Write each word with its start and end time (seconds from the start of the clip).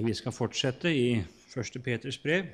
Vi 0.00 0.14
skal 0.14 0.32
fortsette 0.32 0.88
i 0.96 1.08
1. 1.20 1.82
Peters 1.84 2.16
brev 2.18 2.46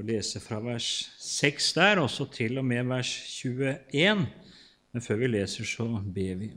og 0.00 0.06
lese 0.08 0.40
fra 0.40 0.58
vers 0.64 0.86
6 1.20 1.72
der, 1.76 2.00
også 2.00 2.24
til 2.32 2.58
og 2.58 2.64
med 2.64 2.88
vers 2.88 3.10
21. 3.44 4.26
Men 4.92 5.02
før 5.02 5.20
vi 5.20 5.28
leser, 5.28 5.64
så 5.64 5.86
ber 6.14 6.34
vi. 6.40 6.50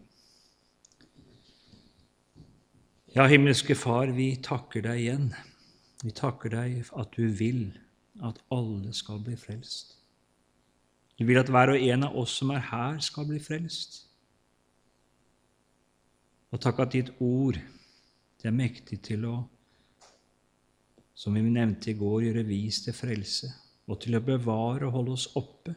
Ja, 3.16 3.28
himmelske 3.28 3.76
Far, 3.76 4.10
vi 4.16 4.32
takker 4.42 4.82
deg 4.88 5.04
igjen. 5.04 5.28
Vi 6.02 6.16
takker 6.16 6.50
deg 6.56 6.80
at 6.98 7.14
du 7.14 7.28
vil 7.28 7.68
at 8.26 8.40
alle 8.50 8.94
skal 8.96 9.22
bli 9.22 9.36
frelst. 9.38 10.00
Du 11.20 11.28
vil 11.30 11.38
at 11.38 11.52
hver 11.52 11.76
og 11.76 11.84
en 11.92 12.08
av 12.08 12.18
oss 12.18 12.40
som 12.40 12.50
er 12.56 12.64
her, 12.72 12.98
skal 13.06 13.30
bli 13.30 13.38
frelst. 13.44 14.08
Og 16.50 16.62
takk 16.64 16.82
at 16.82 16.96
ditt 16.96 17.14
ord 17.22 17.60
det 18.44 18.50
er 18.52 18.56
mektig 18.58 18.98
til 19.08 19.24
å, 19.24 19.38
som 21.16 21.36
vi 21.38 21.44
nevnte 21.46 21.94
i 21.94 21.96
går, 21.96 22.26
gjøre 22.26 22.44
vis 22.44 22.82
til 22.84 22.96
frelse, 22.98 23.48
og 23.88 24.02
til 24.04 24.18
å 24.18 24.24
bevare 24.24 24.90
og 24.90 24.98
holde 24.98 25.16
oss 25.16 25.30
oppe. 25.40 25.72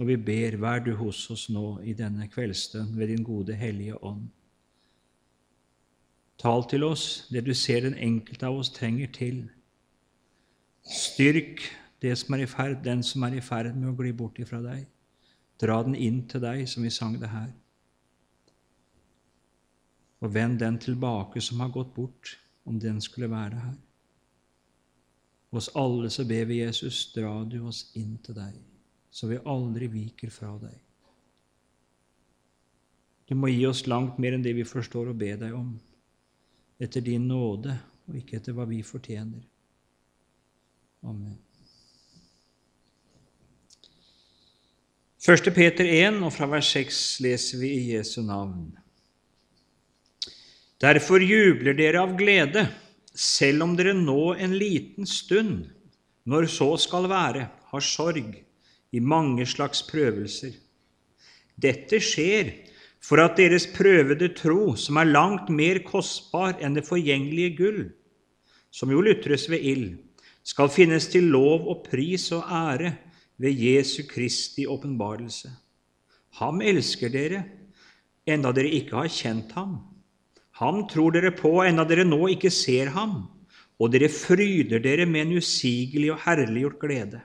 Og 0.00 0.08
vi 0.08 0.16
ber, 0.18 0.56
vær 0.58 0.82
du 0.82 0.90
hos 0.98 1.22
oss 1.30 1.46
nå 1.52 1.78
i 1.86 1.94
denne 1.94 2.26
kveldsstund 2.32 2.98
ved 2.98 3.12
din 3.12 3.22
gode 3.22 3.54
Hellige 3.54 4.00
Ånd. 4.02 4.26
Tal 6.42 6.66
til 6.66 6.88
oss 6.88 7.28
det 7.30 7.44
du 7.46 7.52
ser 7.54 7.84
den 7.86 7.94
enkelte 7.94 8.50
av 8.50 8.58
oss 8.58 8.72
trenger 8.74 9.14
til. 9.14 9.44
Styrk 10.82 11.62
det 12.02 12.16
som 12.18 12.34
er 12.34 12.46
i 12.46 12.50
ferd, 12.50 12.80
den 12.82 13.04
som 13.06 13.22
er 13.28 13.38
i 13.38 13.44
ferd 13.44 13.76
med 13.76 13.92
å 13.92 13.96
gli 13.98 14.10
bort 14.16 14.42
ifra 14.42 14.58
deg. 14.64 14.88
Dra 15.60 15.82
den 15.84 15.94
inn 15.94 16.24
til 16.26 16.42
deg, 16.42 16.64
som 16.66 16.82
vi 16.82 16.90
sang 16.90 17.20
det 17.20 17.30
her. 17.30 17.50
Og 20.20 20.34
vend 20.34 20.58
den 20.60 20.78
tilbake 20.78 21.40
som 21.40 21.60
har 21.64 21.72
gått 21.72 21.94
bort, 21.94 22.36
om 22.64 22.78
den 22.78 23.00
skulle 23.00 23.30
være 23.30 23.56
her. 23.56 23.78
Hos 25.50 25.70
alle 25.74 26.10
så 26.10 26.24
ber 26.28 26.44
vi 26.46 26.60
Jesus, 26.60 27.08
dra 27.14 27.32
du 27.44 27.58
oss 27.66 27.88
inn 27.98 28.18
til 28.22 28.36
deg, 28.36 28.54
så 29.10 29.26
vi 29.26 29.40
aldri 29.48 29.88
viker 29.90 30.30
fra 30.30 30.52
deg. 30.60 30.76
Du 33.26 33.34
må 33.38 33.50
gi 33.50 33.64
oss 33.66 33.86
langt 33.86 34.18
mer 34.18 34.36
enn 34.36 34.44
det 34.44 34.54
vi 34.58 34.66
forstår 34.66 35.10
å 35.10 35.16
be 35.16 35.34
deg 35.38 35.54
om 35.54 35.72
etter 36.80 37.04
din 37.04 37.26
nåde 37.28 37.74
og 38.08 38.16
ikke 38.18 38.38
etter 38.40 38.56
hva 38.56 38.64
vi 38.66 38.80
fortjener. 38.86 39.42
Amen. 41.06 41.38
1. 45.20 45.50
Peter 45.54 45.84
1, 45.84 46.22
og 46.24 46.32
fra 46.32 46.48
vers 46.48 46.70
6 46.72 47.00
leser 47.20 47.60
vi 47.60 47.70
i 47.76 47.90
Jesu 47.92 48.22
navn. 48.24 48.70
Derfor 50.80 51.20
jubler 51.20 51.76
dere 51.76 52.00
av 52.00 52.14
glede, 52.16 52.64
selv 53.12 53.66
om 53.66 53.74
dere 53.76 53.92
nå 53.92 54.32
en 54.40 54.54
liten 54.56 55.04
stund, 55.08 55.66
når 56.24 56.48
så 56.48 56.70
skal 56.80 57.08
være, 57.10 57.50
har 57.70 57.84
sorg 57.84 58.30
i 58.90 59.00
mange 59.00 59.44
slags 59.46 59.82
prøvelser. 59.84 60.54
Dette 61.60 62.00
skjer 62.00 62.54
for 63.04 63.20
at 63.20 63.36
deres 63.36 63.66
prøvede 63.74 64.30
tro, 64.36 64.72
som 64.76 64.96
er 64.96 65.12
langt 65.12 65.52
mer 65.52 65.82
kostbar 65.84 66.56
enn 66.64 66.76
det 66.76 66.86
forgjengelige 66.88 67.56
gull, 67.60 67.82
som 68.72 68.92
jo 68.92 69.04
lutres 69.04 69.50
ved 69.52 69.60
ild, 69.60 69.92
skal 70.46 70.72
finnes 70.72 71.10
til 71.12 71.28
lov 71.28 71.68
og 71.68 71.84
pris 71.90 72.30
og 72.32 72.48
ære 72.48 72.94
ved 73.40 73.52
Jesu 73.52 74.06
Kristi 74.08 74.64
åpenbarelse. 74.64 75.52
Ham 76.40 76.64
elsker 76.64 77.12
dere, 77.12 77.44
enda 78.24 78.52
dere 78.56 78.72
ikke 78.80 78.96
har 78.96 79.12
kjent 79.12 79.52
ham. 79.58 79.89
Ham 80.60 80.82
tror 80.88 81.14
dere 81.16 81.32
på, 81.32 81.54
enda 81.64 81.86
dere 81.88 82.04
nå 82.04 82.20
ikke 82.34 82.50
ser 82.52 82.92
ham, 82.92 83.22
og 83.80 83.92
dere 83.94 84.10
fryder 84.12 84.82
dere 84.84 85.06
med 85.08 85.24
en 85.24 85.38
usigelig 85.40 86.10
og 86.12 86.20
herliggjort 86.26 86.80
glede. 86.82 87.20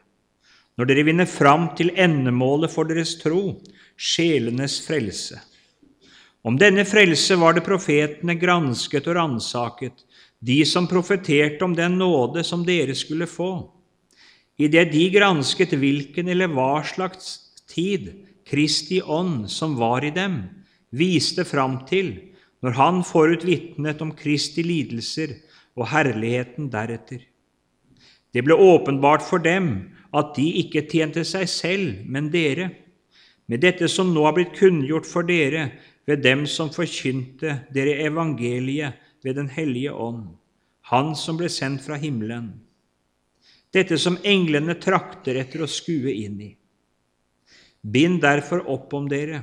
Når 0.80 0.88
dere 0.88 1.04
vinner 1.08 1.28
fram 1.28 1.70
til 1.76 1.92
endemålet 2.00 2.72
for 2.72 2.88
deres 2.88 3.18
tro, 3.20 3.58
sjelenes 4.00 4.78
frelse. 4.88 5.42
Om 6.48 6.60
denne 6.62 6.86
frelse 6.88 7.36
var 7.42 7.56
det 7.58 7.66
profetene 7.66 8.36
gransket 8.40 9.08
og 9.10 9.18
ransaket, 9.18 10.04
de 10.40 10.60
som 10.68 10.88
profeterte 10.88 11.66
om 11.66 11.74
den 11.76 11.98
nåde 12.00 12.44
som 12.46 12.64
dere 12.64 12.96
skulle 12.96 13.28
få. 13.28 13.66
Idet 14.56 14.94
de 14.94 15.10
gransket 15.12 15.74
hvilken 15.76 16.30
eller 16.32 16.52
hva 16.54 16.84
slags 16.88 17.34
tid 17.68 18.14
Kristi 18.48 19.02
ånd 19.02 19.50
som 19.52 19.76
var 19.80 20.06
i 20.06 20.14
dem, 20.16 20.44
viste 20.96 21.44
fram 21.48 21.82
til 21.90 22.14
når 22.66 22.74
han 22.80 23.04
forut 23.06 23.44
vitnet 23.46 24.00
om 24.02 24.10
Kristi 24.18 24.64
lidelser 24.66 25.36
og 25.78 25.86
herligheten 25.92 26.72
deretter. 26.74 27.20
Det 28.34 28.42
ble 28.42 28.58
åpenbart 28.58 29.22
for 29.22 29.44
dem 29.44 29.94
at 30.18 30.34
de 30.34 30.48
ikke 30.64 30.88
tjente 30.90 31.22
seg 31.28 31.46
selv, 31.52 32.02
men 32.10 32.32
dere. 32.34 32.72
Med 33.46 33.62
dette 33.62 33.86
som 33.92 34.10
nå 34.16 34.26
har 34.26 34.34
blitt 34.34 34.58
kunngjort 34.58 35.06
for 35.06 35.28
dere, 35.28 35.70
ved 36.10 36.26
dem 36.26 36.48
som 36.50 36.74
forkynte 36.74 37.60
dere 37.74 38.00
evangeliet 38.06 38.98
ved 39.26 39.38
Den 39.38 39.50
hellige 39.50 39.94
ånd, 39.94 40.36
Han 40.90 41.16
som 41.16 41.38
ble 41.38 41.50
sendt 41.50 41.82
fra 41.82 41.98
himmelen, 41.98 42.52
dette 43.74 43.98
som 43.98 44.20
englene 44.24 44.76
trakter 44.78 45.36
etter 45.42 45.64
å 45.66 45.70
skue 45.70 46.14
inn 46.14 46.38
i. 46.42 46.52
Bind 47.82 48.22
derfor 48.22 48.62
opp 48.70 48.94
om 48.94 49.10
dere, 49.10 49.42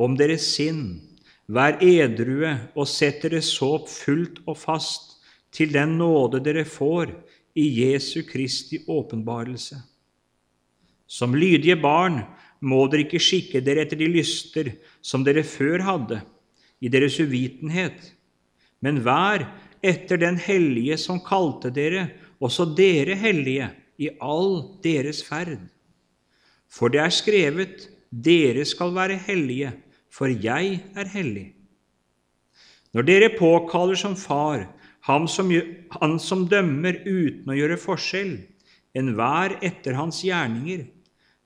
om 0.00 0.16
deres 0.16 0.48
sinn, 0.56 1.09
vær 1.50 1.80
edrue 1.82 2.52
og 2.78 2.86
sett 2.88 3.24
dere 3.24 3.42
såp 3.42 3.88
fullt 3.90 4.40
og 4.46 4.58
fast 4.58 5.16
til 5.54 5.72
den 5.74 5.96
nåde 5.98 6.40
dere 6.44 6.64
får 6.68 7.10
i 7.58 7.66
Jesu 7.82 8.22
Kristi 8.26 8.84
åpenbarelse. 8.86 9.80
Som 11.10 11.34
lydige 11.34 11.74
barn 11.80 12.20
må 12.62 12.84
dere 12.86 13.06
ikke 13.06 13.22
skikke 13.22 13.62
dere 13.64 13.82
etter 13.82 13.98
de 13.98 14.06
lyster 14.12 14.70
som 15.02 15.24
dere 15.26 15.42
før 15.42 15.82
hadde, 15.86 16.20
i 16.80 16.88
deres 16.88 17.18
uvitenhet, 17.20 17.98
men 18.80 19.02
vær 19.04 19.42
etter 19.84 20.16
den 20.20 20.38
hellige 20.40 20.96
som 20.96 21.18
kalte 21.20 21.68
dere, 21.74 22.06
også 22.40 22.70
dere 22.76 23.18
hellige, 23.20 23.68
i 24.00 24.08
all 24.24 24.78
deres 24.80 25.18
ferd. 25.20 25.58
For 26.72 26.88
det 26.88 27.02
er 27.02 27.12
skrevet, 27.12 27.82
dere 28.08 28.64
skal 28.64 28.94
være 28.96 29.18
hellige, 29.26 29.74
for 30.10 30.30
jeg 30.30 30.78
er 30.98 31.10
hellig. 31.14 31.48
Når 32.94 33.06
dere 33.06 33.34
påkaller 33.38 33.98
som 33.98 34.16
far 34.18 34.66
ham 35.06 35.28
som, 35.30 35.50
han 36.00 36.18
som 36.20 36.46
dømmer 36.50 37.00
uten 37.06 37.50
å 37.50 37.56
gjøre 37.56 37.78
forskjell, 37.80 38.34
enhver 38.98 39.56
etter 39.64 39.96
hans 39.96 40.20
gjerninger, 40.26 40.88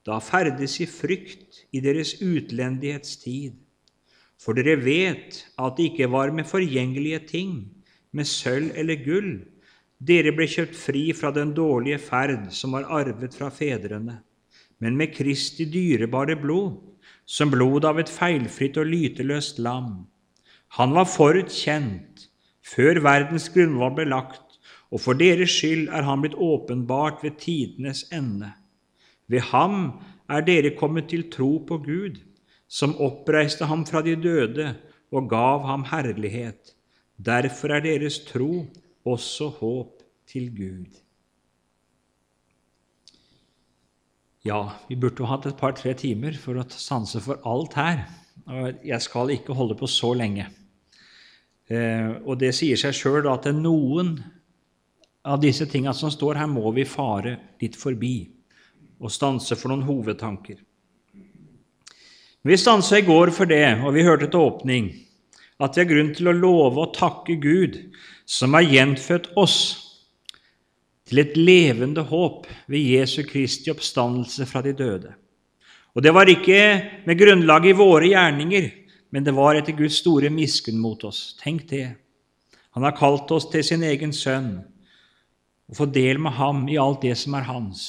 da 0.04 0.18
ferdes 0.20 0.78
i 0.84 0.88
frykt 0.88 1.64
i 1.72 1.80
deres 1.84 2.16
utlendighetstid. 2.24 3.54
For 4.40 4.56
dere 4.56 4.76
vet 4.82 5.44
at 5.60 5.76
det 5.78 5.90
ikke 5.92 6.10
var 6.12 6.32
med 6.34 6.48
forgjengelige 6.48 7.22
ting, 7.30 7.52
med 8.12 8.28
sølv 8.28 8.74
eller 8.78 9.00
gull, 9.04 9.32
dere 10.04 10.34
ble 10.36 10.46
kjøpt 10.50 10.76
fri 10.76 11.04
fra 11.16 11.30
den 11.34 11.54
dårlige 11.56 12.00
ferd 12.02 12.50
som 12.52 12.74
var 12.76 12.88
arvet 12.92 13.36
fra 13.36 13.48
fedrene, 13.54 14.18
men 14.82 14.98
med 14.98 15.14
Kristi 15.14 15.64
dyrebare 15.70 16.36
blod, 16.40 16.76
som 17.26 17.50
blod 17.52 17.84
av 17.88 17.98
et 18.00 18.10
feilfritt 18.10 18.76
og 18.80 18.90
lyteløst 18.90 19.60
lam. 19.62 20.06
Han 20.78 20.94
var 20.96 21.08
forutkjent, 21.08 22.28
før 22.64 23.00
verdens 23.04 23.48
grunnvoll 23.54 23.94
ble 23.98 24.08
lagt, 24.10 24.58
og 24.92 25.02
for 25.02 25.18
deres 25.18 25.52
skyld 25.52 25.88
er 25.88 26.06
han 26.06 26.22
blitt 26.22 26.36
åpenbart 26.38 27.22
ved 27.24 27.38
tidenes 27.42 28.04
ende. 28.14 28.52
Ved 29.28 29.46
ham 29.50 30.00
er 30.30 30.44
dere 30.46 30.74
kommet 30.76 31.08
til 31.10 31.28
tro 31.32 31.58
på 31.68 31.78
Gud, 31.84 32.20
som 32.68 32.96
oppreiste 33.02 33.68
ham 33.70 33.84
fra 33.86 34.02
de 34.02 34.16
døde 34.16 34.74
og 35.14 35.28
gav 35.30 35.64
ham 35.66 35.86
herlighet. 35.90 36.74
Derfor 37.16 37.76
er 37.76 37.84
deres 37.84 38.18
tro 38.26 38.66
også 39.04 39.48
håp 39.60 40.02
til 40.26 40.50
Gud. 40.56 41.03
Ja, 44.44 44.74
vi 44.90 44.96
burde 45.00 45.22
jo 45.22 45.28
hatt 45.30 45.46
et 45.48 45.56
par-tre 45.56 45.94
timer 45.96 46.34
for 46.36 46.58
å 46.60 46.66
sanse 46.68 47.22
for 47.24 47.40
alt 47.48 47.78
her. 47.80 48.02
og 48.44 48.82
Jeg 48.84 49.00
skal 49.00 49.32
ikke 49.32 49.56
holde 49.56 49.76
på 49.80 49.88
så 49.88 50.10
lenge. 50.12 50.50
Eh, 51.72 52.10
og 52.28 52.36
det 52.42 52.50
sier 52.52 52.76
seg 52.76 52.92
sjøl 52.92 53.30
at 53.32 53.48
noen 53.56 54.18
av 55.24 55.40
disse 55.40 55.64
tinga 55.64 55.94
som 55.96 56.12
står 56.12 56.42
her, 56.42 56.50
må 56.52 56.74
vi 56.76 56.84
fare 56.84 57.38
litt 57.62 57.78
forbi 57.80 58.28
og 59.00 59.08
stanse 59.08 59.56
for 59.56 59.72
noen 59.72 59.86
hovedtanker. 59.88 60.60
Vi 62.44 62.60
stansa 62.60 63.00
i 63.00 63.06
går 63.06 63.32
for 63.32 63.48
det, 63.48 63.80
og 63.80 63.96
vi 63.96 64.04
hørte 64.04 64.28
til 64.28 64.44
åpning 64.44 64.92
at 65.56 65.72
vi 65.72 65.86
har 65.86 65.88
grunn 65.88 66.12
til 66.12 66.28
å 66.28 66.36
love 66.36 66.84
og 66.84 66.92
takke 66.92 67.38
Gud, 67.40 67.80
som 68.28 68.52
har 68.52 68.68
gjenfødt 68.68 69.30
oss 69.40 69.83
til 71.04 71.20
et 71.20 71.36
levende 71.36 72.04
håp 72.08 72.46
ved 72.70 72.80
Jesu 72.94 73.22
Kristi 73.28 73.72
oppstandelse 73.72 74.46
fra 74.48 74.62
de 74.64 74.72
døde. 74.76 75.12
Og 75.94 76.02
det 76.02 76.14
var 76.14 76.30
ikke 76.30 76.60
med 77.06 77.18
grunnlag 77.18 77.68
i 77.68 77.76
våre 77.76 78.08
gjerninger, 78.10 78.70
men 79.14 79.26
det 79.26 79.34
var 79.36 79.54
etter 79.54 79.76
Guds 79.78 80.00
store 80.02 80.30
miskunn 80.32 80.80
mot 80.82 81.04
oss. 81.06 81.36
Tenk 81.42 81.68
det. 81.70 81.86
Han 82.74 82.82
har 82.82 82.96
kalt 82.98 83.30
oss 83.30 83.46
til 83.52 83.62
sin 83.62 83.84
egen 83.86 84.12
sønn 84.16 84.56
og 85.70 85.76
få 85.78 85.86
del 85.86 86.18
med 86.20 86.34
ham 86.36 86.64
i 86.68 86.80
alt 86.80 87.04
det 87.04 87.14
som 87.20 87.36
er 87.38 87.46
hans. 87.46 87.84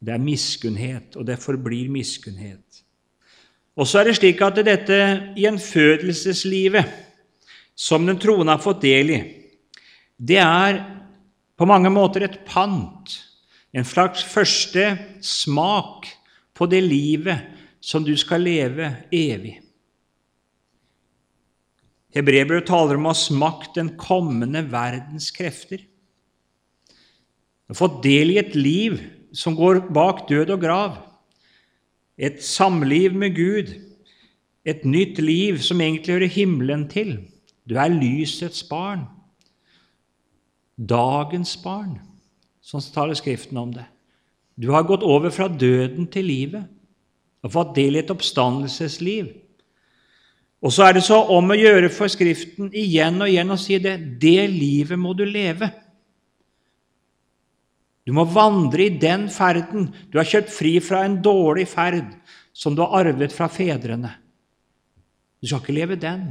Det 0.00 0.14
er 0.14 0.22
miskunnhet, 0.22 1.16
og 1.18 1.26
det 1.28 1.42
forblir 1.42 1.90
miskunnhet. 1.92 2.62
Og 3.76 3.88
så 3.88 4.00
er 4.00 4.08
det 4.08 4.16
slik 4.20 4.40
at 4.44 4.60
dette 4.64 5.00
gjenfødelseslivet 5.36 6.94
som 7.74 8.06
den 8.06 8.18
troende 8.20 8.54
har 8.54 8.62
fått 8.62 8.82
del 8.84 9.12
i, 9.12 9.20
det 10.20 10.36
er 10.36 10.80
på 11.60 11.66
mange 11.68 11.90
måter 11.92 12.24
et 12.24 12.38
pant, 12.48 13.10
en 13.76 13.84
slags 13.84 14.22
første 14.24 14.94
smak 15.20 16.06
på 16.56 16.64
det 16.72 16.80
livet 16.86 17.50
som 17.84 18.00
du 18.00 18.14
skal 18.16 18.46
leve 18.48 18.88
evig. 19.12 19.58
Hebreerbrevet 22.16 22.64
taler 22.66 22.96
om 22.96 23.10
å 23.10 23.12
ha 23.12 23.18
smakt 23.18 23.76
den 23.76 23.92
kommende 24.00 24.64
verdens 24.72 25.28
krefter. 25.36 25.84
Å 27.68 27.76
få 27.76 27.90
del 28.08 28.32
i 28.32 28.40
et 28.40 28.56
liv 28.56 28.96
som 29.36 29.54
går 29.54 29.84
bak 29.92 30.24
død 30.32 30.56
og 30.56 30.64
grav. 30.64 30.98
Et 32.16 32.40
samliv 32.40 33.12
med 33.12 33.36
Gud. 33.36 33.76
Et 34.64 34.80
nytt 34.88 35.20
liv 35.20 35.60
som 35.60 35.84
egentlig 35.84 36.16
hører 36.16 36.36
himmelen 36.40 36.88
til. 36.88 37.18
Du 37.68 37.76
er 37.76 37.92
lysets 37.92 38.64
barn. 38.64 39.04
Dagens 40.80 41.52
barn, 41.60 41.98
sånn 42.64 42.84
taler 42.94 43.18
Skriften 43.18 43.58
om 43.60 43.72
det. 43.74 43.84
Du 44.56 44.70
har 44.72 44.86
gått 44.88 45.04
over 45.04 45.32
fra 45.32 45.48
døden 45.48 46.08
til 46.12 46.26
livet 46.28 46.64
og 47.44 47.52
fått 47.52 47.76
del 47.76 47.96
i 47.96 48.00
et 48.02 48.12
oppstandelsesliv. 48.12 49.28
Og 50.60 50.72
så 50.72 50.86
er 50.86 50.96
det 50.96 51.04
så 51.06 51.18
om 51.32 51.52
å 51.52 51.56
gjøre 51.56 51.88
for 51.92 52.12
Skriften 52.12 52.72
igjen 52.76 53.20
og 53.20 53.30
igjen 53.30 53.52
å 53.52 53.60
si 53.60 53.78
det. 53.80 53.96
Det 54.20 54.44
livet 54.52 55.00
må 55.00 55.14
du 55.16 55.24
leve. 55.28 55.70
Du 58.04 58.12
må 58.16 58.26
vandre 58.28 58.88
i 58.88 58.98
den 59.00 59.28
ferden. 59.32 59.88
Du 60.12 60.18
har 60.20 60.28
kjøpt 60.28 60.52
fri 60.52 60.74
fra 60.84 61.04
en 61.06 61.20
dårlig 61.24 61.68
ferd 61.70 62.12
som 62.56 62.76
du 62.76 62.82
har 62.84 63.04
arvet 63.04 63.32
fra 63.32 63.48
fedrene. 63.52 64.12
Du 65.40 65.48
skal 65.48 65.62
ikke 65.62 65.76
leve 65.76 65.96
den. 66.00 66.30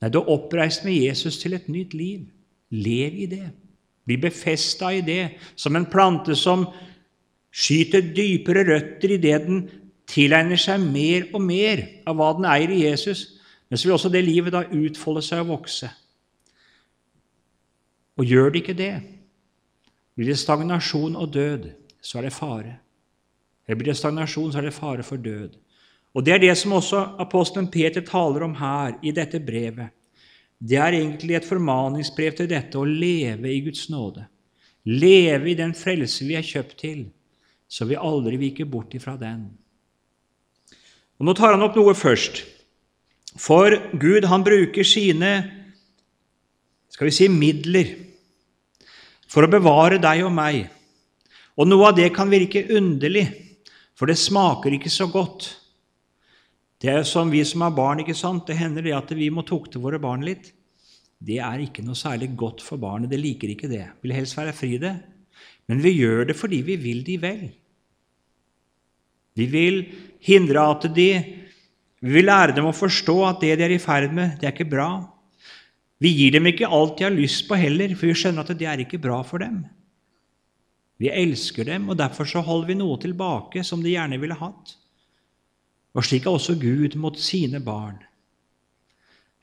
Nei, 0.00 0.12
du 0.12 0.20
er 0.20 0.32
oppreist 0.32 0.84
med 0.84 0.96
Jesus 0.96 1.40
til 1.40 1.56
et 1.56 1.68
nytt 1.72 1.96
liv. 1.96 2.24
Lev 2.72 3.16
i 3.24 3.28
det. 3.28 3.48
Bli 4.06 4.18
befesta 4.22 4.92
i 4.94 5.02
det, 5.04 5.36
som 5.58 5.76
en 5.76 5.88
plante 5.90 6.36
som 6.38 6.66
skyter 7.56 8.12
dypere 8.14 8.64
røtter 8.68 9.16
i 9.16 9.20
det 9.22 9.38
den 9.46 9.64
tilegner 10.06 10.60
seg 10.60 10.82
mer 10.84 11.26
og 11.34 11.42
mer 11.42 11.82
av 12.06 12.18
hva 12.18 12.30
den 12.36 12.46
eier 12.48 12.72
i 12.72 12.82
Jesus. 12.84 13.26
Men 13.66 13.78
så 13.78 13.88
vil 13.88 13.96
også 13.96 14.12
det 14.14 14.22
livet 14.24 14.54
da 14.54 14.62
utfolde 14.64 15.24
seg 15.26 15.42
og 15.42 15.56
vokse. 15.56 15.90
Og 18.16 18.24
gjør 18.24 18.52
det 18.52 18.62
ikke 18.62 18.78
det, 18.78 18.94
blir 20.16 20.30
det 20.30 20.38
stagnasjon 20.40 21.18
og 21.20 21.32
død, 21.34 21.66
så 22.00 22.18
er 22.18 22.28
det 22.28 22.32
fare. 22.32 22.78
Eller 23.66 23.76
blir 23.76 23.90
det 23.90 23.98
stagnasjon, 23.98 24.52
så 24.52 24.62
er 24.62 24.68
det 24.70 24.76
fare 24.76 25.04
for 25.04 25.20
død. 25.20 25.58
Og 26.16 26.24
Det 26.24 26.32
er 26.32 26.38
det 26.38 26.56
som 26.56 26.72
også 26.72 27.02
apostelen 27.20 27.68
Peter 27.68 28.00
taler 28.00 28.42
om 28.46 28.54
her 28.54 28.94
i 29.02 29.10
dette 29.10 29.40
brevet. 29.40 29.92
Det 30.58 30.78
er 30.80 30.96
egentlig 30.96 31.36
et 31.36 31.46
formaningsbrev 31.48 32.36
til 32.38 32.48
dette 32.50 32.78
å 32.80 32.86
leve 32.88 33.50
i 33.52 33.60
Guds 33.64 33.88
nåde. 33.92 34.24
Leve 34.86 35.50
i 35.52 35.58
den 35.58 35.74
frelse 35.76 36.24
vi 36.24 36.36
er 36.38 36.46
kjøpt 36.46 36.78
til, 36.80 37.04
så 37.68 37.88
vi 37.88 37.98
aldri 37.98 38.38
viker 38.40 38.68
bort 38.70 38.94
ifra 38.96 39.16
den. 39.20 39.48
Og 41.18 41.26
Nå 41.26 41.34
tar 41.36 41.56
han 41.56 41.64
opp 41.64 41.76
noe 41.76 41.94
først. 41.96 42.44
For 43.36 43.74
Gud, 44.00 44.24
han 44.30 44.44
bruker 44.46 44.86
sine 44.86 45.32
skal 46.96 47.10
vi 47.10 47.12
si, 47.12 47.26
midler 47.28 47.90
for 49.28 49.44
å 49.44 49.50
bevare 49.52 49.98
deg 50.00 50.22
og 50.24 50.32
meg. 50.32 50.62
Og 51.60 51.68
noe 51.68 51.90
av 51.90 51.96
det 51.98 52.08
kan 52.16 52.30
virke 52.32 52.62
underlig, 52.72 53.26
for 53.96 54.08
det 54.08 54.16
smaker 54.20 54.72
ikke 54.76 54.92
så 54.92 55.08
godt. 55.12 55.50
Det 56.82 56.92
er 56.92 57.06
som 57.08 57.30
vi 57.32 57.42
som 57.44 57.64
har 57.64 57.74
barn. 57.76 58.00
ikke 58.00 58.16
sant? 58.16 58.46
Det 58.46 58.56
hender 58.58 58.84
det 58.84 58.94
at 58.96 59.12
vi 59.16 59.30
må 59.30 59.44
tukte 59.46 59.80
våre 59.80 60.00
barn 60.02 60.24
litt. 60.26 60.52
Det 61.16 61.38
er 61.40 61.62
ikke 61.64 61.84
noe 61.84 61.96
særlig 61.96 62.34
godt 62.36 62.60
for 62.64 62.80
barnet. 62.80 63.10
Det 63.10 63.20
liker 63.20 63.52
ikke 63.52 63.70
det. 63.70 63.86
Vil 64.02 64.12
helst 64.16 64.36
være 64.36 64.52
fri 64.56 64.76
det. 64.80 64.94
Men 65.66 65.80
vi 65.82 65.96
gjør 65.96 66.28
det 66.28 66.36
fordi 66.36 66.60
vi 66.66 66.76
vil 66.80 67.02
de 67.06 67.16
vel. 67.22 67.46
Vi 69.36 69.46
vil 69.52 69.82
hindre 70.24 70.70
at 70.72 70.86
de 70.94 71.10
Vi 72.06 72.12
vil 72.12 72.26
lære 72.28 72.52
dem 72.54 72.66
å 72.68 72.76
forstå 72.76 73.14
at 73.24 73.40
det 73.40 73.54
de 73.56 73.64
er 73.64 73.72
i 73.72 73.80
ferd 73.80 74.12
med, 74.14 74.36
det 74.38 74.46
er 74.46 74.52
ikke 74.52 74.68
bra. 74.68 75.08
Vi 75.98 76.10
gir 76.12 76.34
dem 76.36 76.46
ikke 76.46 76.68
alt 76.68 76.98
de 76.98 77.06
har 77.06 77.14
lyst 77.14 77.46
på 77.48 77.56
heller, 77.56 77.94
for 77.96 78.06
vi 78.06 78.14
skjønner 78.14 78.44
at 78.44 78.58
det 78.60 78.68
er 78.68 78.82
ikke 78.84 79.00
bra 79.00 79.22
for 79.24 79.40
dem. 79.40 79.62
Vi 81.00 81.08
elsker 81.08 81.64
dem, 81.64 81.88
og 81.88 81.96
derfor 81.96 82.28
så 82.28 82.44
holder 82.44 82.68
vi 82.68 82.76
noe 82.78 83.00
tilbake 83.00 83.64
som 83.64 83.82
de 83.82 83.96
gjerne 83.96 84.20
ville 84.20 84.36
hatt. 84.36 84.76
Og 85.96 86.04
slik 86.04 86.26
er 86.26 86.36
også 86.36 86.58
Gud 86.60 86.96
mot 87.00 87.16
sine 87.18 87.60
barn. 87.64 87.96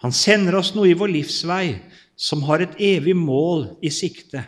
Han 0.04 0.14
sender 0.14 0.60
oss 0.60 0.74
noe 0.76 0.92
i 0.92 0.98
vår 0.98 1.10
livsvei 1.14 1.78
som 2.20 2.44
har 2.46 2.62
et 2.62 2.76
evig 2.82 3.16
mål 3.18 3.70
i 3.82 3.90
sikte, 3.94 4.44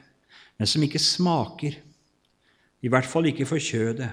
men 0.60 0.70
som 0.70 0.84
ikke 0.86 1.02
smaker, 1.02 1.78
i 2.86 2.92
hvert 2.92 3.08
fall 3.10 3.32
ikke 3.32 3.48
for 3.50 3.62
kjødet. 3.62 4.12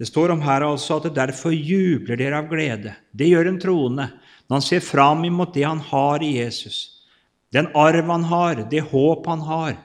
Det 0.00 0.08
står 0.08 0.32
om 0.32 0.40
her 0.40 0.64
altså 0.64 0.96
at 0.96 1.10
det 1.10 1.18
derfor 1.18 1.52
jubler 1.52 2.16
dere 2.16 2.38
av 2.40 2.48
glede. 2.48 2.94
Det 3.12 3.28
gjør 3.28 3.50
en 3.50 3.60
troende 3.60 4.06
når 4.48 4.54
han 4.56 4.64
ser 4.64 4.80
fram 4.82 5.26
imot 5.28 5.52
det 5.54 5.66
han 5.68 5.82
har 5.90 6.24
i 6.24 6.32
Jesus, 6.38 7.04
den 7.52 7.68
arv 7.76 8.08
han 8.08 8.24
har, 8.30 8.64
det 8.70 8.80
håp 8.88 9.28
han 9.28 9.44
har. 9.44 9.76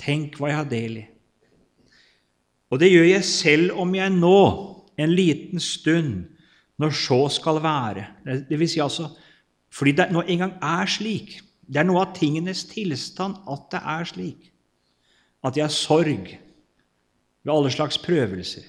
Tenk 0.00 0.40
hva 0.40 0.50
jeg 0.50 0.58
har 0.58 0.70
del 0.70 0.96
i. 1.02 1.04
Og 2.72 2.80
det 2.80 2.88
gjør 2.90 3.06
jeg 3.06 3.28
selv 3.28 3.76
om 3.84 3.92
jeg 3.94 4.14
nå, 4.16 4.40
en 4.96 5.12
liten 5.12 5.60
stund, 5.60 6.24
når 6.78 6.92
så 6.96 7.20
skal 7.32 7.62
være. 7.62 8.06
Det 8.48 8.58
vil 8.58 8.68
si 8.68 8.80
altså 8.84 9.10
fordi 9.76 9.92
det 9.98 10.08
nå 10.12 10.22
engang 10.24 10.54
er 10.62 10.88
slik. 10.88 11.40
Det 11.66 11.80
er 11.80 11.88
noe 11.88 12.04
av 12.04 12.14
tingenes 12.16 12.62
tilstand 12.70 13.40
at 13.50 13.66
det 13.74 13.80
er 13.82 14.08
slik. 14.08 14.50
At 15.44 15.56
det 15.56 15.64
er 15.66 15.72
sorg 15.72 16.30
ved 17.42 17.52
alle 17.52 17.72
slags 17.74 17.98
prøvelser. 18.00 18.64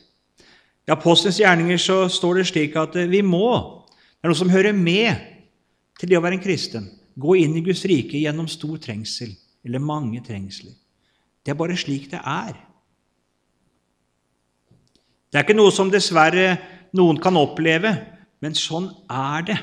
I 0.87 0.93
Apostelens 0.95 1.39
gjerninger 1.41 1.79
så 1.81 2.05
står 2.11 2.39
det 2.39 2.47
slik 2.51 2.75
at 2.79 2.95
eh, 2.95 3.09
vi 3.11 3.21
må 3.25 3.49
Det 4.17 4.25
er 4.25 4.31
noe 4.31 4.39
som 4.39 4.49
hører 4.49 4.73
med 4.73 5.19
til 5.99 6.09
det 6.09 6.17
å 6.17 6.23
være 6.23 6.39
en 6.39 6.43
kristen. 6.43 6.87
Gå 7.15 7.35
inn 7.37 7.53
i 7.55 7.61
Guds 7.63 7.83
rike 7.85 8.17
gjennom 8.17 8.47
stor 8.49 8.79
trengsel, 8.81 9.29
eller 9.63 9.83
mange 9.83 10.23
trengsler. 10.25 10.73
Det 11.45 11.53
er 11.53 11.59
bare 11.59 11.77
slik 11.77 12.09
det 12.11 12.19
er. 12.19 12.57
Det 15.31 15.39
er 15.39 15.45
ikke 15.45 15.57
noe 15.57 15.73
som 15.75 15.91
dessverre 15.91 16.57
noen 16.95 17.19
kan 17.21 17.35
oppleve, 17.37 17.91
men 18.41 18.55
sånn 18.55 18.91
er 19.11 19.47
det. 19.49 19.57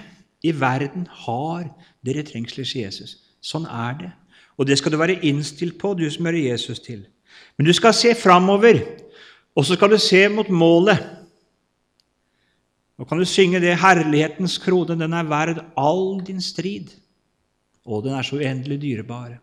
I 0.44 0.52
verden 0.52 1.06
har 1.24 1.70
dere 2.04 2.24
trengsler, 2.26 2.66
sier 2.68 2.90
Jesus. 2.90 3.16
Sånn 3.40 3.64
er 3.64 3.94
det. 4.02 4.10
Og 4.60 4.68
det 4.68 4.76
skal 4.78 4.92
du 4.92 4.98
være 5.00 5.22
innstilt 5.24 5.78
på, 5.80 5.94
du 5.96 6.04
som 6.12 6.28
hører 6.28 6.52
Jesus 6.52 6.82
til. 6.84 7.06
Men 7.56 7.66
du 7.66 7.72
skal 7.72 7.96
se 7.96 8.12
framover 8.18 8.82
og 9.54 9.66
så 9.66 9.76
skal 9.78 9.92
du 9.94 10.00
se 10.02 10.26
mot 10.28 10.48
målet. 10.50 10.98
Nå 12.98 13.06
kan 13.06 13.18
du 13.18 13.24
synge 13.26 13.60
det 13.60 13.78
'Herlighetens 13.78 14.58
krone, 14.58 14.98
den 14.98 15.12
er 15.12 15.22
verd 15.22 15.64
all 15.76 16.20
din 16.20 16.40
strid'. 16.40 16.94
Og 17.86 18.04
den 18.04 18.14
er 18.14 18.22
så 18.22 18.36
uendelig 18.36 18.82
dyrebar. 18.82 19.38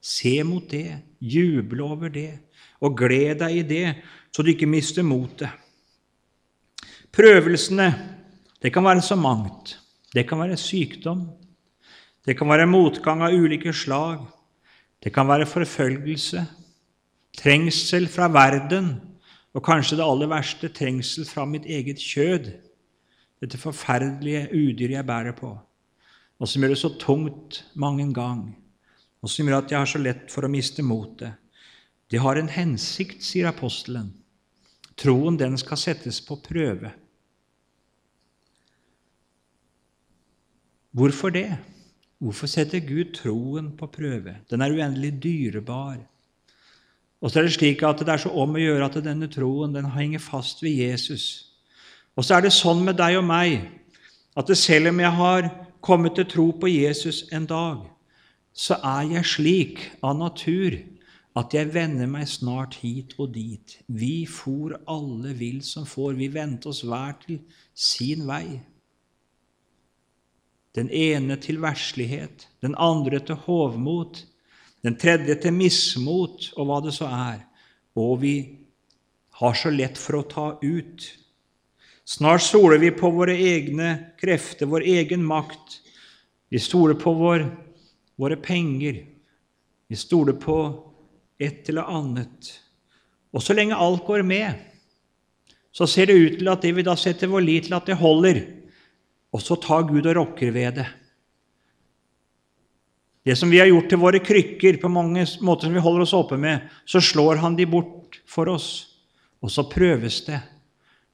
Se 0.00 0.42
mot 0.42 0.70
det, 0.70 0.98
juble 1.20 1.82
over 1.82 2.08
det, 2.08 2.38
og 2.80 2.96
gled 2.96 3.38
deg 3.38 3.56
i 3.56 3.62
det, 3.62 3.96
så 4.32 4.42
du 4.42 4.50
ikke 4.52 4.66
mister 4.66 5.04
motet. 5.04 5.50
Prøvelsene, 7.12 7.88
det 8.62 8.72
kan 8.72 8.84
være 8.84 9.02
så 9.04 9.16
mangt. 9.16 9.76
Det 10.14 10.24
kan 10.28 10.40
være 10.40 10.56
sykdom. 10.56 11.26
Det 12.24 12.36
kan 12.38 12.48
være 12.48 12.66
motgang 12.66 13.22
av 13.22 13.34
ulike 13.34 13.72
slag. 13.72 14.24
Det 15.02 15.12
kan 15.12 15.26
være 15.26 15.48
forfølgelse, 15.50 16.44
trengsel 17.36 18.06
fra 18.08 18.28
verden 18.30 18.92
og 19.52 19.64
kanskje 19.66 19.98
det 19.98 20.06
aller 20.06 20.30
verste 20.30 20.70
trengsel 20.72 21.26
fra 21.28 21.44
mitt 21.48 21.66
eget 21.66 22.00
kjød, 22.00 22.52
dette 23.42 23.58
forferdelige 23.58 24.46
udyret 24.54 24.94
jeg 24.94 25.06
bærer 25.06 25.34
på, 25.36 25.50
og 26.38 26.48
som 26.48 26.62
gjør 26.62 26.72
det 26.72 26.78
så 26.78 26.92
tungt 27.02 27.64
mange 27.74 28.06
gang, 28.14 28.44
og 29.22 29.30
som 29.30 29.48
gjør 29.48 29.58
at 29.58 29.74
jeg 29.74 29.82
har 29.82 29.90
så 29.90 30.00
lett 30.00 30.30
for 30.30 30.46
å 30.46 30.52
miste 30.52 30.84
motet. 30.86 31.34
Det 32.06 32.22
har 32.22 32.38
en 32.38 32.50
hensikt, 32.52 33.24
sier 33.24 33.50
apostelen. 33.50 34.12
Troen, 35.02 35.38
den 35.38 35.58
skal 35.58 35.80
settes 35.80 36.20
på 36.22 36.38
prøve. 36.44 36.92
Hvorfor 40.92 41.32
det? 41.34 41.48
Hvorfor 42.22 42.46
setter 42.46 42.78
Gud 42.86 43.14
troen 43.16 43.72
på 43.76 43.88
prøve? 43.90 44.36
Den 44.50 44.62
er 44.62 44.70
uendelig 44.70 45.16
dyrebar. 45.22 45.98
Og 47.22 47.30
så 47.30 47.40
er 47.40 47.48
det 47.48 47.54
slik 47.56 47.82
at 47.86 48.02
det 48.02 48.12
er 48.12 48.20
så 48.22 48.30
om 48.30 48.54
å 48.54 48.62
gjøre 48.62 48.86
at 48.86 48.98
denne 49.02 49.30
troen 49.30 49.74
den 49.74 49.88
henger 49.94 50.22
fast 50.22 50.62
ved 50.62 50.74
Jesus. 50.84 51.24
Og 52.14 52.26
så 52.26 52.36
er 52.36 52.46
det 52.46 52.54
sånn 52.54 52.82
med 52.84 52.98
deg 52.98 53.18
og 53.18 53.26
meg 53.26 53.62
at 54.38 54.50
selv 54.58 54.90
om 54.92 55.00
jeg 55.00 55.16
har 55.18 55.48
kommet 55.82 56.16
til 56.16 56.28
tro 56.28 56.46
på 56.54 56.70
Jesus 56.70 57.24
en 57.32 57.46
dag, 57.48 57.82
så 58.52 58.78
er 58.84 59.16
jeg 59.16 59.28
slik 59.28 59.84
av 60.04 60.18
natur 60.18 60.76
at 61.38 61.54
jeg 61.56 61.70
vender 61.72 62.08
meg 62.10 62.26
snart 62.28 62.76
hit 62.82 63.14
og 63.20 63.32
dit. 63.32 63.78
Vi 63.88 64.26
for 64.28 64.74
alle 64.90 65.32
vill 65.36 65.62
som 65.64 65.86
får, 65.88 66.18
vi 66.18 66.28
vendte 66.32 66.68
oss 66.72 66.82
hver 66.84 67.16
til 67.22 67.40
sin 67.72 68.26
vei. 68.28 68.60
Den 70.76 70.90
ene 70.92 71.36
til 71.40 71.60
verslighet, 71.60 72.48
den 72.64 72.76
andre 72.80 73.20
til 73.24 73.40
hovmot, 73.46 74.22
den 74.84 74.96
tredje 75.00 75.36
til 75.40 75.56
mismot, 75.56 76.50
og 76.56 76.68
hva 76.68 76.78
det 76.84 76.94
så 76.96 77.08
er. 77.08 77.42
Og 77.96 78.20
vi 78.24 78.36
har 79.40 79.56
så 79.56 79.72
lett 79.72 80.00
for 80.00 80.20
å 80.20 80.28
ta 80.28 80.46
ut. 80.60 81.08
Snart 82.08 82.44
stoler 82.44 82.80
vi 82.82 82.90
på 82.92 83.08
våre 83.14 83.36
egne 83.36 84.14
krefter, 84.20 84.68
vår 84.68 84.84
egen 84.98 85.24
makt. 85.24 85.78
Vi 86.52 86.60
stoler 86.60 86.98
på 87.00 87.12
vår, 87.16 87.46
våre 88.20 88.36
penger. 88.36 89.04
Vi 89.88 89.96
stoler 89.96 90.36
på 90.40 90.58
et 91.42 91.68
eller 91.72 91.90
annet. 91.90 92.52
Og 93.32 93.42
så 93.42 93.56
lenge 93.56 93.78
alt 93.78 94.04
går 94.06 94.24
med, 94.26 94.58
så 95.72 95.88
ser 95.88 96.10
det 96.10 96.18
ut 96.18 96.34
til 96.40 96.50
at 96.52 96.64
det 96.64 96.74
vi 96.76 96.84
da 96.84 96.94
setter 97.00 97.30
vår 97.32 97.44
lit 97.46 97.68
til, 97.68 97.76
at 97.76 97.88
det 97.88 97.96
holder. 98.00 98.42
Og 99.32 99.40
så 99.40 99.56
tar 99.56 99.86
Gud 99.88 100.04
og 100.04 100.18
rokker 100.18 100.52
ved 100.52 100.82
det. 100.82 100.88
Det 103.22 103.36
som 103.38 103.50
vi 103.50 103.60
har 103.62 103.70
gjort 103.70 103.88
til 103.88 104.00
våre 104.02 104.18
krykker, 104.20 104.80
på 104.82 104.90
mange 104.90 105.24
måter 105.46 105.68
som 105.68 105.76
vi 105.76 105.82
holder 105.84 106.04
oss 106.04 106.14
oppe 106.16 106.36
med, 106.40 106.66
så 106.84 107.00
slår 107.00 107.38
han 107.44 107.56
de 107.56 107.68
bort 107.70 108.18
for 108.26 108.50
oss. 108.50 108.98
Og 109.42 109.50
så 109.50 109.64
prøves 109.70 110.24
det 110.26 110.40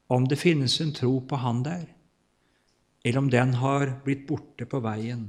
om 0.09 0.25
det 0.29 0.41
finnes 0.41 0.81
en 0.81 0.95
tro 0.97 1.19
på 1.21 1.37
Han 1.37 1.63
der, 1.63 1.85
eller 3.05 3.19
om 3.21 3.29
den 3.31 3.53
har 3.61 3.93
blitt 4.05 4.27
borte 4.27 4.65
på 4.65 4.81
veien. 4.81 5.29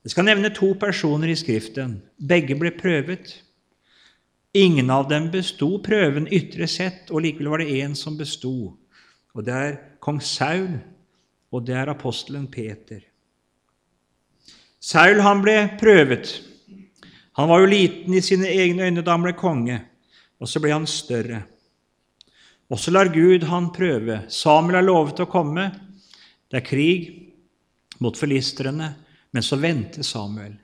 Jeg 0.00 0.14
skal 0.14 0.24
nevne 0.24 0.48
to 0.56 0.72
personer 0.80 1.28
i 1.28 1.36
Skriften. 1.36 1.98
Begge 2.16 2.56
ble 2.56 2.72
prøvet. 2.72 3.34
Ingen 4.52 4.90
av 4.90 5.06
dem 5.08 5.28
besto 5.30 5.76
prøven 5.78 6.26
ytre 6.26 6.66
sett, 6.66 7.10
og 7.14 7.22
likevel 7.22 7.52
var 7.52 7.62
det 7.62 7.74
én 7.84 7.92
som 7.94 8.16
besto. 8.18 8.72
Og 9.30 9.44
det 9.46 9.54
er 9.54 9.76
kong 10.02 10.18
Saul, 10.18 10.80
og 11.54 11.66
det 11.68 11.76
er 11.78 11.92
apostelen 11.92 12.48
Peter. 12.50 13.04
Saul 14.80 15.20
han 15.22 15.42
ble 15.44 15.54
prøvet. 15.78 16.32
Han 17.38 17.50
var 17.52 17.62
jo 17.62 17.70
liten 17.70 18.16
i 18.16 18.22
sine 18.24 18.50
egne 18.50 18.88
øyne 18.88 19.04
da 19.06 19.14
han 19.14 19.22
ble 19.22 19.36
konge, 19.38 19.78
og 20.42 20.50
så 20.50 20.58
ble 20.62 20.72
han 20.74 20.88
større. 20.90 21.44
Og 22.70 22.78
så 22.78 22.90
lar 22.90 23.12
Gud 23.14 23.46
han 23.50 23.70
prøve. 23.74 24.24
Samuel 24.30 24.80
har 24.80 24.86
lovet 24.86 25.22
å 25.22 25.30
komme. 25.30 25.68
Det 26.50 26.58
er 26.58 26.66
krig 26.66 27.06
mot 28.02 28.18
filistrene, 28.18 28.90
men 29.30 29.46
så 29.46 29.58
venter 29.62 30.02
Samuel. 30.06 30.56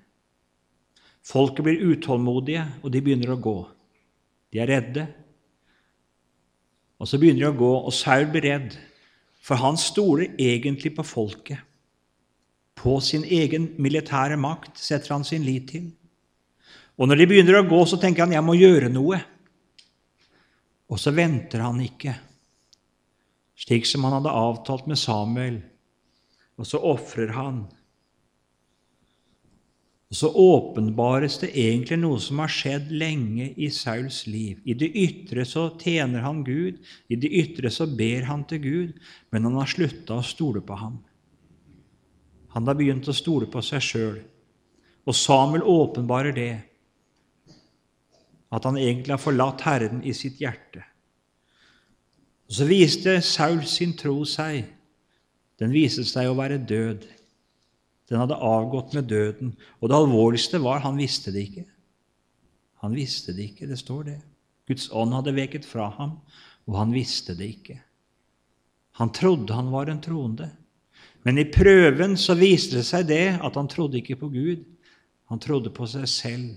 Folket 1.27 1.67
blir 1.67 1.83
utålmodige, 1.95 2.67
og 2.83 2.91
de 2.91 3.03
begynner 3.03 3.35
å 3.35 3.41
gå. 3.43 3.59
De 4.53 4.61
er 4.63 4.71
redde. 4.71 5.07
Og 7.01 7.09
så 7.09 7.21
begynner 7.21 7.45
de 7.45 7.51
å 7.51 7.59
gå, 7.59 7.73
og 7.89 7.95
Saul 7.95 8.29
blir 8.33 8.47
redd, 8.47 8.77
for 9.45 9.61
han 9.61 9.79
stoler 9.79 10.35
egentlig 10.41 10.95
på 10.97 11.05
folket. 11.07 11.61
På 12.77 12.99
sin 13.05 13.25
egen 13.25 13.71
militære 13.81 14.37
makt 14.41 14.81
setter 14.81 15.15
han 15.15 15.25
sin 15.25 15.45
lit 15.47 15.71
til. 15.73 15.87
Og 16.97 17.09
når 17.09 17.21
de 17.21 17.29
begynner 17.29 17.61
å 17.61 17.69
gå, 17.69 17.79
så 17.89 17.99
tenker 18.01 18.25
han 18.25 18.35
jeg 18.35 18.45
må 18.45 18.57
gjøre 18.57 18.91
noe. 18.93 19.21
Og 20.87 21.01
så 21.03 21.13
venter 21.13 21.65
han 21.65 21.81
ikke, 21.83 22.15
slik 23.59 23.89
som 23.89 24.05
han 24.07 24.19
hadde 24.19 24.35
avtalt 24.39 24.87
med 24.89 25.01
Samuel. 25.01 25.59
Og 26.57 26.69
så 26.69 26.81
ofrer 26.81 27.35
han. 27.37 27.65
Og 30.07 30.19
så 30.21 30.29
åpenbares 30.31 31.41
det 31.43 31.51
egentlig 31.59 31.99
noe 31.99 32.21
som 32.23 32.39
har 32.39 32.53
skjedd 32.53 32.93
lenge 32.95 33.49
i 33.59 33.67
Sauls 33.75 34.23
liv. 34.31 34.61
I 34.63 34.77
det 34.79 34.93
ytre 34.95 35.43
så 35.49 35.67
tjener 35.81 36.23
han 36.23 36.45
Gud, 36.47 36.79
i 37.11 37.19
det 37.19 37.33
ytre 37.43 37.73
så 37.75 37.89
ber 37.91 38.29
han 38.29 38.45
til 38.47 38.63
Gud, 38.63 38.93
men 39.35 39.49
han 39.49 39.59
har 39.59 39.71
slutta 39.71 40.21
å 40.21 40.27
stole 40.27 40.63
på 40.63 40.79
ham. 40.79 41.01
Han 42.55 42.71
har 42.71 42.79
begynt 42.79 43.11
å 43.11 43.17
stole 43.17 43.51
på 43.51 43.61
seg 43.67 43.83
sjøl. 43.83 44.21
Og 45.07 45.15
Samuel 45.15 45.67
åpenbarer 45.67 46.35
det, 46.35 46.53
at 48.55 48.65
han 48.65 48.79
egentlig 48.79 49.13
har 49.13 49.23
forlatt 49.23 49.65
Herren 49.67 50.05
i 50.07 50.15
sitt 50.15 50.39
hjerte. 50.41 50.85
Og 52.47 52.55
Så 52.55 52.65
viste 52.71 53.19
Saul 53.27 53.65
sin 53.67 53.97
tro 53.99 54.21
seg. 54.25 54.65
Den 55.59 55.73
viste 55.75 56.05
seg 56.07 56.31
å 56.31 56.37
være 56.39 56.63
død. 56.63 57.07
Den 58.11 58.23
hadde 58.23 58.39
avgått 58.39 58.95
med 58.95 59.09
døden. 59.11 59.55
Og 59.81 59.91
det 59.91 59.99
alvorligste 59.99 60.61
var 60.63 60.85
han 60.85 60.99
visste 61.01 61.33
det 61.35 61.47
ikke. 61.49 61.65
Han 62.85 62.95
visste 62.95 63.35
det 63.35 63.51
ikke, 63.51 63.67
det 63.67 63.79
står 63.81 64.05
det. 64.07 64.21
Guds 64.67 64.89
ånd 64.95 65.15
hadde 65.15 65.35
veket 65.35 65.67
fra 65.67 65.89
ham, 65.97 66.19
og 66.67 66.79
han 66.79 66.95
visste 66.95 67.35
det 67.39 67.49
ikke. 67.57 67.81
Han 69.01 69.13
trodde 69.15 69.55
han 69.55 69.73
var 69.73 69.91
en 69.91 70.03
troende. 70.03 70.51
Men 71.27 71.39
i 71.39 71.49
prøven 71.51 72.15
så 72.21 72.37
viste 72.39 72.79
det 72.79 72.87
seg 72.87 73.09
det 73.09 73.37
at 73.43 73.59
han 73.59 73.69
trodde 73.71 73.99
ikke 73.99 74.19
på 74.21 74.31
Gud. 74.31 74.63
Han 75.31 75.43
trodde 75.43 75.73
på 75.75 75.89
seg 75.91 76.07
selv, 76.11 76.49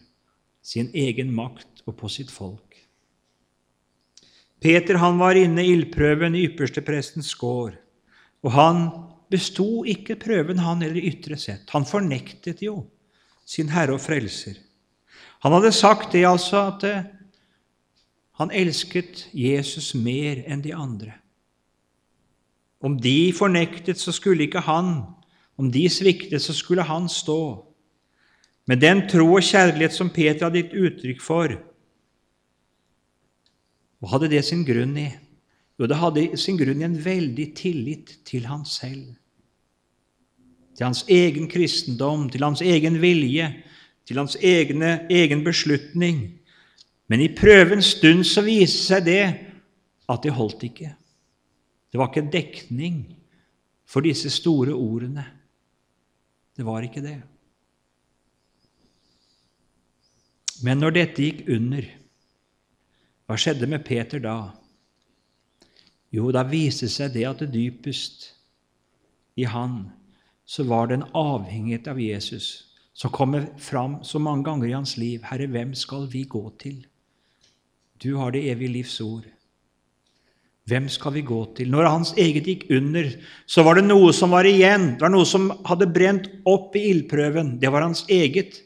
sin 0.61 0.91
egen 0.93 1.31
makt 1.33 1.81
og 1.87 1.95
på 1.97 2.09
sitt 2.11 2.29
folk. 2.29 2.75
Peter 4.59 4.99
han 4.99 5.17
var 5.21 5.39
inne 5.39 5.63
i 5.63 5.71
ildprøven 5.73 6.35
i 6.35 6.43
yppersteprestens 6.49 7.31
gård, 7.39 7.77
og 8.43 8.51
han 8.53 8.81
besto 9.29 9.83
ikke 9.87 10.17
prøven, 10.19 10.61
han 10.63 10.81
eller 10.85 11.05
ytre 11.11 11.37
sett. 11.37 11.69
Han 11.73 11.87
fornektet 11.87 12.63
jo 12.65 12.81
sin 13.49 13.71
Herre 13.73 13.95
og 13.97 14.03
Frelser. 14.03 14.57
Han 15.45 15.55
hadde 15.55 15.71
sagt 15.73 16.13
det 16.13 16.25
altså 16.27 16.65
at 16.73 16.85
eh, 16.85 17.07
han 18.39 18.51
elsket 18.55 19.27
Jesus 19.35 19.93
mer 19.95 20.43
enn 20.47 20.61
de 20.63 20.73
andre. 20.75 21.15
Om 22.79 22.95
de 23.01 23.31
fornektet, 23.35 23.99
så 23.99 24.13
skulle 24.15 24.45
ikke 24.47 24.63
han. 24.63 25.01
Om 25.59 25.71
de 25.71 25.83
sviktet, 25.91 26.41
så 26.41 26.55
skulle 26.55 26.85
han 26.87 27.09
stå. 27.11 27.65
Med 28.69 28.79
den 28.79 29.03
tro 29.11 29.25
og 29.33 29.43
kjærlighet 29.43 29.95
som 29.95 30.11
Peter 30.13 30.47
hadde 30.47 30.61
gitt 30.61 30.77
uttrykk 30.77 31.23
for, 31.23 31.57
hva 33.99 34.13
hadde 34.13 34.29
det 34.31 34.45
sin 34.47 34.61
grunn 34.63 34.95
i? 34.95 35.09
Jo, 35.79 35.87
det 35.87 35.95
hadde 35.95 36.25
sin 36.37 36.57
grunn 36.59 36.81
i 36.81 36.87
en 36.89 36.97
veldig 36.99 37.47
tillit 37.55 38.17
til 38.27 38.49
han 38.49 38.65
selv. 38.67 39.13
Til 40.75 40.85
hans 40.89 41.05
egen 41.07 41.47
kristendom, 41.51 42.27
til 42.31 42.43
hans 42.43 42.61
egen 42.63 42.99
vilje, 42.99 43.47
til 44.07 44.19
hans 44.19 44.35
egne, 44.43 45.05
egen 45.11 45.43
beslutning. 45.45 46.25
Men 47.07 47.23
i 47.23 47.31
prøvens 47.31 47.93
stund 47.95 48.25
så 48.27 48.43
viste 48.43 48.89
seg 48.89 49.07
det 49.07 49.23
at 50.09 50.23
det 50.25 50.35
holdt 50.35 50.67
ikke. 50.67 50.91
Det 51.89 51.99
var 51.99 52.11
ikke 52.11 52.27
dekning 52.31 53.01
for 53.89 54.05
disse 54.05 54.29
store 54.33 54.75
ordene. 54.75 55.23
Det 56.57 56.65
var 56.67 56.83
ikke 56.83 57.01
det. 57.01 57.17
Men 60.65 60.81
når 60.83 60.97
dette 60.97 61.23
gikk 61.23 61.45
under, 61.55 61.85
hva 63.29 63.37
skjedde 63.39 63.69
med 63.69 63.85
Peter 63.87 64.19
da? 64.19 64.58
Jo, 66.13 66.31
da 66.33 66.43
viste 66.47 66.89
seg 66.89 67.13
det 67.13 67.27
at 67.29 67.43
det 67.43 67.51
dypest 67.53 68.31
i 69.37 69.45
han 69.45 69.89
så 70.49 70.65
var 70.65 70.89
det 70.89 70.99
en 70.99 71.09
avhengighet 71.13 71.87
av 71.91 71.99
Jesus 72.01 72.69
som 72.97 73.13
kommer 73.13 73.45
fram 73.61 73.99
så 74.03 74.19
mange 74.19 74.43
ganger 74.47 74.67
i 74.67 74.75
hans 74.75 74.97
liv. 74.97 75.21
Herre, 75.23 75.47
hvem 75.47 75.75
skal 75.77 76.07
vi 76.09 76.25
gå 76.27 76.41
til? 76.59 76.81
Du 78.01 78.15
har 78.17 78.33
det 78.33 78.47
evige 78.49 78.79
livs 78.79 78.97
ord. 79.01 79.27
Hvem 80.69 80.89
skal 80.91 81.13
vi 81.15 81.23
gå 81.25 81.39
til? 81.57 81.69
Når 81.71 81.87
hans 81.89 82.11
eget 82.17 82.49
gikk 82.49 82.65
under, 82.73 83.07
så 83.49 83.63
var 83.65 83.79
det 83.79 83.85
noe 83.87 84.11
som 84.13 84.33
var 84.35 84.45
igjen. 84.45 84.95
Det 84.97 85.05
var 85.05 85.13
noe 85.13 85.25
som 85.25 85.47
hadde 85.65 85.87
brent 85.93 86.27
opp 86.49 86.75
i 86.77 86.89
ildprøven. 86.91 87.55
Det 87.61 87.71
var 87.73 87.85
hans 87.85 88.03
eget. 88.11 88.59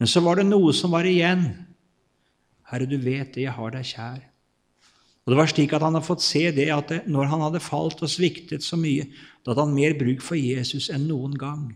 Men 0.00 0.08
så 0.08 0.22
var 0.24 0.40
det 0.40 0.46
noe 0.48 0.72
som 0.76 0.94
var 0.94 1.08
igjen. 1.08 1.48
Herre, 2.70 2.86
du 2.88 2.96
vet 2.96 3.34
det, 3.34 3.44
jeg 3.48 3.56
har 3.56 3.74
deg 3.74 3.88
kjær. 3.90 4.20
Og 5.26 5.32
Det 5.32 5.36
var 5.36 5.50
slik 5.52 5.72
at 5.76 5.84
han 5.84 5.94
hadde 5.94 6.06
fått 6.06 6.24
se 6.24 6.46
det 6.54 6.70
at 6.72 6.88
det, 6.88 7.02
når 7.06 7.28
han 7.30 7.44
hadde 7.44 7.60
falt 7.62 8.00
og 8.02 8.10
sviktet 8.10 8.64
så 8.64 8.78
mye, 8.80 9.04
da 9.44 9.52
hadde 9.52 9.66
han 9.68 9.76
mer 9.76 9.94
bruk 9.98 10.24
for 10.24 10.38
Jesus 10.38 10.88
enn 10.90 11.06
noen 11.10 11.36
gang. 11.38 11.68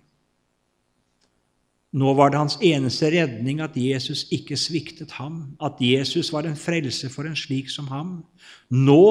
Nå 1.94 2.10
var 2.18 2.32
det 2.32 2.40
hans 2.40 2.56
eneste 2.58 3.12
redning 3.14 3.60
at 3.62 3.76
Jesus 3.78 4.24
ikke 4.34 4.56
sviktet 4.58 5.14
ham, 5.20 5.54
at 5.62 5.78
Jesus 5.78 6.32
var 6.34 6.48
en 6.48 6.58
frelse 6.58 7.06
for 7.12 7.28
en 7.28 7.38
slik 7.38 7.70
som 7.70 7.86
ham. 7.92 8.16
Nå 8.66 9.04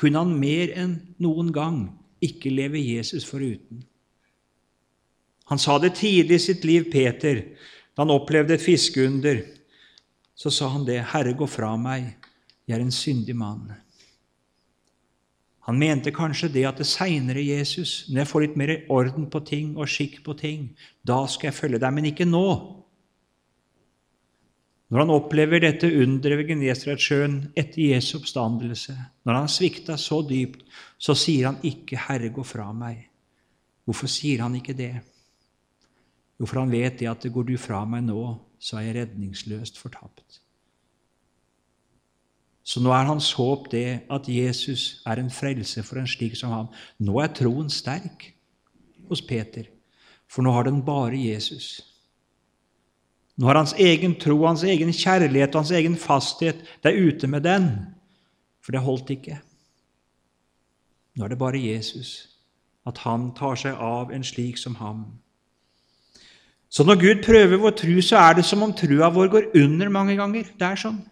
kunne 0.00 0.22
han 0.22 0.38
mer 0.40 0.72
enn 0.72 0.94
noen 1.20 1.50
gang 1.52 1.82
ikke 2.24 2.54
leve 2.54 2.80
Jesus 2.80 3.26
foruten. 3.28 3.82
Han 5.52 5.60
sa 5.60 5.76
det 5.82 5.98
tidlig 5.98 6.38
i 6.38 6.46
sitt 6.46 6.64
liv, 6.64 6.88
Peter, 6.88 7.42
da 7.92 8.06
han 8.06 8.14
opplevde 8.14 8.56
et 8.56 8.64
fiskeunder. 8.64 9.42
Så 10.32 10.48
sa 10.48 10.70
han 10.72 10.86
det, 10.88 11.02
'Herre, 11.04 11.36
gå 11.36 11.46
fra 11.46 11.76
meg, 11.76 12.14
jeg 12.66 12.78
er 12.78 12.84
en 12.84 12.90
syndig 12.90 13.36
mann'. 13.36 13.72
Han 15.62 15.78
mente 15.78 16.10
kanskje 16.10 16.48
det 16.52 16.64
at 16.66 16.78
det 16.78 16.86
seinere 16.86 17.42
Jesus, 17.46 18.08
når 18.10 18.18
jeg 18.18 18.28
får 18.28 18.40
litt 18.40 18.56
mer 18.58 18.72
orden 18.90 19.28
på 19.30 19.40
ting 19.46 19.76
og 19.76 19.88
skikk 19.88 20.24
på 20.24 20.34
ting, 20.34 20.70
da 21.06 21.26
skal 21.26 21.48
jeg 21.48 21.54
følge 21.54 21.78
deg, 21.78 21.94
men 21.94 22.08
ikke 22.10 22.26
nå. 22.26 22.48
Når 24.90 24.98
han 24.98 25.14
opplever 25.14 25.62
dette 25.62 25.86
underet 25.86 26.42
ved 26.42 26.50
Genesaretsjøen 26.50 27.38
etter 27.56 27.94
Jesu 27.94 28.18
oppstandelse, 28.18 28.96
når 29.24 29.38
han 29.38 29.48
svikta 29.48 29.96
så 29.96 30.18
dypt, 30.26 30.66
så 30.98 31.14
sier 31.14 31.46
han 31.46 31.62
ikke 31.62 31.96
'Herre, 31.96 32.28
gå 32.28 32.42
fra 32.42 32.72
meg'. 32.72 33.06
Hvorfor 33.84 34.06
sier 34.06 34.42
han 34.42 34.54
ikke 34.54 34.76
det? 34.76 35.00
Jo, 36.40 36.46
for 36.46 36.60
han 36.60 36.70
vet 36.70 36.98
det 36.98 37.08
at 37.08 37.32
går 37.32 37.42
du 37.42 37.56
fra 37.56 37.84
meg 37.84 38.02
nå, 38.02 38.38
så 38.58 38.76
er 38.76 38.82
jeg 38.82 38.96
redningsløst 38.96 39.78
fortapt. 39.78 40.40
Så 42.62 42.80
nå 42.80 42.92
er 42.94 43.08
hans 43.08 43.32
håp 43.34 43.70
det 43.72 44.02
at 44.12 44.28
Jesus 44.30 45.02
er 45.06 45.18
en 45.18 45.30
frelse 45.34 45.82
for 45.82 45.98
en 45.98 46.08
slik 46.08 46.36
som 46.38 46.52
ham. 46.54 46.68
Nå 47.02 47.18
er 47.22 47.32
troen 47.34 47.70
sterk 47.70 48.28
hos 49.10 49.22
Peter, 49.22 49.66
for 50.30 50.46
nå 50.46 50.52
har 50.54 50.68
den 50.68 50.82
bare 50.86 51.18
Jesus. 51.18 51.80
Nå 53.36 53.48
har 53.48 53.58
hans 53.58 53.74
egen 53.80 54.14
tro, 54.20 54.36
hans 54.46 54.62
egen 54.62 54.92
kjærlighet 54.94 55.54
og 55.54 55.64
hans 55.64 55.72
egen 55.74 55.96
fasthet 55.98 56.60
Det 56.82 56.92
er 56.92 57.08
ute 57.08 57.26
med 57.26 57.42
den, 57.42 57.68
for 58.62 58.72
det 58.72 58.84
holdt 58.84 59.10
ikke. 59.10 59.40
Nå 61.16 61.24
er 61.24 61.32
det 61.32 61.38
bare 61.40 61.60
Jesus, 61.60 62.28
at 62.86 63.02
han 63.04 63.32
tar 63.36 63.58
seg 63.58 63.74
av 63.74 64.12
en 64.14 64.24
slik 64.24 64.60
som 64.60 64.76
ham. 64.78 65.04
Så 66.72 66.86
når 66.88 67.00
Gud 67.00 67.24
prøver 67.26 67.60
vår 67.60 67.74
tru, 67.76 67.98
så 68.00 68.16
er 68.16 68.38
det 68.38 68.46
som 68.48 68.62
om 68.64 68.72
trua 68.72 69.10
vår 69.12 69.28
går 69.28 69.50
under 69.60 69.90
mange 69.92 70.16
ganger. 70.16 70.46
Det 70.56 70.68
er 70.68 70.78
sånn. 70.80 71.02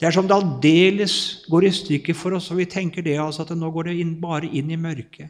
Det 0.00 0.08
er 0.08 0.14
som 0.16 0.24
det 0.24 0.32
aldeles 0.32 1.14
går 1.52 1.66
i 1.68 1.74
stykker 1.76 2.16
for 2.16 2.32
oss, 2.38 2.48
og 2.48 2.56
vi 2.62 2.64
tenker 2.72 3.04
det 3.04 3.18
altså 3.20 3.44
at 3.44 3.52
nå 3.52 3.68
går 3.68 3.90
det 3.90 3.98
inn, 4.00 4.14
bare 4.22 4.48
inn 4.48 4.72
i 4.72 4.78
mørket. 4.80 5.28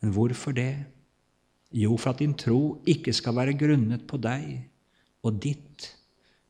Men 0.00 0.14
hvorfor 0.16 0.56
det? 0.56 0.72
Jo, 1.72 1.98
for 2.00 2.14
at 2.14 2.22
din 2.24 2.32
tro 2.32 2.80
ikke 2.88 3.12
skal 3.12 3.36
være 3.36 3.58
grunnet 3.60 4.06
på 4.08 4.16
deg 4.20 4.64
og 5.22 5.36
ditt, 5.44 5.90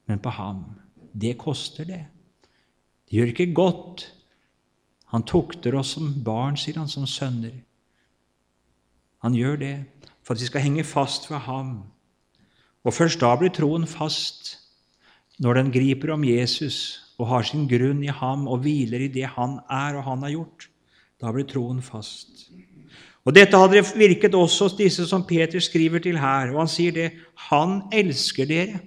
men 0.07 0.23
på 0.23 0.31
ham. 0.38 0.62
Det 1.12 1.35
koster 1.43 1.91
det. 1.91 2.05
Det 3.11 3.19
gjør 3.19 3.35
ikke 3.35 3.50
godt. 3.55 4.07
Han 5.12 5.26
tukter 5.26 5.75
oss 5.76 5.97
som 5.99 6.14
barn, 6.25 6.55
sier 6.57 6.79
han, 6.79 6.88
som 6.88 7.07
sønner. 7.07 7.59
Han 9.26 9.35
gjør 9.35 9.59
det 9.59 9.75
for 10.23 10.35
at 10.35 10.41
vi 10.41 10.49
skal 10.49 10.64
henge 10.64 10.87
fast 10.87 11.31
ved 11.31 11.43
ham. 11.50 11.81
Og 12.87 12.95
først 12.95 13.21
da 13.21 13.35
blir 13.38 13.52
troen 13.55 13.91
fast 13.91 14.62
når 15.43 15.59
den 15.59 15.73
griper 15.75 16.13
om 16.15 16.25
Jesus 16.27 16.77
og 17.19 17.29
har 17.33 17.47
sin 17.47 17.67
grunn 17.71 18.03
i 18.05 18.13
ham 18.15 18.47
og 18.51 18.63
hviler 18.63 19.07
i 19.07 19.11
det 19.13 19.27
han 19.35 19.59
er 19.71 19.99
og 19.99 20.07
han 20.07 20.23
har 20.27 20.37
gjort, 20.37 20.69
da 21.23 21.33
blir 21.35 21.47
troen 21.51 21.83
fast. 21.83 22.47
Og 23.23 23.35
Dette 23.35 23.59
hadde 23.59 23.83
virket 23.95 24.35
også 24.35 24.67
hos 24.67 24.79
disse 24.79 25.07
som 25.07 25.23
Peter 25.27 25.63
skriver 25.63 26.03
til 26.03 26.19
her. 26.19 26.51
og 26.51 26.65
Han 26.65 26.71
sier 26.71 26.95
det 26.95 27.11
han 27.51 27.83
elsker 27.95 28.49
dere. 28.51 28.81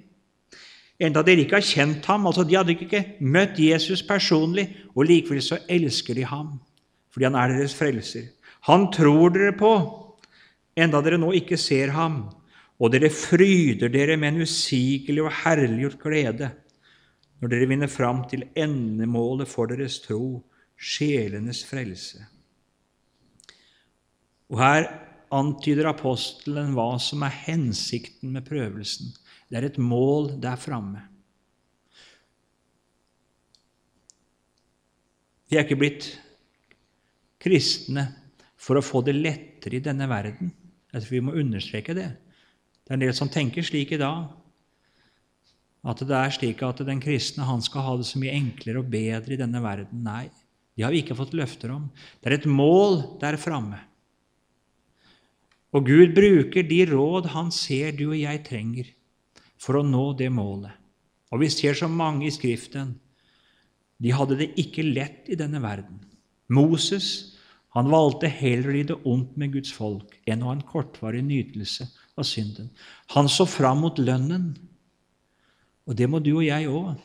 Enda 1.00 1.24
dere 1.28 1.44
ikke 1.44 1.60
har 1.60 1.68
kjent 1.68 2.08
ham, 2.08 2.28
altså 2.28 2.44
De 2.44 2.56
hadde 2.56 2.76
ikke 2.76 3.04
møtt 3.20 3.60
Jesus 3.60 4.04
personlig, 4.04 4.70
og 4.96 5.08
likevel 5.08 5.42
så 5.44 5.60
elsker 5.68 6.16
de 6.16 6.24
ham, 6.24 6.54
fordi 7.12 7.28
han 7.28 7.36
er 7.36 7.52
deres 7.52 7.76
frelser. 7.76 8.30
Han 8.68 8.88
tror 8.96 9.34
dere 9.36 9.56
på, 9.60 9.74
enda 10.76 11.02
dere 11.04 11.20
nå 11.20 11.34
ikke 11.36 11.60
ser 11.60 11.92
ham, 11.96 12.30
og 12.76 12.92
dere 12.92 13.12
fryder 13.14 13.92
dere 13.92 14.18
med 14.20 14.34
en 14.34 14.46
usigelig 14.48 15.24
og 15.24 15.34
herliggjort 15.44 16.00
glede 16.02 16.52
når 17.40 17.52
dere 17.52 17.68
vinner 17.70 17.92
fram 17.92 18.24
til 18.32 18.46
endemålet 18.58 19.50
for 19.52 19.70
deres 19.70 20.00
tro, 20.04 20.40
sjelenes 20.76 21.64
frelse. 21.68 22.24
Og 24.52 24.60
Her 24.62 24.88
antyder 25.36 25.90
apostelen 25.90 26.74
hva 26.76 26.96
som 27.02 27.26
er 27.28 27.38
hensikten 27.46 28.34
med 28.36 28.46
prøvelsen. 28.48 29.12
Det 29.50 29.60
er 29.60 29.68
et 29.68 29.80
mål 29.82 30.36
der 30.42 30.60
framme. 30.60 31.04
Vi 35.46 35.58
er 35.58 35.66
ikke 35.68 35.80
blitt 35.80 36.08
kristne 37.42 38.08
for 38.58 38.80
å 38.80 38.86
få 38.86 39.04
det 39.06 39.14
lettere 39.18 39.78
i 39.78 39.84
denne 39.86 40.08
verden. 40.10 40.50
Tror 40.90 41.12
vi 41.12 41.22
må 41.24 41.36
understreke 41.38 41.94
det. 41.98 42.10
Det 42.86 42.94
er 42.94 43.00
en 43.00 43.02
del 43.08 43.16
som 43.18 43.32
tenker 43.34 43.66
slik 43.66 43.96
i 43.96 43.98
dag, 43.98 44.28
at 45.86 46.02
det 46.06 46.18
er 46.18 46.34
slik 46.34 46.62
at 46.66 46.84
den 46.86 47.02
kristne 47.02 47.46
han 47.46 47.64
skal 47.66 47.82
ha 47.82 47.96
det 47.98 48.06
så 48.06 48.22
mye 48.22 48.34
enklere 48.38 48.82
og 48.82 48.92
bedre 48.94 49.34
i 49.34 49.40
denne 49.42 49.62
verden. 49.62 50.04
Nei, 50.06 50.28
det 50.78 50.86
har 50.86 50.94
vi 50.94 51.02
ikke 51.02 51.18
fått 51.18 51.34
løfter 51.38 51.74
om. 51.74 51.88
Det 52.22 52.30
er 52.30 52.38
et 52.38 52.48
mål 52.50 53.02
der 53.22 53.38
framme. 53.42 53.80
Og 55.74 55.90
Gud 55.90 56.14
bruker 56.16 56.66
de 56.66 56.80
råd 56.92 57.32
han 57.34 57.50
ser 57.54 57.98
du 57.98 58.08
og 58.12 58.20
jeg 58.20 58.44
trenger 58.46 58.94
for 59.62 59.80
å 59.80 59.86
nå 59.86 60.12
det 60.18 60.30
målet. 60.34 60.74
Og 61.34 61.42
vi 61.42 61.50
ser 61.50 61.74
så 61.78 61.90
mange 61.90 62.30
i 62.30 62.34
Skriften. 62.34 62.94
De 63.98 64.14
hadde 64.14 64.38
det 64.40 64.54
ikke 64.62 64.86
lett 64.86 65.26
i 65.32 65.38
denne 65.40 65.60
verden. 65.64 66.00
Moses 66.54 67.34
han 67.76 67.90
valgte 67.92 68.30
heller 68.32 68.70
å 68.70 68.76
lide 68.78 69.02
ondt 69.10 69.34
med 69.42 69.58
Guds 69.58 69.74
folk 69.76 70.14
enn 70.30 70.46
å 70.46 70.52
ha 70.52 70.56
en 70.56 70.68
kortvarig 70.70 71.26
nytelse 71.26 71.90
av 72.18 72.28
synden. 72.28 72.70
Han 73.16 73.30
så 73.30 73.46
fram 73.46 73.84
mot 73.84 74.00
lønnen. 74.00 74.54
Og 75.86 75.98
det 75.98 76.10
må 76.10 76.20
du 76.20 76.34
og 76.38 76.46
jeg 76.46 76.70
òg, 76.72 76.96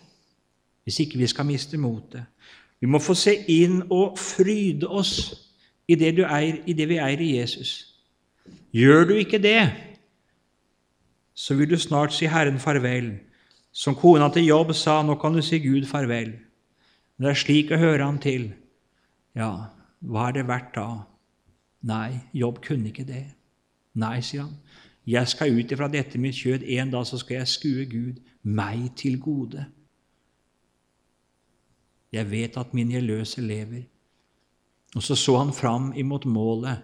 hvis 0.85 1.01
ikke 1.05 1.21
vi 1.21 1.29
skal 1.29 1.49
miste 1.49 1.79
motet. 1.79 2.25
Vi 2.81 2.89
må 2.89 2.99
få 3.03 3.15
se 3.19 3.35
inn 3.53 3.83
og 3.93 4.19
fryde 4.19 4.89
oss 4.89 5.35
i 5.91 5.97
det, 5.99 6.15
eier, 6.25 6.63
i 6.65 6.73
det 6.73 6.87
vi 6.89 7.01
eier 7.03 7.21
i 7.21 7.35
Jesus. 7.37 7.73
Gjør 8.73 9.11
du 9.11 9.15
ikke 9.21 9.41
det, 9.43 9.69
så 11.35 11.57
vil 11.59 11.71
du 11.71 11.77
snart 11.81 12.15
si 12.15 12.29
Herren 12.31 12.61
farvel. 12.61 13.19
Som 13.73 13.95
kona 13.95 14.29
til 14.33 14.49
Jobb 14.49 14.73
sa, 14.75 14.99
nå 15.03 15.15
kan 15.21 15.37
du 15.37 15.43
si 15.45 15.61
Gud 15.63 15.87
farvel. 15.87 16.33
Men 17.17 17.27
det 17.27 17.35
er 17.35 17.43
slik 17.43 17.71
å 17.71 17.79
høre 17.79 18.07
ham 18.07 18.19
til. 18.23 18.49
Ja, 19.37 19.71
hva 20.01 20.29
er 20.29 20.39
det 20.39 20.49
verdt 20.49 20.73
da? 20.75 20.89
Nei, 21.87 22.21
Jobb 22.37 22.63
kunne 22.65 22.91
ikke 22.91 23.07
det. 23.09 23.27
Nei, 24.01 24.19
sier 24.25 24.47
han. 24.47 24.57
Jeg 25.11 25.29
skal 25.29 25.57
ut 25.59 25.73
ifra 25.73 25.89
dette 25.91 26.19
mitt 26.23 26.39
kjød. 26.39 26.67
En 26.79 26.91
dag 26.93 27.07
så 27.09 27.19
skal 27.19 27.41
jeg 27.41 27.51
skue 27.51 27.87
Gud 27.91 28.21
meg 28.47 28.93
til 28.99 29.19
gode. 29.21 29.65
Jeg 32.13 32.31
vet 32.31 32.59
at 32.59 32.75
min 32.75 32.93
gjeløse 32.95 33.43
lever. 33.43 33.87
Og 34.97 35.03
så 35.03 35.15
så 35.15 35.37
han 35.39 35.53
fram 35.55 35.93
imot 35.95 36.27
målet, 36.27 36.83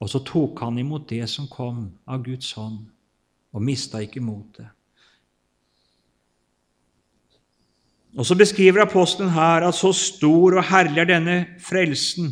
og 0.00 0.08
så 0.10 0.20
tok 0.24 0.60
han 0.60 0.78
imot 0.78 1.08
det 1.08 1.24
som 1.30 1.48
kom 1.48 1.86
av 2.06 2.24
Guds 2.24 2.52
hånd, 2.52 2.82
og 3.52 3.64
mista 3.64 4.02
ikke 4.04 4.20
motet. 4.20 4.68
Og 8.12 8.26
så 8.28 8.36
beskriver 8.36 8.84
apostelen 8.84 9.32
her 9.32 9.64
at 9.64 9.74
så 9.74 9.92
stor 9.96 10.58
og 10.58 10.66
herlig 10.68 11.00
er 11.00 11.08
denne 11.08 11.36
frelsen 11.64 12.28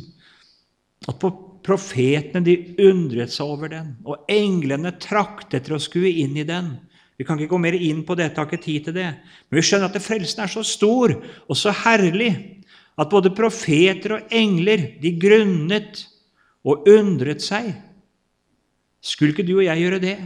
at 1.09 1.17
på 1.17 1.31
Profetene 1.67 2.45
de 2.45 2.55
undret 2.87 3.33
seg 3.35 3.51
over 3.53 3.73
den, 3.73 3.93
og 4.09 4.25
englene 4.33 4.95
trakt 5.03 5.55
etter 5.57 5.77
å 5.77 5.83
skue 5.83 6.09
inn 6.23 6.39
i 6.41 6.47
den. 6.49 6.73
Vi 7.21 7.27
kan 7.29 7.37
ikke 7.37 7.53
gå 7.53 7.61
mer 7.61 7.77
inn 7.77 8.01
på 8.09 8.17
dette, 8.17 8.41
har 8.41 8.49
ikke 8.49 8.65
tid 8.65 8.87
til 8.87 8.97
det. 8.97 9.11
Men 9.51 9.61
vi 9.61 9.65
skjønner 9.69 9.91
at 9.91 10.01
frelsen 10.01 10.41
er 10.41 10.53
så 10.53 10.65
stor 10.65 11.13
og 11.21 11.59
så 11.59 11.75
herlig 11.83 12.31
at 12.97 13.13
både 13.13 13.33
profeter 13.37 14.17
og 14.17 14.33
engler 14.33 14.87
de 15.03 15.13
grunnet 15.21 16.07
og 16.65 16.89
undret 16.89 17.45
seg. 17.45 17.75
Skulle 19.05 19.35
ikke 19.35 19.45
du 19.45 19.59
og 19.59 19.67
jeg 19.67 19.85
gjøre 19.85 20.01
det? 20.01 20.17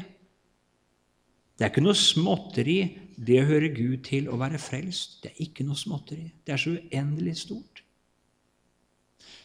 Det 1.55 1.67
er 1.67 1.75
ikke 1.75 1.83
noe 1.83 1.99
småtteri, 1.99 2.79
det 3.15 3.41
å 3.43 3.47
høre 3.51 3.75
Gud 3.75 4.05
til 4.07 4.31
å 4.31 4.39
være 4.39 4.63
frelst. 4.63 5.21
Det 5.23 5.33
er 5.33 5.43
ikke 5.49 5.67
noe 5.67 5.79
småtteri. 5.79 6.29
Det 6.47 6.55
er 6.55 6.63
så 6.63 6.77
uendelig 6.79 7.41
stort. 7.43 7.74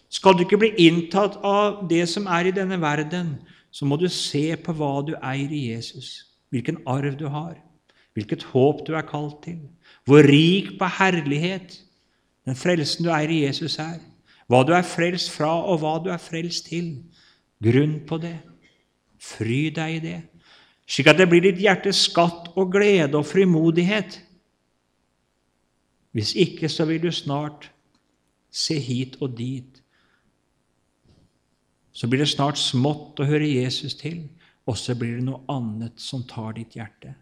Skal 0.09 0.33
du 0.35 0.43
ikke 0.45 0.57
bli 0.57 0.71
inntatt 0.87 1.37
av 1.45 1.83
det 1.89 2.07
som 2.09 2.25
er 2.27 2.49
i 2.49 2.53
denne 2.55 2.79
verden, 2.81 3.35
så 3.71 3.85
må 3.85 3.99
du 4.01 4.07
se 4.09 4.55
på 4.57 4.73
hva 4.73 4.93
du 5.05 5.13
eier 5.21 5.51
i 5.53 5.67
Jesus, 5.69 6.25
hvilken 6.49 6.79
arv 6.89 7.13
du 7.19 7.27
har, 7.29 7.59
hvilket 8.17 8.47
håp 8.49 8.81
du 8.87 8.95
er 8.97 9.05
kalt 9.05 9.43
til, 9.45 9.59
hvor 10.09 10.25
rik 10.25 10.73
på 10.79 10.89
herlighet 10.97 11.77
den 12.49 12.57
frelsen 12.57 13.05
du 13.05 13.11
eier 13.13 13.29
i 13.29 13.43
Jesus, 13.43 13.77
er, 13.77 13.99
hva 14.49 14.63
du 14.65 14.73
er 14.73 14.87
frelst 14.87 15.29
fra, 15.29 15.51
og 15.69 15.83
hva 15.83 15.99
du 16.01 16.09
er 16.09 16.21
frelst 16.21 16.71
til. 16.71 16.95
Grunn 17.61 17.99
på 18.09 18.17
det. 18.17 18.37
Fry 19.19 19.67
deg 19.75 19.97
i 19.97 20.01
det, 20.01 20.19
slik 20.87 21.09
at 21.11 21.19
det 21.19 21.27
blir 21.29 21.43
ditt 21.43 21.59
hjertes 21.59 22.05
skatt 22.07 22.53
og 22.55 22.71
glede 22.71 23.19
og 23.19 23.27
frimodighet. 23.27 24.15
Hvis 26.15 26.31
ikke, 26.39 26.71
så 26.71 26.87
vil 26.87 27.03
du 27.03 27.11
snart 27.13 27.67
se 28.49 28.79
hit 28.79 29.19
og 29.19 29.35
dit 29.37 29.78
så 31.91 32.07
blir 32.07 32.21
det 32.23 32.29
snart 32.31 32.59
smått 32.61 33.19
å 33.19 33.27
høre 33.27 33.47
Jesus 33.47 33.95
til, 33.99 34.21
og 34.69 34.77
så 34.77 34.93
blir 34.97 35.17
det 35.17 35.25
noe 35.25 35.41
annet 35.49 35.97
som 36.01 36.23
tar 36.27 36.53
ditt 36.57 36.77
hjerte. 36.77 37.15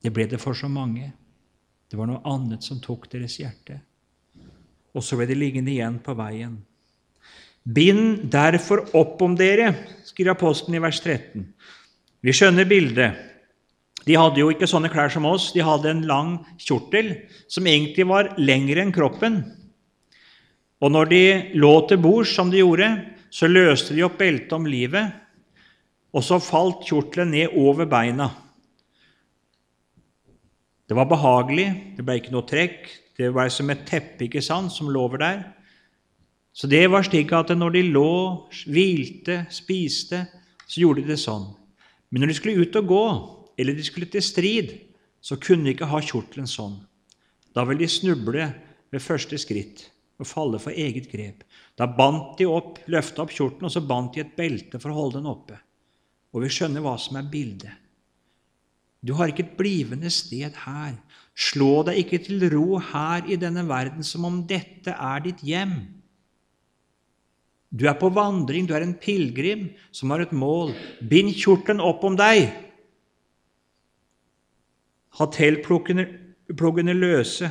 Det 0.00 0.12
ble 0.14 0.24
det 0.30 0.40
for 0.40 0.56
så 0.56 0.70
mange. 0.72 1.10
Det 1.90 1.98
var 1.98 2.08
noe 2.08 2.22
annet 2.28 2.64
som 2.64 2.80
tok 2.80 3.08
deres 3.12 3.36
hjerte. 3.40 3.80
Og 4.96 5.04
så 5.04 5.18
ble 5.18 5.28
det 5.28 5.36
liggende 5.38 5.72
igjen 5.74 5.98
på 6.02 6.14
veien. 6.16 6.56
Bind 7.60 8.30
derfor 8.32 8.86
opp 8.96 9.20
om 9.22 9.34
dere, 9.36 9.74
skriver 10.08 10.32
apostelen 10.32 10.78
i 10.78 10.82
vers 10.82 11.00
13, 11.02 11.44
Vi 12.20 12.32
skjønner 12.36 12.68
bildet. 12.68 13.16
De 14.04 14.16
hadde 14.16 14.40
jo 14.40 14.50
ikke 14.52 14.68
sånne 14.68 14.90
klær 14.92 15.12
som 15.12 15.24
oss. 15.28 15.52
De 15.54 15.62
hadde 15.64 15.88
en 15.88 16.02
lang 16.08 16.34
kjortel 16.60 17.14
som 17.48 17.66
egentlig 17.68 18.04
var 18.08 18.34
lengre 18.40 18.82
enn 18.84 18.92
kroppen. 18.92 19.42
Og 20.80 20.92
når 20.92 21.10
de 21.10 21.24
lå 21.60 21.72
til 21.88 22.00
bords, 22.00 22.32
som 22.32 22.50
de 22.52 22.62
gjorde, 22.62 22.88
så 23.30 23.48
løste 23.50 23.94
de 23.94 24.04
opp 24.06 24.16
beltet 24.20 24.54
om 24.56 24.66
livet, 24.66 25.12
og 26.10 26.24
så 26.26 26.40
falt 26.42 26.86
kjortelen 26.88 27.30
ned 27.36 27.52
over 27.60 27.86
beina. 27.86 28.30
Det 30.88 30.96
var 30.98 31.06
behagelig, 31.06 31.68
det 31.94 32.02
ble 32.06 32.16
ikke 32.18 32.32
noe 32.34 32.48
trekk, 32.48 32.88
det 33.20 33.28
var 33.36 33.52
som 33.52 33.70
et 33.70 33.84
teppe 33.86 34.26
ikke 34.26 34.42
sant, 34.42 34.72
som 34.74 34.88
lå 34.90 35.04
over 35.04 35.20
der. 35.22 35.44
Så 36.56 36.66
det 36.66 36.82
var 36.90 37.04
slik 37.06 37.30
at 37.36 37.52
når 37.54 37.76
de 37.76 37.84
lå, 37.92 38.08
hvilte, 38.66 39.44
spiste, 39.54 40.24
så 40.66 40.82
gjorde 40.82 41.04
de 41.04 41.12
det 41.12 41.20
sånn. 41.22 41.44
Men 42.10 42.24
når 42.24 42.32
de 42.32 42.38
skulle 42.40 42.64
ut 42.64 42.80
og 42.80 42.90
gå, 42.90 43.04
eller 43.60 43.76
de 43.76 43.86
skulle 43.86 44.10
til 44.10 44.24
strid, 44.24 44.74
så 45.22 45.36
kunne 45.38 45.68
de 45.68 45.76
ikke 45.76 45.92
ha 45.92 46.00
kjortelen 46.02 46.48
sånn. 46.50 46.80
Da 47.54 47.62
ville 47.68 47.84
de 47.84 47.92
snuble 47.92 48.48
ved 48.90 49.04
første 49.04 49.38
skritt 49.38 49.90
og 50.20 50.28
falle 50.28 50.60
for 50.62 50.76
eget 50.76 51.08
grep. 51.10 51.44
Da 51.78 51.88
bandt 51.88 52.38
de 52.38 52.48
opp, 52.50 52.78
løfta 52.92 53.24
opp 53.24 53.34
kjorten, 53.34 53.66
og 53.66 53.72
så 53.72 53.82
bandt 53.84 54.16
de 54.16 54.24
et 54.24 54.34
belte 54.36 54.80
for 54.80 54.92
å 54.92 54.98
holde 54.98 55.20
den 55.20 55.30
oppe. 55.30 55.58
Og 56.30 56.44
vi 56.44 56.52
skjønner 56.52 56.84
hva 56.84 56.96
som 57.00 57.18
er 57.18 57.30
bildet. 57.30 57.72
Du 59.00 59.14
har 59.16 59.30
ikke 59.32 59.46
et 59.46 59.56
blivende 59.56 60.10
sted 60.12 60.56
her. 60.66 60.98
Slå 61.32 61.80
deg 61.88 62.02
ikke 62.02 62.20
til 62.26 62.44
ro 62.52 62.76
her 62.90 63.24
i 63.24 63.38
denne 63.40 63.64
verden 63.68 64.04
som 64.04 64.26
om 64.28 64.42
dette 64.48 64.92
er 64.92 65.24
ditt 65.24 65.40
hjem. 65.46 65.78
Du 67.70 67.86
er 67.86 67.94
på 67.96 68.10
vandring, 68.12 68.66
du 68.66 68.74
er 68.74 68.82
en 68.84 68.96
pilegrim 68.98 69.68
som 69.94 70.10
har 70.10 70.24
et 70.24 70.34
mål. 70.34 70.74
Bind 71.06 71.32
kjortelen 71.38 71.80
opp 71.80 72.04
om 72.04 72.18
deg. 72.18 72.50
Ha 75.18 75.26
teltpluggene 75.32 76.96
løse, 76.98 77.50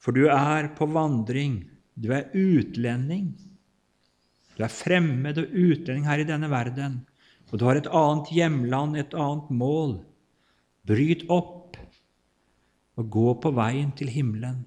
for 0.00 0.16
du 0.16 0.28
er 0.30 0.70
på 0.78 0.88
vandring. 0.90 1.60
Du 2.00 2.08
er 2.16 2.30
utlending. 2.32 3.34
Du 4.56 4.64
er 4.64 4.72
fremmed 4.72 5.38
og 5.40 5.52
utlending 5.52 6.06
her 6.08 6.22
i 6.22 6.28
denne 6.28 6.48
verden, 6.52 7.00
og 7.50 7.60
du 7.60 7.66
har 7.66 7.80
et 7.80 7.90
annet 7.90 8.30
hjemland, 8.32 8.96
et 8.96 9.16
annet 9.16 9.50
mål. 9.52 9.98
Bryt 10.88 11.26
opp 11.28 11.76
og 13.00 13.10
gå 13.12 13.34
på 13.42 13.52
veien 13.56 13.92
til 13.96 14.08
himmelen. 14.12 14.62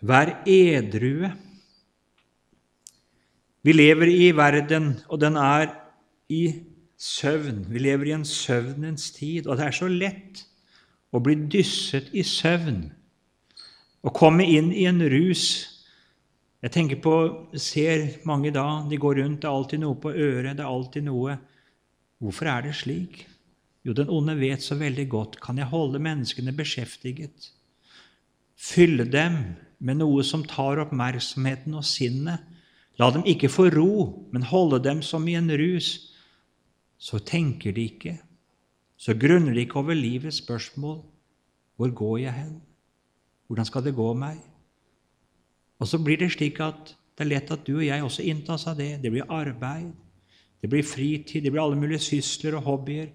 Vær 0.00 0.32
edrue. 0.48 1.32
Vi 3.66 3.74
lever 3.74 4.12
i 4.12 4.30
verden, 4.36 4.94
og 5.08 5.20
den 5.20 5.36
er 5.40 5.72
i 6.32 6.42
søvn. 6.96 7.64
Vi 7.68 7.82
lever 7.82 8.12
i 8.12 8.16
en 8.16 8.28
søvnens 8.28 9.10
tid, 9.16 9.48
og 9.48 9.58
det 9.58 9.66
er 9.68 9.76
så 9.76 9.88
lett 9.90 10.44
å 11.12 11.20
bli 11.20 11.36
dysset 11.50 12.12
i 12.14 12.24
søvn 12.26 12.86
å 14.06 14.12
komme 14.14 14.46
inn 14.46 14.70
i 14.70 14.86
en 14.86 15.02
rus. 15.10 15.46
Jeg 16.62 16.72
tenker 16.74 17.00
på, 17.02 17.14
ser 17.58 18.22
mange 18.28 18.52
da, 18.54 18.84
de 18.88 18.98
går 19.00 19.20
rundt, 19.20 19.40
det 19.42 19.48
er 19.48 19.54
alltid 19.54 19.82
noe 19.82 19.98
på 20.02 20.12
øret, 20.14 20.54
det 20.54 20.62
er 20.64 20.70
alltid 20.70 21.06
noe. 21.08 21.36
Hvorfor 22.22 22.50
er 22.50 22.66
det 22.66 22.76
slik? 22.78 23.24
Jo, 23.86 23.94
den 23.94 24.10
onde 24.10 24.34
vet 24.38 24.64
så 24.64 24.78
veldig 24.78 25.06
godt. 25.10 25.38
Kan 25.42 25.60
jeg 25.60 25.70
holde 25.70 26.02
menneskene 26.02 26.54
beskjeftiget, 26.56 27.52
fylle 28.56 29.04
dem 29.10 29.38
med 29.78 30.00
noe 30.00 30.24
som 30.24 30.46
tar 30.48 30.80
oppmerksomheten 30.86 31.74
og 31.76 31.84
sinnet, 31.86 32.42
la 32.96 33.10
dem 33.12 33.26
ikke 33.28 33.50
få 33.52 33.68
ro, 33.74 34.26
men 34.32 34.46
holde 34.48 34.80
dem 34.82 35.02
som 35.04 35.26
i 35.28 35.36
en 35.36 35.50
rus, 35.52 35.90
så 36.96 37.20
tenker 37.20 37.74
de 37.76 37.84
ikke, 37.90 38.14
så 38.96 39.12
grunner 39.12 39.52
de 39.52 39.66
ikke 39.66 39.82
over 39.82 39.98
livets 39.98 40.40
spørsmål. 40.40 41.02
Hvor 41.76 41.92
går 41.92 42.18
jeg 42.22 42.32
hen? 42.32 42.54
Hvordan 43.46 43.68
skal 43.68 43.84
det 43.84 43.94
gå 43.94 44.08
meg? 44.18 44.38
Og 45.78 45.88
så 45.88 45.98
blir 46.02 46.18
det 46.18 46.32
slik 46.32 46.60
at 46.64 46.94
det 47.16 47.24
er 47.24 47.30
lett 47.30 47.50
at 47.52 47.64
du 47.66 47.78
og 47.78 47.86
jeg 47.86 48.04
også 48.04 48.24
inntas 48.28 48.66
av 48.68 48.76
det. 48.76 48.98
Det 49.02 49.12
blir 49.12 49.30
arbeid, 49.32 49.92
det 50.60 50.70
blir 50.70 50.84
fritid, 50.84 51.42
det 51.42 51.52
blir 51.52 51.62
alle 51.62 51.78
mulige 51.78 52.02
sysler 52.04 52.56
og 52.58 52.62
hobbyer. 52.62 53.08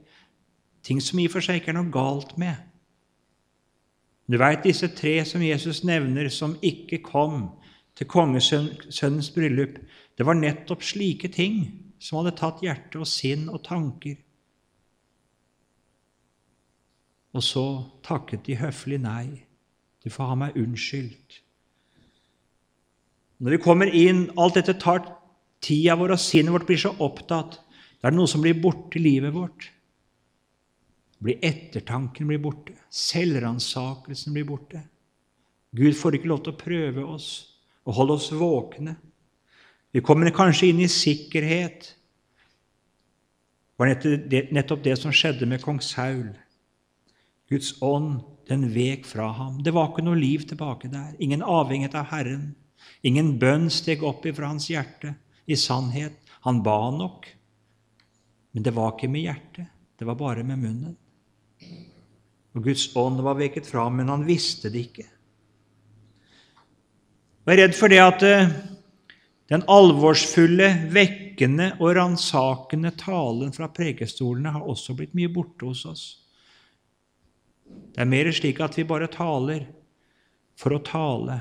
Ting 0.84 1.02
som 1.02 1.20
i 1.20 1.28
og 1.30 1.36
for 1.36 1.46
seg 1.46 1.60
ikke 1.60 1.74
er 1.74 1.78
noe 1.78 1.94
galt 1.94 2.38
med. 2.42 2.56
Du 4.32 4.38
veit 4.40 4.64
disse 4.64 4.88
tre 4.96 5.20
som 5.28 5.44
Jesus 5.44 5.84
nevner, 5.84 6.30
som 6.30 6.56
ikke 6.64 7.02
kom 7.04 7.50
til 7.98 8.08
kongesønnens 8.08 9.30
bryllup. 9.36 9.78
Det 10.18 10.26
var 10.26 10.40
nettopp 10.40 10.86
slike 10.86 11.28
ting 11.34 11.66
som 12.02 12.22
hadde 12.22 12.38
tatt 12.40 12.64
hjerte 12.64 13.02
og 13.02 13.10
sinn 13.10 13.50
og 13.52 13.62
tanker. 13.66 14.16
Og 17.36 17.44
så 17.44 17.66
takket 18.04 18.48
de 18.48 18.58
høflig 18.60 19.02
nei. 19.04 19.51
Du 20.04 20.10
får 20.10 20.32
ha 20.32 20.38
meg 20.38 20.58
unnskyldt. 20.58 21.42
Når 23.42 23.56
vi 23.56 23.62
kommer 23.62 23.90
inn, 23.90 24.28
alt 24.38 24.58
dette 24.60 24.78
tar 24.82 25.04
tida 25.62 25.96
vår, 25.98 26.16
og 26.16 26.22
sinnet 26.22 26.54
vårt 26.54 26.68
blir 26.70 26.82
så 26.82 26.94
opptatt. 27.02 27.60
Da 28.02 28.10
er 28.10 28.14
det 28.14 28.20
noe 28.20 28.30
som 28.30 28.42
blir 28.44 28.58
borte 28.62 28.98
i 28.98 29.04
livet 29.04 29.34
vårt. 29.34 29.70
Blir 31.22 31.42
ettertanken 31.46 32.30
blir 32.30 32.42
borte. 32.42 32.74
Selvransakelsen 32.90 34.34
blir 34.34 34.46
borte. 34.50 34.82
Gud 35.72 35.96
får 35.98 36.18
ikke 36.18 36.30
lov 36.30 36.44
til 36.46 36.54
å 36.54 36.60
prøve 36.60 37.06
oss 37.14 37.30
og 37.86 37.96
holde 37.98 38.18
oss 38.18 38.30
våkne. 38.36 38.96
Vi 39.92 40.02
kommer 40.06 40.34
kanskje 40.34 40.72
inn 40.72 40.82
i 40.84 40.90
sikkerhet. 40.92 41.92
Det 43.78 43.82
var 43.82 44.54
nettopp 44.54 44.84
det 44.86 44.98
som 45.00 45.14
skjedde 45.14 45.48
med 45.50 45.62
kong 45.64 45.82
Saul. 45.82 46.30
Guds 47.50 47.74
ånd 47.82 48.22
den 48.50 48.68
vek 48.74 49.06
fra 49.10 49.30
ham. 49.38 49.60
Det 49.64 49.74
var 49.76 49.92
ikke 49.92 50.06
noe 50.06 50.20
liv 50.20 50.46
tilbake 50.50 50.90
der. 50.92 51.14
Ingen 51.20 51.44
avhengighet 51.46 51.98
av 52.00 52.10
Herren. 52.12 52.52
Ingen 53.06 53.36
bønn 53.42 53.70
steg 53.74 54.04
opp 54.06 54.26
ifra 54.30 54.50
hans 54.52 54.70
hjerte 54.72 55.14
i 55.46 55.58
sannhet. 55.60 56.18
Han 56.46 56.64
ba 56.66 56.90
nok, 56.96 57.28
men 58.52 58.66
det 58.66 58.74
var 58.74 58.96
ikke 58.96 59.10
med 59.12 59.28
hjertet, 59.28 59.68
det 60.00 60.08
var 60.10 60.18
bare 60.18 60.44
med 60.44 60.58
munnen. 60.58 60.96
Og 62.58 62.66
Guds 62.66 62.90
ånd 62.98 63.22
var 63.24 63.38
veket 63.40 63.70
fra, 63.70 63.86
men 63.94 64.10
han 64.12 64.26
visste 64.28 64.72
det 64.74 64.88
ikke. 64.90 65.06
Jeg 67.42 67.54
er 67.56 67.62
redd 67.64 67.78
for 67.78 67.94
det 67.94 68.02
at 68.02 68.26
eh, 68.26 68.52
den 69.52 69.64
alvorsfulle, 69.72 70.68
vekkende 70.94 71.72
og 71.80 71.96
ransakende 71.98 72.94
talen 73.00 73.54
fra 73.56 73.70
prekestolene 73.74 74.54
har 74.56 74.68
også 74.68 74.96
blitt 74.98 75.16
mye 75.18 75.32
borte 75.32 75.70
hos 75.70 75.86
oss. 75.90 76.04
Det 77.92 78.04
er 78.04 78.10
mer 78.10 78.32
slik 78.34 78.62
at 78.64 78.78
vi 78.78 78.88
bare 78.88 79.10
taler 79.12 79.66
for 80.60 80.76
å 80.76 80.84
tale. 80.86 81.38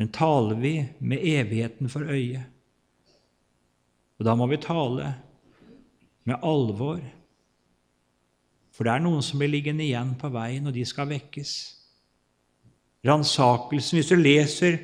Men 0.00 0.10
taler 0.14 0.58
vi 0.58 0.74
med 1.00 1.22
evigheten 1.22 1.90
for 1.92 2.08
øye? 2.08 2.42
Og 4.18 4.26
da 4.26 4.34
må 4.38 4.46
vi 4.50 4.60
tale 4.62 5.12
med 6.28 6.42
alvor. 6.46 7.00
For 8.72 8.86
det 8.86 8.94
er 8.94 9.04
noen 9.04 9.22
som 9.24 9.40
blir 9.42 9.52
liggende 9.52 9.84
igjen 9.84 10.14
på 10.18 10.30
veien, 10.32 10.66
og 10.66 10.74
de 10.74 10.84
skal 10.88 11.10
vekkes. 11.10 11.52
Ransakelsen 13.06 13.98
Hvis 13.98 14.12
du 14.12 14.16
leser 14.16 14.78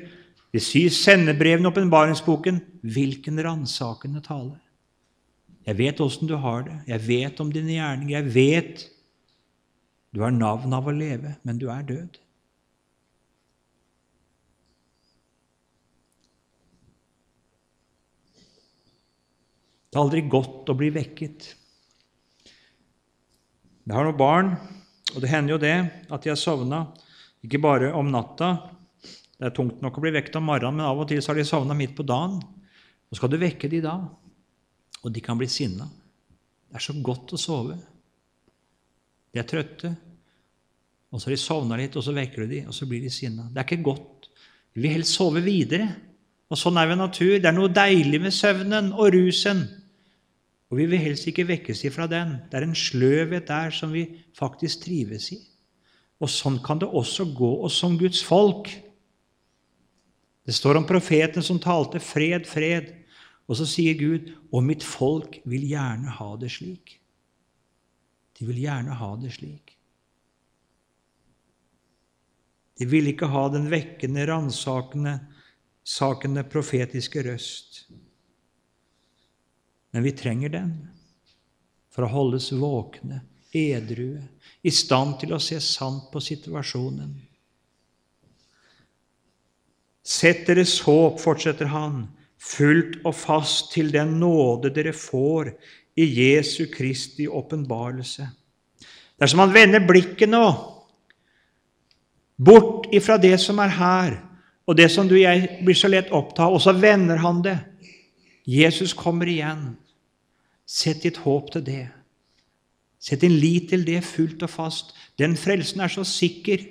de 0.51 0.59
syv 0.61 0.89
sendebrevene 0.93 1.67
i 1.67 1.71
åpenbaringsboken, 1.71 2.59
hvilken 2.83 3.39
ransakende 3.43 4.21
tale? 4.25 4.57
Jeg 5.67 5.77
vet 5.77 6.01
åssen 6.01 6.27
du 6.27 6.35
har 6.39 6.63
det, 6.65 6.77
jeg 6.87 7.05
vet 7.07 7.41
om 7.43 7.51
dine 7.53 7.75
gjerninger, 7.75 8.15
jeg 8.17 8.33
vet 8.33 8.85
du 10.13 10.23
har 10.23 10.33
navn 10.33 10.73
av 10.73 10.87
å 10.89 10.95
leve, 10.95 11.35
men 11.45 11.59
du 11.61 11.67
er 11.69 11.85
død. 11.85 12.17
Det 19.89 19.97
er 19.97 20.03
aldri 20.03 20.21
godt 20.29 20.69
å 20.69 20.77
bli 20.77 20.91
vekket. 20.93 21.47
Jeg 23.89 23.95
har 23.97 24.05
noen 24.05 24.17
barn, 24.17 24.51
og 25.15 25.21
det 25.23 25.31
hender 25.31 25.55
jo 25.55 25.61
det 25.61 25.77
at 26.13 26.25
de 26.25 26.29
har 26.29 26.37
sovna, 26.37 26.83
ikke 27.45 27.61
bare 27.61 27.89
om 27.97 28.11
natta. 28.13 28.51
Det 29.39 29.47
er 29.47 29.55
tungt 29.55 29.81
nok 29.81 29.97
å 29.97 30.03
bli 30.03 30.13
vekket 30.13 30.37
om 30.37 30.45
morgenen, 30.45 30.77
men 30.77 30.85
av 30.85 31.01
og 31.01 31.09
til 31.09 31.21
så 31.23 31.31
har 31.31 31.39
de 31.39 31.47
sovna 31.49 31.77
midt 31.77 31.95
på 31.97 32.05
dagen. 32.05 32.37
Så 33.09 33.17
skal 33.17 33.31
du 33.33 33.39
vekke 33.41 33.69
de 33.71 33.79
da, 33.81 33.95
og 35.01 35.13
de 35.15 35.23
kan 35.25 35.39
bli 35.39 35.49
sinna. 35.49 35.87
Det 36.69 36.77
er 36.77 36.85
så 36.85 36.93
godt 37.01 37.33
å 37.33 37.41
sove. 37.41 37.79
De 39.33 39.41
er 39.41 39.47
trøtte, 39.47 39.93
og 41.09 41.17
så 41.17 41.29
har 41.29 41.33
de 41.33 41.41
sovna 41.41 41.77
litt, 41.79 41.95
og 41.97 42.05
så 42.05 42.13
vekker 42.13 42.45
du 42.45 42.53
de, 42.53 42.61
og 42.69 42.75
så 42.75 42.85
blir 42.89 43.01
de 43.01 43.11
sinna. 43.13 43.47
Det 43.49 43.61
er 43.61 43.67
ikke 43.67 43.87
godt. 43.89 44.29
Vi 44.75 44.83
vil 44.83 44.93
helst 44.93 45.17
sove 45.17 45.41
videre. 45.41 45.89
Og 46.49 46.57
sånn 46.57 46.77
er 46.81 46.89
vi 46.89 46.97
natur. 46.97 47.35
Det 47.37 47.49
er 47.49 47.55
noe 47.55 47.69
deilig 47.73 48.21
med 48.21 48.33
søvnen 48.33 48.91
og 48.93 49.13
rusen. 49.13 49.63
Og 50.69 50.77
vi 50.77 50.85
vil 50.89 51.01
helst 51.01 51.25
ikke 51.29 51.47
vekkes 51.49 51.81
ifra 51.89 52.05
den. 52.09 52.35
Det 52.49 52.59
er 52.59 52.67
en 52.67 52.77
sløvhet 52.77 53.47
der 53.49 53.73
som 53.73 53.93
vi 53.93 54.05
faktisk 54.37 54.85
trives 54.85 55.31
i. 55.33 55.39
Og 56.21 56.29
sånn 56.29 56.59
kan 56.61 56.81
det 56.81 56.89
også 56.89 57.25
gå 57.33 57.49
oss 57.65 57.79
som 57.81 57.97
Guds 57.97 58.21
folk. 58.25 58.69
Det 60.45 60.53
står 60.57 60.77
om 60.77 60.87
profeten 60.89 61.45
som 61.45 61.61
talte 61.61 61.99
'fred, 61.99 62.45
fred', 62.45 62.95
Og 63.49 63.57
så 63.57 63.65
sier 63.65 63.97
Gud, 63.97 64.29
'Og 64.53 64.63
mitt 64.63 64.83
folk 64.83 65.41
vil 65.43 65.61
gjerne 65.61 66.05
ha 66.07 66.35
det 66.37 66.51
slik'. 66.51 66.98
De 68.39 68.47
vil 68.47 68.63
gjerne 68.63 68.95
ha 68.95 69.09
det 69.19 69.33
slik. 69.35 69.75
De 72.79 72.87
vil 72.87 73.11
ikke 73.11 73.27
ha 73.27 73.47
den 73.51 73.67
vekkende, 73.71 74.23
ransakende, 74.29 75.17
sakende 75.83 76.45
profetiske 76.47 77.25
røst. 77.27 77.81
Men 79.91 80.05
vi 80.05 80.13
trenger 80.15 80.53
den 80.53 80.71
for 81.91 82.05
å 82.05 82.13
holdes 82.13 82.53
våkne, 82.55 83.25
edrue, 83.51 84.21
i 84.63 84.71
stand 84.71 85.17
til 85.19 85.33
å 85.35 85.41
se 85.43 85.57
sant 85.63 86.07
på 86.13 86.21
situasjonen. 86.23 87.11
Sett 90.05 90.45
deres 90.47 90.77
håp, 90.85 91.19
fortsetter 91.19 91.73
han, 91.73 92.05
fullt 92.39 93.01
og 93.03 93.15
fast 93.19 93.73
til 93.73 93.91
den 93.91 94.15
nåde 94.21 94.71
dere 94.73 94.93
får 94.95 95.51
i 95.99 96.05
Jesu 96.07 96.69
Kristi 96.71 97.27
åpenbarelse. 97.27 98.29
Dersom 99.19 99.41
man 99.43 99.53
vender 99.53 99.83
blikket 99.83 100.31
nå 100.31 100.45
bort 102.39 102.87
ifra 102.95 103.17
det 103.19 103.35
som 103.43 103.59
er 103.59 103.73
her, 103.75 104.15
og 104.63 104.77
det 104.77 104.87
som 104.93 105.07
du 105.09 105.17
og 105.17 105.23
jeg 105.25 105.59
blir 105.65 105.75
så 105.75 105.89
lett 105.91 106.11
opptatt 106.13 106.45
av, 106.45 106.55
og 106.55 106.63
så 106.63 106.71
vender 106.77 107.19
han 107.19 107.41
det 107.43 107.57
Jesus 108.49 108.95
kommer 108.97 109.29
igjen. 109.29 109.73
Sett 110.65 111.03
ditt 111.03 111.19
håp 111.25 111.51
til 111.53 111.65
det. 111.65 111.85
Sett 113.01 113.21
din 113.21 113.35
lit 113.41 113.69
til 113.69 113.83
det 113.85 113.99
fullt 114.05 114.43
og 114.45 114.51
fast. 114.53 114.93
Den 115.19 115.35
frelsen 115.37 115.81
er 115.81 115.91
så 115.91 116.05
sikker. 116.07 116.63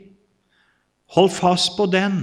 Hold 1.14 1.30
fast 1.34 1.76
på 1.76 1.86
den. 1.90 2.20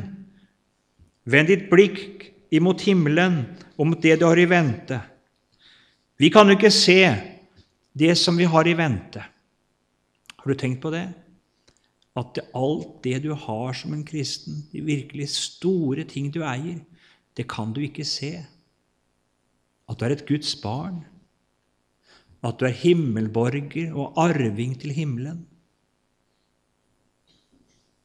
Vend 1.25 1.51
ditt 1.51 1.69
blikk 1.71 2.25
imot 2.55 2.83
himmelen 2.87 3.43
og 3.77 3.91
mot 3.91 4.01
det 4.03 4.19
du 4.19 4.27
har 4.27 4.39
i 4.39 4.47
vente. 4.49 4.99
Vi 6.19 6.29
kan 6.31 6.47
jo 6.47 6.55
ikke 6.55 6.71
se 6.71 6.99
det 7.95 8.13
som 8.19 8.37
vi 8.39 8.47
har 8.47 8.67
i 8.67 8.75
vente. 8.77 9.23
Har 10.35 10.51
du 10.51 10.55
tenkt 10.55 10.81
på 10.83 10.91
det? 10.93 11.07
At 12.15 12.39
alt 12.55 13.01
det 13.03 13.23
du 13.25 13.33
har 13.35 13.73
som 13.75 13.93
en 13.93 14.05
kristen, 14.07 14.63
de 14.71 14.83
virkelig 14.85 15.27
store 15.33 16.05
ting 16.07 16.29
du 16.31 16.41
eier, 16.47 16.79
det 17.35 17.47
kan 17.51 17.73
du 17.75 17.81
ikke 17.83 18.05
se. 18.07 18.37
At 19.89 19.99
du 19.99 20.05
er 20.07 20.15
et 20.15 20.27
Guds 20.27 20.55
barn, 20.61 21.03
at 22.45 22.59
du 22.59 22.67
er 22.67 22.77
himmelborger 22.77 23.91
og 23.97 24.15
arving 24.21 24.77
til 24.79 24.93
himmelen. 24.95 25.43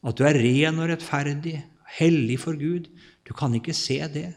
At 0.03 0.17
du 0.17 0.25
er 0.25 0.39
ren 0.41 0.81
og 0.81 0.89
rettferdig, 0.91 1.59
hellig 2.01 2.39
for 2.41 2.57
Gud. 2.59 2.89
Du 3.29 3.35
kan 3.37 3.55
ikke 3.55 3.77
se 3.77 4.01
det. 4.09 4.31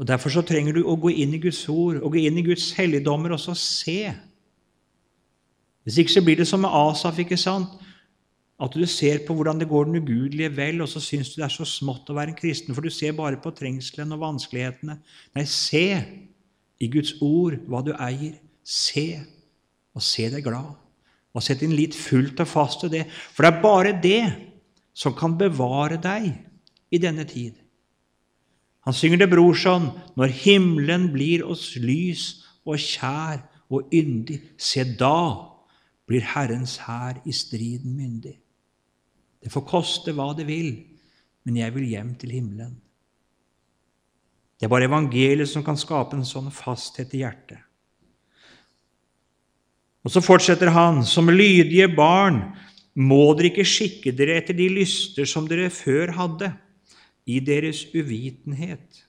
Og 0.00 0.08
Derfor 0.08 0.32
så 0.32 0.42
trenger 0.46 0.78
du 0.78 0.86
å 0.88 0.96
gå 0.96 1.12
inn 1.12 1.34
i 1.36 1.42
Guds 1.42 1.60
ord 1.68 2.00
og 2.00 2.14
gå 2.14 2.24
inn 2.24 2.38
i 2.40 2.46
Guds 2.46 2.70
helligdommer 2.78 3.34
og 3.36 3.42
så 3.42 3.52
se. 3.58 4.14
Hvis 5.84 6.00
ikke 6.00 6.14
så 6.14 6.22
blir 6.24 6.40
det 6.40 6.48
som 6.48 6.62
med 6.64 6.72
Asaf, 6.72 7.20
ikke 7.20 7.38
sant? 7.40 7.76
at 8.60 8.74
du 8.76 8.84
ser 8.84 9.22
på 9.24 9.34
hvordan 9.34 9.60
det 9.60 9.70
går 9.70 9.86
den 9.88 10.02
ugudelige 10.02 10.52
vel, 10.52 10.82
og 10.84 10.88
så 10.92 11.00
syns 11.00 11.30
du 11.32 11.38
det 11.40 11.46
er 11.46 11.54
så 11.54 11.64
smått 11.64 12.10
å 12.12 12.16
være 12.16 12.34
en 12.34 12.36
kristen, 12.36 12.74
for 12.76 12.84
du 12.84 12.92
ser 12.92 13.14
bare 13.16 13.40
på 13.40 13.52
trengselen 13.56 14.12
og 14.12 14.20
vanskelighetene. 14.20 14.98
Nei, 15.36 15.44
se 15.48 15.84
i 16.80 16.88
Guds 16.92 17.14
ord 17.24 17.56
hva 17.70 17.80
du 17.86 17.94
eier. 17.96 18.36
Se, 18.60 19.06
og 19.96 20.04
se 20.04 20.28
deg 20.32 20.44
glad. 20.44 20.76
Og 21.32 21.44
sett 21.44 21.64
din 21.64 21.72
lit 21.72 21.96
fullt 21.96 22.42
og 22.44 22.50
fast 22.50 22.84
til 22.84 22.92
det. 22.92 23.06
For 23.32 23.46
det 23.46 23.52
er 23.54 23.64
bare 23.64 23.96
det 24.02 24.22
som 24.92 25.16
kan 25.16 25.38
bevare 25.40 25.96
deg 26.02 26.28
i 26.92 27.00
denne 27.00 27.24
tid. 27.24 27.56
Han 28.88 28.96
synger 28.96 29.22
det 29.22 29.30
brorson 29.32 29.90
når 30.18 30.36
himmelen 30.40 31.10
blir 31.12 31.44
oss 31.46 31.74
lys 31.80 32.44
og 32.64 32.80
kjær 32.80 33.42
og 33.70 33.92
yndig, 33.94 34.40
se 34.58 34.84
da 34.98 35.50
blir 36.10 36.24
Herrens 36.26 36.78
hær 36.82 37.20
i 37.28 37.34
striden 37.34 37.94
myndig. 37.94 38.34
Det 39.40 39.52
får 39.52 39.66
koste 39.68 40.14
hva 40.16 40.32
det 40.36 40.48
vil, 40.48 40.72
men 41.46 41.60
jeg 41.60 41.74
vil 41.76 41.86
hjem 41.92 42.14
til 42.18 42.34
himmelen. 42.34 42.74
Det 44.58 44.66
er 44.66 44.72
bare 44.72 44.90
evangeliet 44.90 45.48
som 45.48 45.64
kan 45.64 45.78
skape 45.80 46.18
en 46.18 46.26
sånn 46.28 46.50
fasthet 46.52 47.14
i 47.16 47.22
hjertet. 47.22 47.62
Og 50.04 50.12
så 50.12 50.20
fortsetter 50.24 50.72
han, 50.72 51.02
som 51.04 51.30
lydige 51.32 51.88
barn 51.92 52.42
må 52.96 53.30
dere 53.36 53.52
ikke 53.52 53.68
skikke 53.68 54.12
dere 54.16 54.38
etter 54.40 54.56
de 54.56 54.66
lyster 54.72 55.28
som 55.28 55.46
dere 55.48 55.70
før 55.72 56.12
hadde, 56.16 56.50
i 57.26 57.40
deres 57.40 57.84
uvitenhet. 57.94 59.06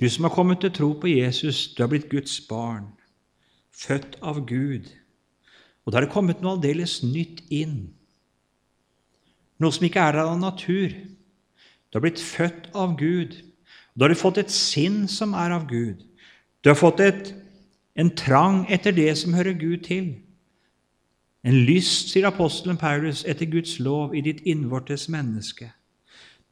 Du 0.00 0.08
som 0.10 0.26
har 0.26 0.34
kommet 0.34 0.60
til 0.60 0.72
tro 0.74 0.92
på 1.00 1.06
Jesus, 1.06 1.74
du 1.74 1.82
har 1.82 1.88
blitt 1.88 2.10
Guds 2.10 2.40
barn, 2.48 2.90
født 3.72 4.18
av 4.22 4.42
Gud. 4.46 4.90
Og 5.84 5.92
da 5.92 5.98
har 5.98 6.06
det 6.06 6.14
kommet 6.14 6.42
noe 6.42 6.56
aldeles 6.56 7.02
nytt 7.04 7.44
inn. 7.52 7.92
Noe 9.62 9.74
som 9.74 9.86
ikke 9.86 10.02
er 10.02 10.18
av 10.24 10.34
natur. 10.40 10.90
Du 11.88 11.98
har 11.98 12.04
blitt 12.04 12.22
født 12.22 12.70
av 12.74 12.96
Gud. 12.98 13.36
Da 13.94 14.06
har 14.06 14.14
du 14.14 14.18
fått 14.18 14.40
et 14.42 14.50
sinn 14.50 15.04
som 15.08 15.36
er 15.38 15.54
av 15.54 15.68
Gud. 15.70 16.02
Du 16.64 16.72
har 16.72 16.78
fått 16.78 17.00
et, 17.04 17.30
en 17.94 18.10
trang 18.16 18.64
etter 18.72 18.94
det 18.96 19.12
som 19.20 19.36
hører 19.36 19.54
Gud 19.54 19.84
til. 19.86 20.08
En 21.44 21.56
lyst, 21.68 22.08
sier 22.12 22.26
apostelen 22.28 22.78
Paulus, 22.80 23.24
etter 23.28 23.48
Guds 23.52 23.76
lov 23.78 24.14
i 24.16 24.22
ditt 24.24 24.40
innvortes 24.48 25.10
menneske. 25.12 25.68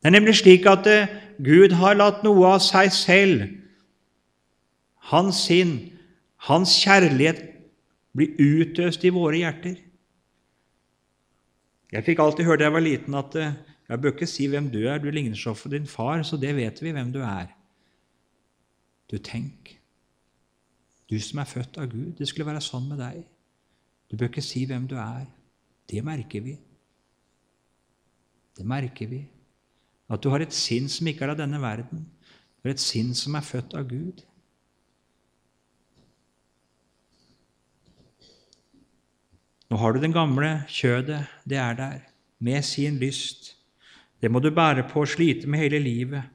Det 0.03 0.11
er 0.11 0.17
nemlig 0.17 0.35
slik 0.43 0.67
at 0.69 0.89
eh, 0.91 1.13
Gud 1.41 1.73
har 1.79 1.97
latt 1.97 2.21
noe 2.27 2.57
av 2.57 2.61
seg 2.65 2.91
selv, 2.93 3.47
hans 5.13 5.47
sinn, 5.47 5.77
hans 6.49 6.75
kjærlighet, 6.83 7.41
bli 8.13 8.29
utøst 8.37 9.05
i 9.09 9.15
våre 9.15 9.41
hjerter. 9.41 9.79
Jeg 11.93 12.05
fikk 12.05 12.21
alltid 12.21 12.49
høre 12.49 12.61
da 12.61 12.69
jeg 12.69 12.77
var 12.77 12.85
liten, 12.85 13.17
at 13.17 13.37
eh, 13.41 13.57
jeg 13.89 14.03
bør 14.03 14.15
ikke 14.15 14.29
si 14.29 14.51
hvem 14.51 14.69
du 14.73 14.83
er, 14.85 15.01
du 15.01 15.09
ligner 15.09 15.39
så 15.39 15.55
for 15.57 15.73
din 15.73 15.89
far, 15.89 16.21
så 16.27 16.37
det 16.41 16.53
vet 16.57 16.85
vi 16.85 16.93
hvem 16.93 17.15
du 17.15 17.23
er. 17.25 17.49
Du, 19.09 19.17
tenk, 19.21 19.79
du 21.09 21.19
som 21.21 21.41
er 21.41 21.49
født 21.49 21.81
av 21.81 21.89
Gud, 21.93 22.15
det 22.19 22.29
skulle 22.29 22.49
være 22.49 22.65
sånn 22.65 22.91
med 22.93 23.01
deg. 23.01 23.25
Du 24.13 24.19
bør 24.21 24.29
ikke 24.29 24.45
si 24.45 24.67
hvem 24.69 24.85
du 24.89 24.99
er. 25.01 25.25
Det 25.89 26.03
merker 26.05 26.43
vi. 26.45 26.59
Det 28.57 28.67
merker 28.69 29.09
vi. 29.09 29.23
At 30.13 30.21
du 30.21 30.29
har 30.29 30.45
et 30.45 30.53
sinn 30.53 30.91
som 30.93 31.09
ikke 31.09 31.25
er 31.25 31.33
av 31.33 31.39
denne 31.41 31.61
verden. 31.63 32.05
Du 32.61 32.69
har 32.69 32.75
et 32.75 32.83
sinn 32.85 33.15
som 33.17 33.39
er 33.39 33.47
født 33.47 33.73
av 33.73 33.89
Gud. 33.89 34.21
Nå 39.73 39.79
har 39.81 39.97
du 39.97 40.03
den 40.03 40.13
gamle 40.13 40.51
kjødet, 40.69 41.23
det 41.49 41.57
er 41.57 41.73
der, 41.79 42.01
med 42.39 42.61
sin 42.69 42.99
lyst. 43.01 43.55
Det 44.21 44.29
må 44.29 44.43
du 44.45 44.51
bære 44.53 44.85
på 44.91 45.01
og 45.01 45.09
slite 45.09 45.49
med 45.49 45.65
hele 45.65 45.81
livet. 45.81 46.29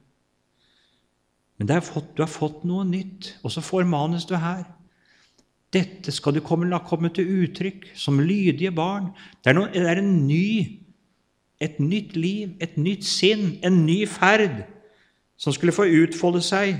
Men 1.58 1.70
fått, 1.82 2.16
du 2.18 2.24
har 2.26 2.32
fått 2.32 2.66
noe 2.66 2.86
nytt, 2.86 3.36
og 3.46 3.54
så 3.54 3.62
formanes 3.62 4.26
du 4.26 4.34
her. 4.42 4.66
Dette 5.74 6.14
skal 6.16 6.38
du 6.38 6.42
komme, 6.46 6.70
la 6.72 6.80
komme 6.80 7.10
til 7.14 7.28
uttrykk 7.44 7.90
som 8.00 8.22
lydige 8.24 8.72
barn. 8.72 9.10
Det 9.44 9.52
er, 9.52 9.58
noe, 9.58 9.72
det 9.74 9.84
er 9.84 10.02
ny, 10.06 10.80
et 11.60 11.80
nytt 11.84 12.16
liv, 12.16 12.54
et 12.64 12.78
nytt 12.80 13.04
sinn, 13.08 13.58
en 13.66 13.82
ny 13.86 14.06
ferd 14.08 14.64
som 15.38 15.54
skulle 15.54 15.76
få 15.76 15.90
utfolde 16.04 16.42
seg. 16.46 16.78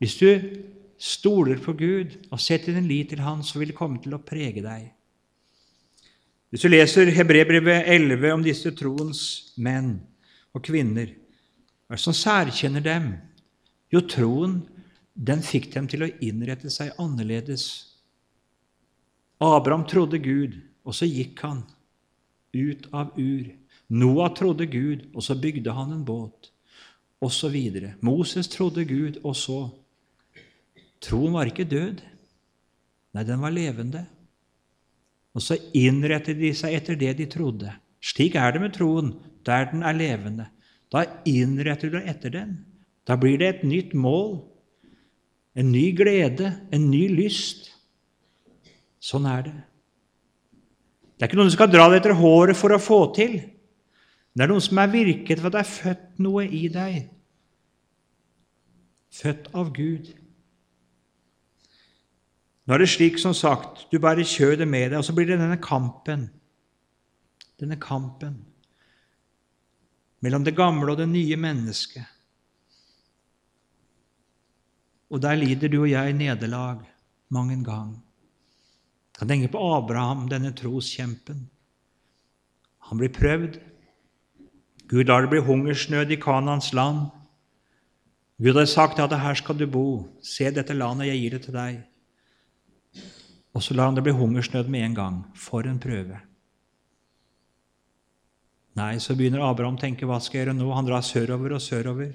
Hvis 0.00 0.16
du 0.16 0.30
stoler 1.00 1.60
på 1.60 1.74
Gud 1.76 2.16
og 2.30 2.40
setter 2.40 2.76
din 2.76 2.88
lit 2.88 3.12
til 3.12 3.20
Han, 3.24 3.44
så 3.44 3.60
vil 3.60 3.72
det 3.72 3.76
komme 3.76 4.00
til 4.00 4.16
å 4.16 4.24
prege 4.24 4.64
deg. 4.64 4.88
Hvis 6.50 6.64
du 6.64 6.70
leser 6.72 7.12
Hebrebrevet 7.14 7.86
11 7.86 8.32
om 8.34 8.42
disse 8.42 8.72
troens 8.74 9.52
menn 9.60 9.98
og 10.56 10.64
kvinner, 10.66 11.12
hva 11.86 11.94
er 11.94 12.00
det 12.00 12.04
som 12.04 12.16
særkjenner 12.16 12.82
dem? 12.82 13.12
Jo, 13.90 14.02
troen 14.06 14.60
den 15.20 15.42
fikk 15.44 15.68
dem 15.74 15.88
til 15.90 16.06
å 16.06 16.12
innrette 16.24 16.70
seg 16.72 16.96
annerledes. 17.00 17.66
Abraham 19.40 19.84
trodde 19.88 20.20
Gud, 20.20 20.56
og 20.84 20.96
så 20.96 21.08
gikk 21.08 21.42
han 21.44 21.64
ut 22.56 22.88
av 22.96 23.12
Ur. 23.20 23.50
Noah 23.90 24.30
trodde 24.36 24.66
Gud, 24.70 25.10
og 25.12 25.24
så 25.26 25.36
bygde 25.36 25.74
han 25.76 25.92
en 25.92 26.06
båt, 26.06 26.50
osv. 27.20 27.56
Moses 28.00 28.48
trodde 28.48 28.86
Gud, 28.88 29.20
og 29.24 29.36
så 29.36 29.60
Troen 31.00 31.32
var 31.32 31.48
ikke 31.48 31.64
død. 31.64 32.02
Nei, 33.16 33.22
den 33.24 33.40
var 33.40 33.54
levende. 33.56 34.02
Og 35.32 35.40
så 35.40 35.56
innrettet 35.76 36.36
de 36.36 36.50
seg 36.56 36.74
etter 36.76 36.98
det 37.00 37.14
de 37.16 37.26
trodde. 37.30 37.72
Slik 38.04 38.36
er 38.36 38.52
det 38.52 38.60
med 38.60 38.74
troen, 38.76 39.14
der 39.48 39.70
den 39.70 39.84
er 39.86 39.96
levende. 39.96 40.50
Da 40.92 41.06
innretter 41.28 41.88
du 41.88 41.96
deg 41.96 42.10
etter 42.12 42.34
den. 42.34 42.52
Da 43.08 43.16
blir 43.16 43.40
det 43.40 43.48
et 43.48 43.64
nytt 43.64 43.94
mål, 43.96 44.42
en 45.58 45.70
ny 45.72 45.90
glede, 45.96 46.52
en 46.72 46.90
ny 46.90 47.06
lyst. 47.12 47.70
Sånn 49.00 49.26
er 49.28 49.46
det. 49.48 49.56
Det 51.16 51.24
er 51.24 51.30
ikke 51.30 51.40
noen 51.40 51.50
du 51.50 51.56
skal 51.56 51.70
dra 51.72 51.88
deg 51.90 52.00
etter 52.00 52.16
håret 52.16 52.56
for 52.56 52.72
å 52.72 52.80
få 52.80 53.00
til. 53.16 53.38
Det 54.32 54.44
er 54.44 54.50
noen 54.50 54.64
som 54.64 54.78
er 54.80 54.92
virket 54.92 55.40
for 55.40 55.50
at 55.50 55.56
det 55.56 55.62
er 55.64 55.72
født 55.72 56.20
noe 56.22 56.44
i 56.46 56.62
deg. 56.72 57.00
Født 59.20 59.50
av 59.58 59.72
Gud. 59.76 60.12
Nå 62.64 62.76
er 62.76 62.84
det 62.84 62.92
slik 62.92 63.18
som 63.18 63.34
sagt, 63.34 63.88
du 63.90 63.98
bærer 63.98 64.24
kjødet 64.24 64.68
med 64.68 64.92
deg, 64.92 65.00
og 65.00 65.04
så 65.04 65.16
blir 65.16 65.26
det 65.26 65.40
denne 65.40 65.58
kampen. 65.60 66.28
Denne 67.60 67.76
kampen 67.80 68.38
mellom 70.20 70.44
det 70.44 70.56
gamle 70.56 70.92
og 70.92 71.00
det 71.00 71.08
nye 71.08 71.36
mennesket. 71.40 72.04
Og 75.10 75.22
der 75.22 75.38
lider 75.38 75.68
du 75.68 75.82
og 75.82 75.90
jeg 75.90 76.14
nederlag 76.14 76.84
mang 77.30 77.50
en 77.52 77.64
gang. 77.64 77.94
Kan 79.18 79.28
tenke 79.28 79.50
på 79.52 79.60
Abraham, 79.74 80.28
denne 80.30 80.52
troskjempen. 80.56 81.48
Han 82.88 82.98
blir 82.98 83.12
prøvd. 83.12 83.58
Gud 84.88 85.10
lar 85.10 85.22
det 85.22 85.30
bli 85.30 85.42
hungersnød 85.44 86.10
i 86.10 86.18
Kanans 86.18 86.72
land. 86.72 87.10
Gud 88.40 88.56
har 88.56 88.66
sagt 88.66 88.98
at 88.98 89.12
her 89.20 89.34
skal 89.34 89.58
du 89.58 89.66
bo. 89.66 90.08
Se 90.22 90.50
dette 90.50 90.74
landet, 90.74 91.10
jeg 91.10 91.20
gir 91.20 91.36
det 91.36 91.42
til 91.44 91.54
deg. 91.54 91.82
Og 93.54 93.62
så 93.62 93.74
lar 93.74 93.90
han 93.90 93.98
det 93.98 94.06
bli 94.06 94.14
hungersnød 94.16 94.70
med 94.70 94.86
en 94.86 94.94
gang. 94.94 95.20
For 95.34 95.66
en 95.66 95.78
prøve. 95.78 96.18
Nei, 98.78 98.94
så 99.02 99.14
begynner 99.18 99.42
Abraham 99.44 99.76
å 99.76 99.82
tenke 99.82 100.06
hva 100.08 100.20
skal 100.22 100.38
jeg 100.38 100.46
gjøre 100.46 100.56
nå? 100.56 100.70
Han 100.72 100.86
drar 100.88 101.04
sørover 101.04 101.56
og 101.58 101.62
sørover 101.62 102.14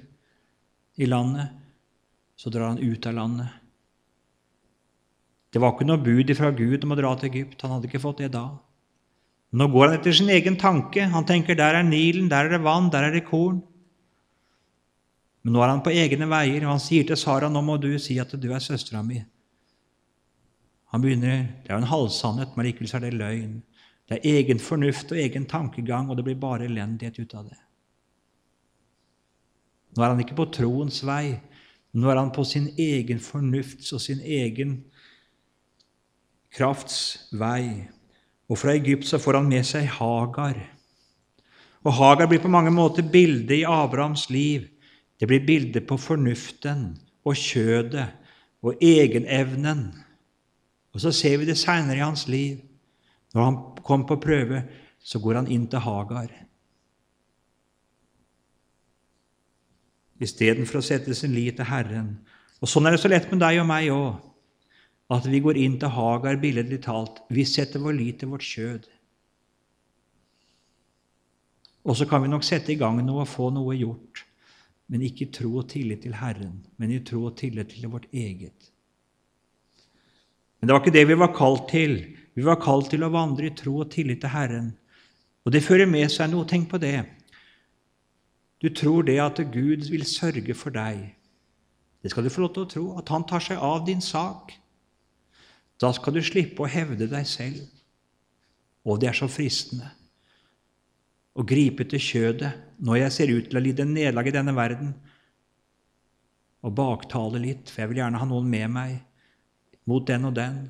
i 0.96 1.06
landet. 1.06 1.52
Så 2.36 2.52
drar 2.52 2.74
han 2.74 2.82
ut 2.82 3.06
av 3.08 3.16
landet. 3.16 3.48
Det 5.52 5.62
var 5.62 5.72
ikke 5.72 5.86
noe 5.88 6.02
bud 6.02 6.32
fra 6.36 6.50
Gud 6.52 6.84
om 6.84 6.92
å 6.92 6.98
dra 6.98 7.14
til 7.16 7.30
Egypt. 7.30 7.62
Han 7.64 7.76
hadde 7.76 7.88
ikke 7.88 8.02
fått 8.02 8.20
det 8.20 8.34
da. 8.34 8.48
Nå 9.56 9.68
går 9.72 9.86
han 9.86 9.96
etter 9.96 10.12
sin 10.16 10.28
egen 10.32 10.58
tanke. 10.60 11.06
Han 11.12 11.24
tenker 11.24 11.56
der 11.56 11.78
er 11.78 11.86
Nilen, 11.86 12.28
der 12.28 12.48
er 12.48 12.56
det 12.56 12.64
vann, 12.66 12.90
der 12.92 13.06
er 13.08 13.14
det 13.14 13.24
korn. 13.28 13.62
Men 15.46 15.54
nå 15.54 15.62
er 15.62 15.70
han 15.70 15.84
på 15.86 15.94
egne 15.94 16.26
veier, 16.28 16.64
og 16.66 16.74
han 16.74 16.82
sier 16.82 17.06
til 17.06 17.16
Sara 17.16 17.48
nå 17.48 17.62
må 17.62 17.78
du 17.80 17.92
si 18.02 18.18
at 18.18 18.34
du 18.34 18.48
er 18.50 18.60
søstera 18.60 19.00
mi. 19.06 19.20
Han 20.92 21.02
begynner, 21.02 21.46
Det 21.62 21.70
er 21.70 21.76
jo 21.76 21.84
en 21.84 21.92
halvsannhet, 21.92 22.56
men 22.56 22.66
likevel 22.66 22.94
er 22.98 23.04
det 23.06 23.14
løgn. 23.14 23.62
Det 24.08 24.18
er 24.18 24.38
egen 24.38 24.58
fornuft 24.58 25.12
og 25.12 25.18
egen 25.18 25.46
tankegang, 25.46 26.10
og 26.10 26.16
det 26.16 26.24
blir 26.26 26.38
bare 26.38 26.66
elendighet 26.66 27.18
ut 27.18 27.34
av 27.34 27.48
det. 27.48 27.58
Nå 29.96 30.02
er 30.02 30.12
han 30.12 30.20
ikke 30.20 30.36
på 30.38 30.50
troens 30.52 31.00
vei, 31.06 31.40
nå 31.96 32.10
er 32.12 32.20
han 32.20 32.32
på 32.34 32.44
sin 32.44 32.68
egen 32.76 33.20
fornufts 33.22 33.94
og 33.96 34.02
sin 34.04 34.20
egen 34.20 34.78
krafts 36.52 37.28
vei. 37.32 37.88
Og 38.46 38.60
fra 38.60 38.74
Egypt 38.76 39.08
så 39.08 39.20
får 39.20 39.40
han 39.40 39.48
med 39.50 39.64
seg 39.66 39.88
Hagar. 39.96 40.58
Og 41.86 41.94
Hagar 41.96 42.28
blir 42.30 42.42
på 42.42 42.52
mange 42.52 42.72
måter 42.74 43.06
bildet 43.06 43.62
i 43.62 43.66
Abrahams 43.68 44.28
liv. 44.30 44.66
Det 45.16 45.28
blir 45.30 45.46
bildet 45.46 45.86
på 45.88 45.96
fornuften 45.96 46.90
og 47.26 47.38
kjødet 47.38 48.08
og 48.62 48.82
egenevnen. 48.82 49.88
Og 50.92 51.00
så 51.00 51.12
ser 51.12 51.40
vi 51.40 51.48
det 51.48 51.58
seinere 51.60 52.00
i 52.00 52.04
hans 52.04 52.26
liv. 52.28 52.60
Når 53.34 53.44
han 53.44 53.58
kom 53.84 54.06
på 54.08 54.18
prøve, 54.20 54.62
så 55.00 55.20
går 55.22 55.42
han 55.42 55.50
inn 55.52 55.66
til 55.70 55.84
Hagar. 55.84 56.28
Istedenfor 60.22 60.80
å 60.80 60.84
sette 60.84 61.14
sin 61.14 61.34
lit 61.34 61.58
til 61.58 61.68
Herren. 61.68 62.14
Og 62.62 62.70
Sånn 62.70 62.88
er 62.88 62.96
det 62.96 63.02
så 63.02 63.10
lett 63.12 63.28
med 63.30 63.42
deg 63.42 63.60
og 63.60 63.68
meg 63.68 63.90
òg, 63.92 64.22
at 65.12 65.26
vi 65.30 65.40
går 65.44 65.58
inn 65.60 65.76
til 65.78 65.92
Hagar, 65.92 66.38
billedlig 66.42 66.80
talt. 66.86 67.20
Vi 67.30 67.44
setter 67.46 67.82
vår 67.82 67.94
lit 67.98 68.20
til 68.22 68.32
vårt 68.32 68.46
kjød. 68.46 68.86
Og 71.86 71.94
så 71.98 72.06
kan 72.10 72.24
vi 72.24 72.30
nok 72.32 72.42
sette 72.42 72.72
i 72.74 72.78
gang 72.80 72.98
noe 73.04 73.22
og 73.22 73.30
få 73.30 73.52
noe 73.54 73.76
gjort, 73.78 74.24
men 74.90 75.04
ikke 75.06 75.28
i 75.28 75.34
tro 75.34 75.52
og 75.60 75.68
tillit 75.70 76.02
til 76.02 76.16
Herren, 76.18 76.64
men 76.80 76.94
i 76.94 77.02
tro 77.06 77.26
og 77.28 77.36
tillit 77.38 77.70
til 77.70 77.86
vårt 77.92 78.08
eget. 78.10 78.72
Men 80.58 80.66
det 80.66 80.74
var 80.74 80.82
ikke 80.82 80.96
det 80.96 81.06
vi 81.06 81.18
var 81.20 81.34
kalt 81.36 81.68
til. 81.70 82.00
Vi 82.34 82.42
var 82.42 82.58
kalt 82.58 82.90
til 82.90 83.04
å 83.06 83.12
vandre 83.12 83.46
i 83.46 83.54
tro 83.54 83.76
og 83.84 83.90
tillit 83.92 84.24
til 84.24 84.32
Herren. 84.32 84.72
Og 85.46 85.52
det 85.54 85.62
fører 85.62 85.86
med 85.86 86.10
seg 86.10 86.32
noe. 86.32 86.46
Tenk 86.48 86.66
på 86.72 86.80
det. 86.82 87.04
Du 88.66 88.72
tror 88.74 89.04
det 89.06 89.20
at 89.22 89.38
Gud 89.54 89.86
vil 89.92 90.02
sørge 90.10 90.54
for 90.58 90.74
deg. 90.74 91.12
Det 92.02 92.10
skal 92.10 92.26
du 92.26 92.32
få 92.34 92.42
lov 92.42 92.54
til 92.54 92.64
å 92.64 92.70
tro, 92.72 92.86
at 92.98 93.12
Han 93.14 93.26
tar 93.30 93.44
seg 93.44 93.62
av 93.62 93.84
din 93.86 94.02
sak. 94.02 94.56
Da 95.78 95.92
skal 95.94 96.16
du 96.16 96.22
slippe 96.24 96.64
å 96.64 96.70
hevde 96.70 97.06
deg 97.06 97.28
selv. 97.30 97.62
Og 98.82 98.98
det 98.98 99.12
er 99.12 99.18
så 99.18 99.28
fristende 99.30 99.92
å 101.36 101.44
gripe 101.46 101.84
til 101.86 102.00
kjødet 102.00 102.50
når 102.82 103.00
jeg 103.04 103.14
ser 103.14 103.32
ut 103.36 103.48
til 103.50 103.60
å 103.60 103.62
lide 103.62 103.86
nederlag 103.86 104.26
i 104.26 104.34
denne 104.34 104.54
verden, 104.56 104.94
og 106.66 106.74
baktale 106.74 107.38
litt, 107.38 107.70
for 107.70 107.84
jeg 107.84 107.92
vil 107.92 108.00
gjerne 108.00 108.18
ha 108.18 108.26
noen 108.26 108.48
med 108.50 108.72
meg 108.72 108.96
mot 109.86 110.06
den 110.08 110.26
og 110.26 110.34
den. 110.34 110.62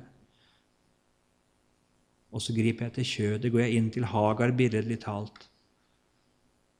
Og 2.29 2.43
så 2.43 2.53
griper 2.53 2.89
jeg 2.91 2.97
til 2.99 3.11
kjødet, 3.13 3.51
går 3.53 3.63
jeg 3.63 3.79
inn 3.79 3.93
til 3.95 4.05
Hagar, 4.11 4.53
billedlig 4.53 4.99
talt. 5.01 5.47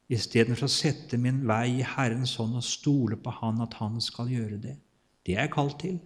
Istedenfor 0.07 0.69
å 0.69 0.71
sette 0.71 1.19
min 1.19 1.41
vei 1.47 1.79
i 1.81 1.87
Herrens 1.95 2.37
hånd 2.39 2.55
og 2.55 2.63
stole 2.63 3.17
på 3.19 3.33
Han 3.41 3.59
at 3.65 3.75
Han 3.81 3.99
skal 4.01 4.29
gjøre 4.31 4.59
det. 4.63 4.77
Det 5.25 5.35
er 5.35 5.43
jeg 5.43 5.55
kalt 5.57 5.79
til. 5.81 5.97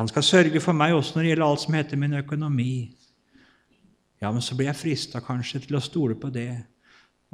Han 0.00 0.08
skal 0.10 0.24
sørge 0.26 0.60
for 0.64 0.74
meg 0.74 0.94
også 0.96 1.14
når 1.14 1.22
det 1.22 1.32
gjelder 1.32 1.46
alt 1.46 1.62
som 1.62 1.74
heter 1.76 2.00
min 2.00 2.16
økonomi. 2.18 2.74
Ja, 4.22 4.30
men 4.32 4.42
så 4.42 4.56
blir 4.56 4.70
jeg 4.70 4.80
frista 4.80 5.20
kanskje 5.22 5.60
til 5.66 5.76
å 5.76 5.84
stole 5.84 6.16
på 6.18 6.32
det. 6.34 6.64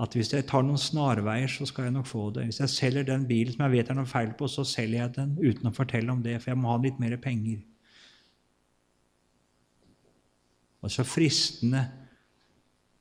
At 0.00 0.16
hvis 0.16 0.32
jeg 0.32 0.46
tar 0.48 0.64
noen 0.64 0.80
snarveier, 0.80 1.48
så 1.48 1.66
skal 1.68 1.86
jeg 1.86 1.94
nok 1.94 2.08
få 2.08 2.26
det. 2.34 2.46
Hvis 2.48 2.60
jeg 2.62 2.72
selger 2.72 3.06
den 3.06 3.26
bilen 3.28 3.54
som 3.54 3.66
jeg 3.66 3.76
vet 3.76 3.90
er 3.92 3.98
noe 3.98 4.08
feil 4.08 4.32
på, 4.36 4.48
så 4.48 4.64
selger 4.66 5.04
jeg 5.04 5.14
den 5.16 5.34
uten 5.38 5.70
å 5.70 5.74
fortelle 5.76 6.12
om 6.12 6.22
det, 6.24 6.38
for 6.40 6.52
jeg 6.52 6.60
må 6.60 6.72
ha 6.72 6.78
litt 6.80 7.00
mer 7.00 7.16
penger. 7.20 7.60
Og 10.80 10.92
så 10.92 11.04
fristende 11.04 11.84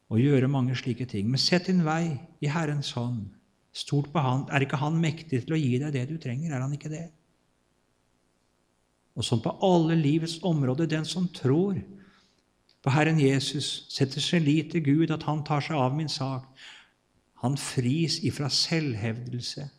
å 0.09 0.17
gjøre 0.17 0.49
mange 0.51 0.75
slike 0.77 1.05
ting. 1.09 1.29
Men 1.29 1.41
sett 1.41 1.69
din 1.69 1.83
vei 1.85 2.17
i 2.41 2.49
Herrens 2.49 2.91
hånd. 2.97 3.27
Stort 3.75 4.09
på 4.13 4.23
Han. 4.23 4.47
Er 4.49 4.65
ikke 4.65 4.81
Han 4.81 4.97
mektig 5.01 5.43
til 5.45 5.55
å 5.55 5.59
gi 5.59 5.77
deg 5.81 5.93
det 5.93 6.07
du 6.09 6.17
trenger? 6.17 6.51
Er 6.51 6.65
Han 6.65 6.73
ikke 6.73 6.91
det? 6.91 7.05
Og 9.19 9.25
som 9.25 9.41
på 9.43 9.51
alle 9.65 9.97
livets 9.99 10.39
områder, 10.43 10.87
den 10.89 11.05
som 11.05 11.27
tror 11.27 11.77
på 12.79 12.91
Herren 12.95 13.19
Jesus, 13.19 13.85
setter 13.91 14.23
sin 14.23 14.45
lit 14.45 14.71
til 14.71 14.83
Gud, 14.83 15.11
at 15.11 15.27
Han 15.27 15.43
tar 15.43 15.61
seg 15.65 15.75
av 15.75 15.95
min 15.95 16.09
sak, 16.09 16.45
han 17.39 17.55
fris 17.57 18.19
ifra 18.27 18.49
selvhevdelse. 18.51 19.69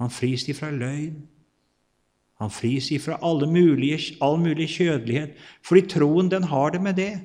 Han 0.00 0.10
fris 0.10 0.46
ifra 0.48 0.70
løgn. 0.72 1.18
Han 2.40 2.50
fris 2.54 2.90
ifra 2.94 3.18
mulige, 3.46 4.16
all 4.22 4.38
mulig 4.38 4.68
kjødelighet, 4.68 5.34
fordi 5.62 5.88
troen 5.90 6.30
den 6.30 6.44
har 6.44 6.70
det 6.70 6.80
med 6.80 6.94
det, 6.94 7.20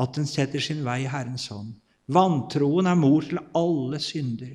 at 0.00 0.16
den 0.16 0.26
setter 0.28 0.62
sin 0.62 0.84
vei 0.86 1.02
i 1.04 1.10
Herrens 1.10 1.48
hånd. 1.52 1.74
Vantroen 2.10 2.88
er 2.90 2.98
mor 2.98 3.24
til 3.26 3.40
alle 3.56 4.00
synder. 4.02 4.54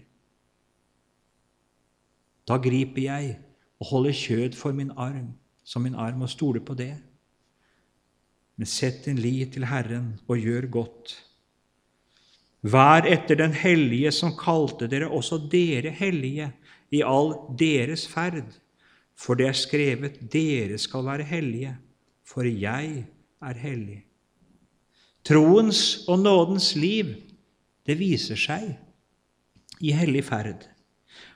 Da 2.46 2.58
griper 2.62 3.02
jeg 3.02 3.36
og 3.82 3.92
holder 3.92 4.18
kjød 4.18 4.58
for 4.58 4.76
min 4.76 4.92
arm, 4.92 5.34
som 5.64 5.86
min 5.86 5.96
arm, 5.96 6.22
og 6.22 6.30
stoler 6.30 6.64
på 6.66 6.76
det. 6.78 6.94
Men 8.56 8.70
sett 8.70 9.06
din 9.06 9.20
lit 9.20 9.54
til 9.54 9.68
Herren 9.68 10.14
og 10.28 10.40
gjør 10.40 10.70
godt. 10.72 11.16
Vær 12.66 13.06
etter 13.06 13.38
den 13.38 13.54
hellige 13.54 14.12
som 14.16 14.34
kalte 14.38 14.88
dere, 14.90 15.10
også 15.10 15.38
dere 15.52 15.92
hellige, 15.94 16.52
i 16.94 17.02
all 17.06 17.34
deres 17.60 18.06
ferd. 18.08 18.46
For 19.16 19.38
det 19.38 19.50
er 19.50 19.58
skrevet, 19.58 20.18
dere 20.32 20.78
skal 20.82 21.06
være 21.06 21.28
hellige, 21.28 21.76
for 22.26 22.48
jeg 22.48 23.06
er 23.42 23.62
hellig. 23.62 24.02
Troens 25.26 26.06
og 26.08 26.20
nådens 26.22 26.76
liv, 26.78 27.16
det 27.86 27.98
viser 28.00 28.38
seg 28.38 28.76
i 29.82 29.94
hellig 29.96 30.24
ferd. 30.28 30.66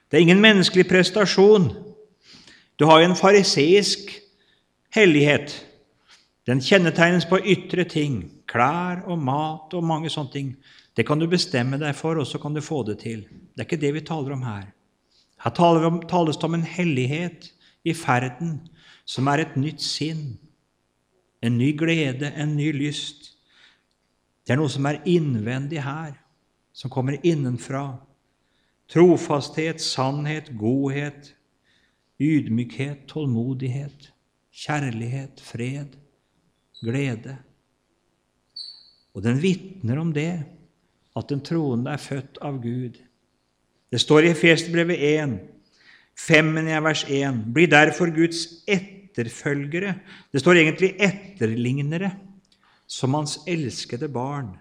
Det 0.10 0.18
er 0.18 0.26
ingen 0.26 0.42
menneskelig 0.42 0.88
prestasjon. 0.90 1.70
Du 2.80 2.86
har 2.90 3.02
jo 3.02 3.10
en 3.10 3.18
fariseisk 3.18 4.14
hellighet. 4.96 5.54
Den 6.50 6.62
kjennetegnes 6.66 7.28
på 7.30 7.42
ytre 7.46 7.86
ting, 7.86 8.24
klær 8.50 9.04
og 9.10 9.20
mat 9.22 9.74
og 9.78 9.86
mange 9.86 10.10
sånne 10.10 10.34
ting. 10.34 10.54
Det 10.98 11.06
kan 11.06 11.22
du 11.22 11.28
bestemme 11.30 11.78
deg 11.82 11.94
for, 11.98 12.18
og 12.18 12.28
så 12.28 12.40
kan 12.42 12.56
du 12.56 12.62
få 12.66 12.82
det 12.88 13.00
til. 13.04 13.22
Det 13.54 13.62
er 13.62 13.68
ikke 13.68 13.82
det 13.84 13.94
vi 14.00 14.06
taler 14.06 14.34
om 14.34 14.46
her. 14.48 14.70
Her 15.44 15.54
tales 15.56 16.38
det 16.38 16.48
om 16.48 16.58
en 16.58 16.66
hellighet 16.66 17.52
i 17.86 17.94
ferden 17.94 18.58
som 19.08 19.30
er 19.32 19.44
et 19.44 19.56
nytt 19.58 19.82
sinn, 19.82 20.38
en 21.42 21.56
ny 21.58 21.72
glede, 21.78 22.34
en 22.36 22.58
ny 22.58 22.72
lyst. 22.76 23.19
Det 24.50 24.56
er 24.56 24.58
noe 24.64 24.72
som 24.74 24.88
er 24.90 25.04
innvendig 25.06 25.78
her, 25.86 26.16
som 26.74 26.90
kommer 26.90 27.20
innenfra. 27.22 28.00
Trofasthet, 28.90 29.78
sannhet, 29.78 30.48
godhet, 30.58 31.36
ydmykhet, 32.18 33.04
tålmodighet, 33.12 34.08
kjærlighet, 34.50 35.44
fred, 35.46 35.94
glede. 36.82 37.36
Og 39.14 39.22
den 39.22 39.38
vitner 39.38 40.02
om 40.02 40.16
det, 40.18 40.32
at 41.14 41.30
den 41.30 41.44
troende 41.46 41.94
er 41.94 42.02
født 42.02 42.40
av 42.42 42.58
Gud. 42.64 42.98
Det 43.94 44.02
står 44.02 44.26
i 44.26 44.32
Efesbrevet 44.34 45.04
1, 45.12 45.36
5 46.26 46.50
vers 46.88 47.06
1, 47.06 47.38
bli 47.54 47.68
derfor 47.70 48.10
Guds 48.18 48.48
etterfølgere. 48.66 49.94
Det 50.34 50.42
står 50.42 50.64
egentlig 50.64 50.96
etterlignere, 50.98 52.10
som 52.90 53.14
hans 53.14 53.38
elskede 53.48 54.10
barn. 54.10 54.56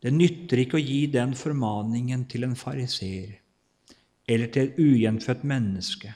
Det 0.00 0.12
nytter 0.12 0.62
ikke 0.62 0.78
å 0.78 0.84
gi 0.84 1.04
den 1.12 1.32
formaningen 1.36 2.26
til 2.28 2.44
en 2.46 2.56
fariseer 2.56 3.38
eller 4.30 4.50
til 4.52 4.68
et 4.68 4.76
ugjenfødt 4.78 5.42
menneske, 5.48 6.12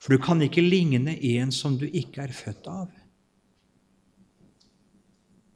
for 0.00 0.14
du 0.14 0.22
kan 0.22 0.40
ikke 0.42 0.62
ligne 0.64 1.12
en 1.34 1.50
som 1.52 1.74
du 1.76 1.84
ikke 1.90 2.22
er 2.24 2.32
født 2.32 2.68
av. 2.70 2.86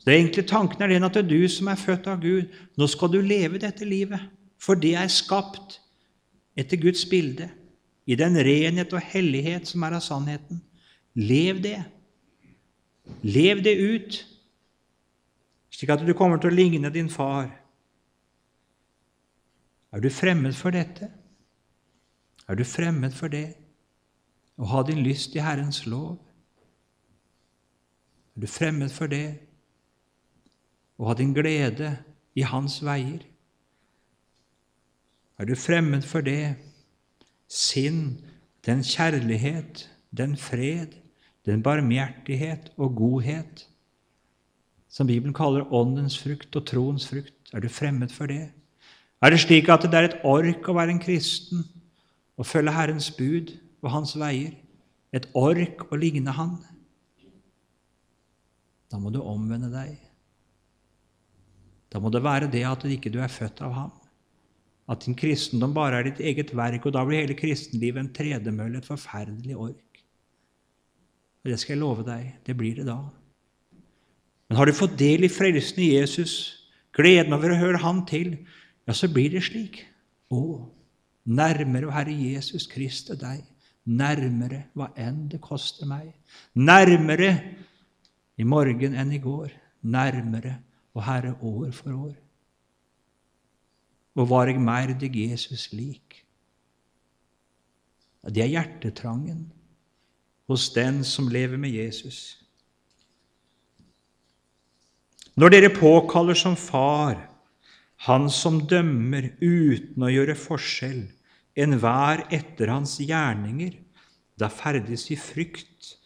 Det 0.04 0.16
enkle 0.16 0.44
tanken 0.48 0.82
er 0.84 0.92
den 0.92 1.06
at 1.06 1.16
det 1.16 1.24
er 1.24 1.30
du 1.30 1.48
som 1.52 1.68
er 1.68 1.80
født 1.80 2.06
av 2.08 2.20
Gud. 2.22 2.48
Nå 2.80 2.86
skal 2.88 3.10
du 3.12 3.18
leve 3.20 3.60
dette 3.60 3.84
livet, 3.88 4.20
for 4.60 4.78
det 4.78 4.94
er 4.96 5.10
skapt 5.12 5.78
etter 6.58 6.80
Guds 6.80 7.04
bilde, 7.08 7.48
i 8.08 8.16
den 8.16 8.38
renhet 8.40 8.94
og 8.96 9.04
hellighet 9.04 9.68
som 9.68 9.84
er 9.84 9.98
av 9.98 10.04
sannheten. 10.04 10.62
Lev 11.12 11.60
det. 11.60 11.82
Lev 13.22 13.62
det 13.64 13.76
ut, 13.78 14.18
slik 15.70 15.90
at 15.90 16.04
du 16.06 16.14
kommer 16.16 16.40
til 16.40 16.52
å 16.52 16.58
ligne 16.58 16.90
din 16.94 17.10
far. 17.10 17.50
Er 19.92 20.00
du 20.04 20.10
fremmed 20.12 20.54
for 20.56 20.74
dette? 20.74 21.08
Er 22.48 22.54
du 22.54 22.64
fremmed 22.64 23.14
for 23.16 23.32
det? 23.32 23.56
Å 24.58 24.66
ha 24.72 24.82
din 24.86 25.02
lyst 25.04 25.36
i 25.36 25.42
Herrens 25.42 25.84
lov? 25.86 26.18
Er 28.36 28.44
du 28.44 28.50
fremmed 28.50 28.92
for 28.94 29.10
det? 29.10 29.38
Å 30.98 31.10
ha 31.10 31.14
din 31.18 31.34
glede 31.34 31.92
i 32.38 32.44
Hans 32.46 32.80
veier? 32.84 33.22
Er 35.38 35.46
du 35.46 35.54
fremmed 35.54 36.04
for 36.06 36.26
det? 36.26 36.56
Sinn, 37.48 38.18
den 38.66 38.82
kjærlighet, 38.84 39.86
den 40.10 40.36
fred, 40.36 40.97
den 41.48 41.64
barmhjertighet 41.64 42.70
og 42.76 42.94
godhet 42.98 43.64
som 44.88 45.08
Bibelen 45.08 45.36
kaller 45.36 45.68
åndens 45.74 46.16
frukt 46.20 46.56
og 46.56 46.66
troens 46.68 47.08
frukt. 47.08 47.34
Er 47.52 47.64
du 47.64 47.68
fremmed 47.72 48.12
for 48.12 48.28
det? 48.28 48.50
Er 49.24 49.32
det 49.32 49.40
slik 49.42 49.68
at 49.72 49.84
det 49.88 49.96
er 49.96 50.08
et 50.08 50.20
ork 50.26 50.68
å 50.68 50.76
være 50.76 50.94
en 50.94 51.02
kristen 51.02 51.64
og 52.38 52.46
følge 52.46 52.74
Herrens 52.74 53.10
bud 53.16 53.54
og 53.82 53.92
Hans 53.92 54.14
veier? 54.20 54.54
Et 55.12 55.24
ork 55.36 55.86
å 55.88 55.98
ligne 55.98 56.34
Han? 56.36 56.58
Da 58.88 59.00
må 59.00 59.12
du 59.12 59.20
omvende 59.20 59.70
deg. 59.72 59.96
Da 61.88 62.00
må 62.00 62.12
det 62.12 62.24
være 62.24 62.50
det 62.52 62.64
at 62.68 62.84
du 62.84 62.92
ikke 62.92 63.12
er 63.16 63.32
født 63.32 63.64
av 63.64 63.74
Ham. 63.76 63.92
At 64.88 65.04
din 65.04 65.16
kristendom 65.16 65.74
bare 65.76 66.00
er 66.00 66.08
ditt 66.08 66.20
eget 66.24 66.54
verk, 66.56 66.86
og 66.88 66.94
da 66.96 67.02
blir 67.04 67.20
hele 67.20 67.36
kristenlivet 67.36 68.00
en 68.00 68.12
tredemølle, 68.16 68.80
et 68.80 68.88
forferdelig 68.88 69.56
ork. 69.56 69.87
Og 71.48 71.54
det 71.54 71.62
skal 71.62 71.78
jeg 71.78 71.80
love 71.80 72.02
deg, 72.04 72.24
det 72.44 72.52
blir 72.60 72.76
det 72.76 72.84
da. 72.84 72.98
Men 74.48 74.58
har 74.58 74.68
du 74.68 74.74
fått 74.76 74.98
del 75.00 75.24
i 75.24 75.30
frelsen 75.32 75.80
i 75.80 75.94
Jesus, 75.94 76.34
gleden 76.92 77.32
over 77.32 77.54
å 77.54 77.56
høre 77.56 77.80
Han 77.80 78.02
til, 78.04 78.34
ja, 78.84 78.92
så 78.92 79.08
blir 79.08 79.32
det 79.32 79.46
slik. 79.46 79.78
Å, 80.28 80.42
nærmere, 81.24 81.88
Herre 81.88 82.12
Jesus 82.12 82.68
Kristus, 82.68 83.16
deg. 83.16 83.40
Nærmere 83.88 84.66
hva 84.76 84.90
enn 85.00 85.24
det 85.32 85.40
koster 85.40 85.88
meg. 85.88 86.12
Nærmere 86.52 87.32
i 88.36 88.44
morgen 88.44 88.92
enn 88.92 89.16
i 89.16 89.24
går. 89.24 89.48
Nærmere, 89.88 90.58
og 90.92 91.04
Herre, 91.08 91.32
år 91.40 91.72
for 91.72 91.96
år. 91.96 92.16
Og 94.20 94.28
var 94.36 94.52
jeg 94.52 94.60
mer 94.60 94.92
deg 95.00 95.16
Jesus 95.16 95.70
lik? 95.72 96.26
Det 98.28 98.44
er 98.44 98.58
hjertetrangen 98.58 99.46
hos 100.48 100.70
den 100.74 101.02
som 101.04 101.28
lever 101.28 101.60
med 101.60 101.70
Jesus. 101.70 102.38
Når 105.38 105.54
dere 105.54 105.70
påkaller 105.70 106.34
som 106.34 106.56
far 106.58 107.28
han 108.06 108.28
som 108.30 108.60
dømmer 108.70 109.32
uten 109.42 110.04
å 110.06 110.10
gjøre 110.10 110.36
forskjell, 110.38 111.02
enhver 111.58 112.22
etter 112.34 112.70
hans 112.70 112.98
gjerninger, 113.02 113.74
da 114.38 114.46
ferdes 114.52 115.08
i 115.10 115.16
frykt 115.18 115.96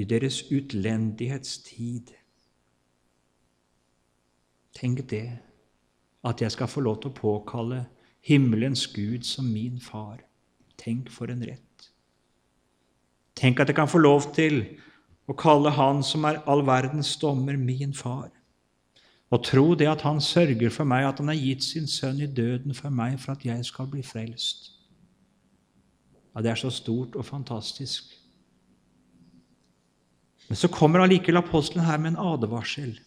i 0.00 0.06
deres 0.08 0.40
utlendighetstid. 0.48 2.14
Tenk 4.72 5.04
det, 5.12 5.26
at 6.24 6.40
jeg 6.40 6.54
skal 6.54 6.70
få 6.70 6.80
lov 6.86 7.02
til 7.02 7.12
å 7.12 7.18
påkalle 7.20 7.82
himmelens 8.24 8.86
Gud 8.94 9.26
som 9.28 9.50
min 9.52 9.76
far. 9.82 10.22
Tenk 10.80 11.12
for 11.12 11.28
en 11.28 11.44
rett. 11.44 11.71
Tenk 13.34 13.60
at 13.60 13.68
jeg 13.68 13.76
kan 13.76 13.88
få 13.88 13.98
lov 13.98 14.28
til 14.34 14.62
å 15.28 15.36
kalle 15.38 15.70
Han 15.70 16.02
som 16.04 16.24
er 16.28 16.42
all 16.46 16.64
verdens 16.66 17.14
dommer, 17.16 17.56
min 17.56 17.94
far. 17.94 18.30
Og 19.32 19.44
tro 19.44 19.74
det 19.74 19.88
at 19.88 20.04
Han 20.04 20.20
sørger 20.20 20.70
for 20.70 20.84
meg, 20.84 21.06
at 21.08 21.18
Han 21.18 21.32
har 21.32 21.40
gitt 21.40 21.64
sin 21.64 21.86
sønn 21.88 22.20
i 22.20 22.26
døden 22.28 22.74
for 22.74 22.90
meg 22.90 23.18
for 23.20 23.32
at 23.32 23.44
jeg 23.44 23.64
skal 23.64 23.88
bli 23.88 24.02
frelst. 24.02 24.72
Ja, 26.34 26.42
Det 26.42 26.50
er 26.50 26.60
så 26.60 26.70
stort 26.70 27.16
og 27.16 27.24
fantastisk. 27.24 28.04
Men 30.48 30.56
så 30.56 30.68
kommer 30.68 31.00
allikevel 31.00 31.40
apostelen 31.40 31.84
her 31.84 31.96
med 31.98 32.12
en 32.12 32.24
advarsel. 32.34 32.98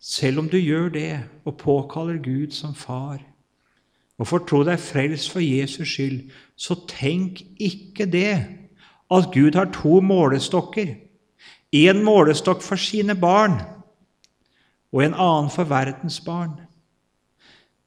Selv 0.00 0.38
om 0.38 0.48
du 0.48 0.56
gjør 0.56 0.88
det 0.88 1.28
og 1.44 1.58
påkaller 1.58 2.22
Gud 2.22 2.54
som 2.54 2.74
far, 2.74 3.18
og 4.18 4.26
får 4.26 4.44
tro 4.48 4.62
deg 4.66 4.80
frelst 4.82 5.30
for 5.32 5.44
Jesus 5.44 5.88
skyld, 5.92 6.22
så 6.58 6.74
tenk 6.90 7.44
ikke 7.62 8.08
det 8.10 8.34
at 9.08 9.30
Gud 9.32 9.56
har 9.56 9.70
to 9.72 10.00
målestokker. 10.04 10.96
Én 11.72 12.02
målestokk 12.04 12.64
for 12.64 12.80
sine 12.80 13.14
barn 13.18 13.58
og 14.92 15.04
en 15.04 15.14
annen 15.14 15.50
for 15.52 15.68
verdens 15.68 16.18
barn. 16.24 16.56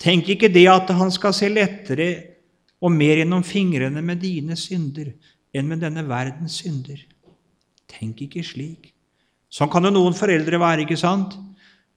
Tenk 0.01 0.29
ikke 0.33 0.49
det 0.53 0.67
at 0.69 0.89
han 0.97 1.11
skal 1.13 1.33
se 1.35 1.49
lettere 1.49 2.09
og 2.81 2.93
mer 2.93 3.19
gjennom 3.21 3.43
fingrene 3.45 4.01
med 4.05 4.21
dine 4.23 4.57
synder 4.57 5.11
enn 5.53 5.67
med 5.69 5.83
denne 5.83 6.05
verdens 6.07 6.61
synder. 6.61 7.01
Tenk 7.91 8.23
ikke 8.25 8.45
slik. 8.45 8.93
Sånn 9.51 9.69
kan 9.69 9.83
jo 9.83 9.91
noen 9.91 10.15
foreldre 10.15 10.61
være, 10.61 10.85
ikke 10.85 10.97
sant? 10.97 11.35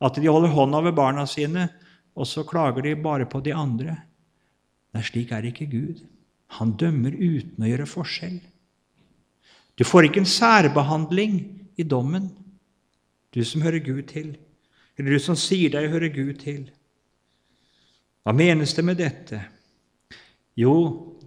At 0.03 0.18
de 0.18 0.26
holder 0.26 0.53
hånda 0.53 0.80
over 0.82 0.97
barna 0.97 1.22
sine, 1.30 1.68
og 2.18 2.26
så 2.26 2.43
klager 2.47 2.82
de 2.82 2.97
bare 2.99 3.28
på 3.30 3.41
de 3.45 3.55
andre. 3.55 3.95
Nei, 4.95 5.03
slik 5.03 5.33
er 5.35 5.47
ikke 5.49 5.67
Gud. 5.71 6.05
Han 6.59 6.77
dømmer 6.79 7.15
uten 7.15 7.65
å 7.65 7.69
gjøre 7.69 7.91
forskjell. 7.91 8.39
Du 9.75 9.83
får 9.83 10.07
ikke 10.07 10.23
en 10.23 10.31
særbehandling 10.31 11.39
i 11.77 11.83
dommen, 11.83 12.31
du 13.35 13.43
som 13.43 13.65
hører 13.65 13.83
Gud 13.83 14.07
til 14.13 14.37
eller 14.97 15.11
du 15.11 15.21
som 15.23 15.39
sier 15.39 15.73
deg 15.73 15.89
å 15.89 15.95
høre 15.95 16.11
Gud 16.15 16.39
til. 16.43 16.69
Hva 18.25 18.35
menes 18.37 18.75
det 18.77 18.85
med 18.87 19.01
dette? 19.01 19.41
Jo, 20.59 20.75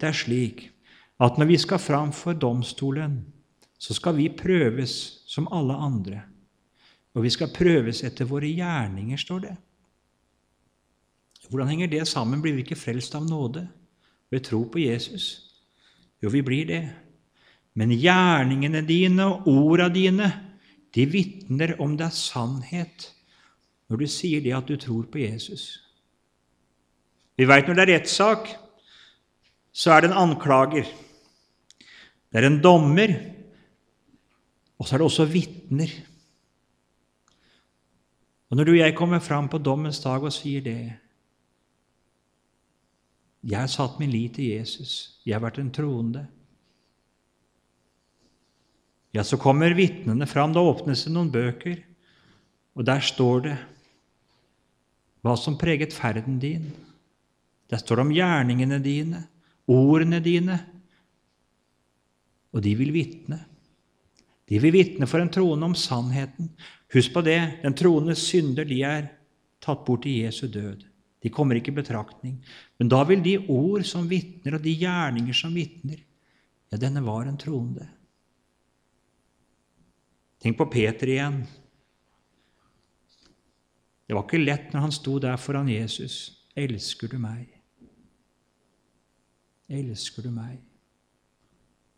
det 0.00 0.08
er 0.08 0.16
slik 0.16 0.64
at 1.20 1.38
når 1.38 1.50
vi 1.52 1.58
skal 1.60 1.82
fram 1.82 2.12
for 2.16 2.38
domstolen, 2.38 3.20
så 3.78 3.94
skal 3.94 4.16
vi 4.16 4.30
prøves 4.34 4.94
som 5.28 5.50
alle 5.54 5.76
andre. 5.76 6.22
Og 7.14 7.26
vi 7.26 7.32
skal 7.34 7.52
prøves 7.54 8.02
etter 8.06 8.28
våre 8.28 8.48
gjerninger, 8.48 9.20
står 9.20 9.44
det. 9.44 9.54
Hvordan 11.48 11.68
henger 11.68 11.90
det 11.92 12.08
sammen? 12.08 12.42
Blir 12.42 12.56
vi 12.56 12.64
ikke 12.66 12.78
frelst 12.78 13.14
av 13.16 13.24
nåde 13.26 13.64
ved 14.30 14.44
tro 14.44 14.64
på 14.68 14.82
Jesus? 14.82 15.48
Jo, 16.22 16.28
vi 16.32 16.42
blir 16.44 16.68
det. 16.68 16.82
Men 17.78 17.94
gjerningene 17.94 18.82
dine 18.84 19.26
og 19.26 19.48
orda 19.48 19.88
dine, 19.92 20.32
de 20.94 21.04
vitner 21.08 21.76
om 21.80 21.96
det 21.96 22.08
er 22.08 22.16
sannhet 22.16 23.10
når 23.88 24.02
du 24.02 24.08
sier 24.10 24.42
det 24.44 24.52
at 24.56 24.68
du 24.68 24.76
tror 24.80 25.06
på 25.08 25.22
Jesus. 25.22 25.78
Vi 27.38 27.46
veit 27.48 27.68
når 27.68 27.78
det 27.78 27.84
er 27.84 27.92
rettssak, 27.94 28.48
så 29.72 29.94
er 29.94 30.02
det 30.02 30.10
en 30.10 30.20
anklager. 30.26 30.88
Det 32.28 32.40
er 32.40 32.48
en 32.48 32.60
dommer, 32.60 33.14
og 34.76 34.86
så 34.86 34.96
er 34.96 35.00
det 35.00 35.06
også 35.06 35.28
vitner. 35.30 35.92
Og 38.48 38.58
når 38.58 38.64
du 38.64 38.72
og 38.74 38.80
jeg 38.80 38.96
kommer 38.96 39.22
fram 39.22 39.48
på 39.48 39.60
dommens 39.62 40.00
dag 40.02 40.24
og 40.24 40.34
sier 40.34 40.64
det 40.64 40.80
Jeg 43.48 43.62
har 43.62 43.70
satt 43.72 43.96
min 44.00 44.12
lit 44.12 44.34
til 44.36 44.50
Jesus, 44.58 45.20
jeg 45.24 45.36
har 45.36 45.44
vært 45.44 45.60
en 45.62 45.72
troende. 45.72 46.26
Ja, 49.16 49.24
så 49.24 49.38
kommer 49.40 49.72
vitnene 49.76 50.28
fram. 50.28 50.52
Da 50.52 50.60
åpnes 50.60 51.06
det 51.06 51.14
noen 51.14 51.30
bøker, 51.32 51.78
og 52.76 52.84
der 52.86 53.00
står 53.04 53.40
det 53.46 53.56
hva 55.24 55.34
som 55.40 55.56
preget 55.58 55.96
ferden 55.96 56.36
din. 56.42 56.68
Der 57.72 57.80
står 57.80 57.98
det 57.98 58.04
om 58.04 58.12
gjerningene 58.14 58.78
dine, 58.84 59.22
ordene 59.68 60.20
dine, 60.24 60.58
og 62.52 62.62
de 62.64 62.74
vil 62.78 62.92
vitne. 62.94 63.40
De 64.48 64.60
vil 64.60 64.72
vitne 64.72 65.08
for 65.08 65.20
en 65.20 65.32
troende 65.32 65.68
om 65.68 65.76
sannheten. 65.76 66.52
Husk 66.94 67.12
på 67.16 67.24
det, 67.24 67.40
den 67.64 67.76
troendes 67.76 68.22
synder 68.24 68.68
de 68.68 68.80
er 68.86 69.10
tatt 69.64 69.84
bort 69.88 70.06
i 70.08 70.22
Jesu 70.22 70.46
død. 70.48 70.87
De 71.22 71.30
kommer 71.34 71.58
ikke 71.58 71.72
i 71.72 71.78
betraktning. 71.80 72.36
Men 72.78 72.90
da 72.90 73.02
vil 73.08 73.22
de 73.24 73.38
ord 73.50 73.84
som 73.86 74.06
vitner, 74.10 74.54
og 74.54 74.62
de 74.62 74.74
gjerninger 74.78 75.34
som 75.34 75.54
vitner, 75.54 76.04
ja, 76.68 76.78
denne 76.78 77.02
var 77.02 77.26
en 77.26 77.40
troende. 77.40 77.88
Tenk 80.38 80.58
på 80.60 80.68
Peter 80.70 81.10
igjen. 81.10 81.40
Det 84.06 84.16
var 84.16 84.24
ikke 84.24 84.40
lett 84.40 84.70
når 84.72 84.86
han 84.86 84.94
sto 84.94 85.18
der 85.20 85.40
foran 85.40 85.68
Jesus. 85.68 86.46
Elsker 86.58 87.10
du 87.10 87.18
meg? 87.20 87.48
Elsker 89.68 90.24
du 90.24 90.30
meg? 90.32 90.60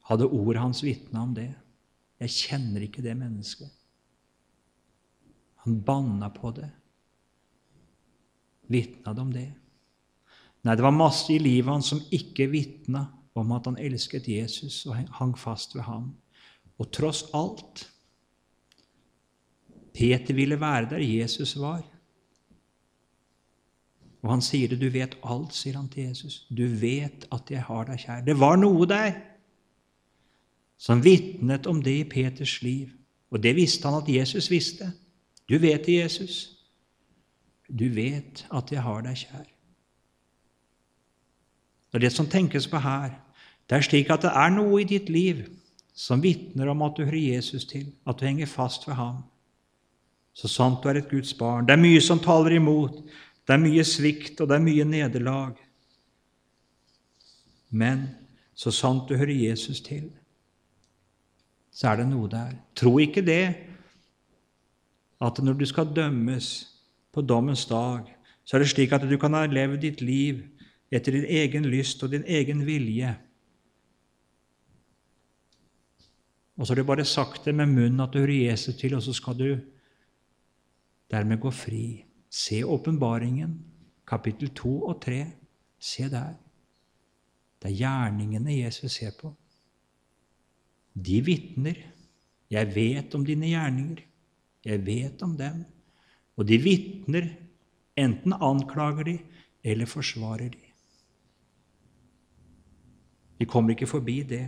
Hadde 0.08 0.26
ordet 0.26 0.62
hans 0.62 0.80
vitna 0.82 1.22
om 1.22 1.36
det? 1.36 1.52
Jeg 2.20 2.34
kjenner 2.34 2.82
ikke 2.84 3.04
det 3.04 3.14
mennesket. 3.16 3.70
Han 5.64 5.78
banna 5.84 6.30
på 6.32 6.50
det. 6.56 6.70
Vitna 8.70 9.14
det 9.14 9.22
om 9.22 9.32
det? 9.34 9.48
Nei, 10.62 10.76
det 10.76 10.84
var 10.84 10.94
masse 10.94 11.32
i 11.32 11.40
livet 11.40 11.72
hans 11.72 11.90
som 11.90 12.02
ikke 12.12 12.46
vitna 12.52 13.06
om 13.38 13.52
at 13.56 13.66
han 13.66 13.78
elsket 13.80 14.28
Jesus 14.28 14.84
og 14.86 14.98
hang 15.18 15.32
fast 15.38 15.74
ved 15.74 15.86
ham. 15.88 16.12
Og 16.80 16.90
tross 16.92 17.24
alt 17.36 17.86
Peter 19.94 20.34
ville 20.34 20.60
være 20.60 20.90
der 20.90 21.02
Jesus 21.02 21.56
var. 21.58 21.82
Og 24.22 24.30
han 24.30 24.42
sier 24.44 24.68
det. 24.68 24.80
'Du 24.80 24.88
vet 24.88 25.16
alt', 25.24 25.54
sier 25.54 25.76
han 25.76 25.88
til 25.88 26.02
Jesus. 26.08 26.46
'Du 26.50 26.66
vet 26.66 27.26
at 27.32 27.50
jeg 27.50 27.62
har 27.62 27.84
deg 27.84 27.98
kjær'. 27.98 28.24
Det 28.24 28.40
var 28.40 28.56
noe 28.56 28.86
der 28.86 29.12
som 30.78 31.04
vitnet 31.04 31.66
om 31.66 31.82
det 31.82 31.98
i 31.98 32.08
Peters 32.08 32.62
liv. 32.62 32.88
Og 33.30 33.42
det 33.42 33.56
visste 33.56 33.88
han 33.88 34.02
at 34.02 34.08
Jesus 34.08 34.50
visste. 34.50 34.92
Du 35.48 35.58
vet 35.58 35.86
det, 35.86 36.02
Jesus. 36.02 36.59
Du 37.70 37.86
vet 37.94 38.44
at 38.50 38.72
jeg 38.72 38.82
har 38.82 39.02
deg 39.06 39.16
kjær. 39.16 39.48
Og 41.94 42.00
Det 42.00 42.12
som 42.12 42.26
tenkes 42.26 42.66
på 42.70 42.78
her, 42.78 43.14
det 43.68 43.76
er 43.76 43.86
slik 43.86 44.10
at 44.10 44.22
det 44.22 44.30
er 44.34 44.50
noe 44.50 44.80
i 44.82 44.86
ditt 44.86 45.08
liv 45.10 45.46
som 45.94 46.22
vitner 46.22 46.70
om 46.70 46.82
at 46.82 46.96
du 46.96 47.04
hører 47.04 47.34
Jesus 47.34 47.64
til, 47.64 47.92
at 48.06 48.18
du 48.18 48.24
henger 48.26 48.46
fast 48.46 48.86
ved 48.88 48.94
ham. 48.94 49.22
Så 50.34 50.48
sant 50.48 50.82
du 50.82 50.88
er 50.88 51.00
et 51.00 51.10
Guds 51.10 51.34
barn. 51.34 51.66
Det 51.66 51.74
er 51.74 51.82
mye 51.82 52.00
som 52.00 52.22
taler 52.22 52.56
imot. 52.56 53.02
Det 53.46 53.54
er 53.54 53.62
mye 53.62 53.84
svikt, 53.84 54.40
og 54.40 54.48
det 54.48 54.56
er 54.56 54.64
mye 54.64 54.86
nederlag. 54.86 55.58
Men 57.70 58.08
så 58.54 58.70
sant 58.70 59.08
du 59.08 59.16
hører 59.16 59.34
Jesus 59.34 59.80
til, 59.80 60.10
så 61.70 61.92
er 61.92 62.00
det 62.00 62.08
noe 62.10 62.28
der. 62.30 62.54
Tro 62.76 62.98
ikke 62.98 63.22
det 63.22 63.54
at 65.20 65.38
når 65.42 65.58
du 65.60 65.66
skal 65.68 65.90
dømmes 65.94 66.69
på 67.12 67.22
dommens 67.22 67.66
dag, 67.66 68.06
så 68.44 68.56
er 68.56 68.64
det 68.64 68.70
slik 68.72 68.92
at 68.92 69.06
du 69.06 69.16
kan 69.20 69.34
ha 69.34 69.44
levd 69.46 69.82
ditt 69.82 70.00
liv 70.04 70.44
etter 70.90 71.14
din 71.14 71.26
egen 71.26 71.66
lyst 71.70 72.02
og 72.02 72.12
din 72.14 72.26
egen 72.26 72.64
vilje. 72.66 73.12
Og 76.58 76.66
så 76.66 76.74
har 76.74 76.82
du 76.82 76.88
bare 76.88 77.08
sagt 77.08 77.46
det 77.46 77.54
med 77.56 77.70
munnen 77.72 78.02
at 78.04 78.12
du 78.12 78.20
hører 78.20 78.50
Jesus 78.50 78.76
til, 78.76 78.94
og 78.94 79.02
så 79.02 79.14
skal 79.16 79.38
du 79.38 79.50
dermed 81.10 81.40
gå 81.40 81.50
fri. 81.50 82.04
Se 82.30 82.60
åpenbaringen, 82.64 83.54
kapittel 84.06 84.52
2 84.54 84.74
og 84.90 85.00
3. 85.02 85.24
Se 85.80 86.10
der. 86.12 86.34
Det 87.62 87.70
er 87.70 87.78
gjerningene 87.78 88.58
Jesus 88.58 88.98
ser 88.98 89.14
på. 89.18 89.32
De 90.94 91.20
vitner. 91.24 91.80
Jeg 92.50 92.74
vet 92.74 93.14
om 93.14 93.24
dine 93.24 93.48
gjerninger. 93.48 94.04
Jeg 94.64 94.86
vet 94.86 95.22
om 95.22 95.36
dem. 95.38 95.64
Og 96.38 96.46
de 96.46 96.58
vitner. 96.62 97.30
Enten 97.98 98.32
anklager 98.32 99.04
de 99.04 99.18
eller 99.64 99.88
forsvarer 99.90 100.52
de. 100.52 100.66
Vi 103.40 103.48
kommer 103.48 103.74
ikke 103.74 103.88
forbi 103.88 104.20
det. 104.28 104.44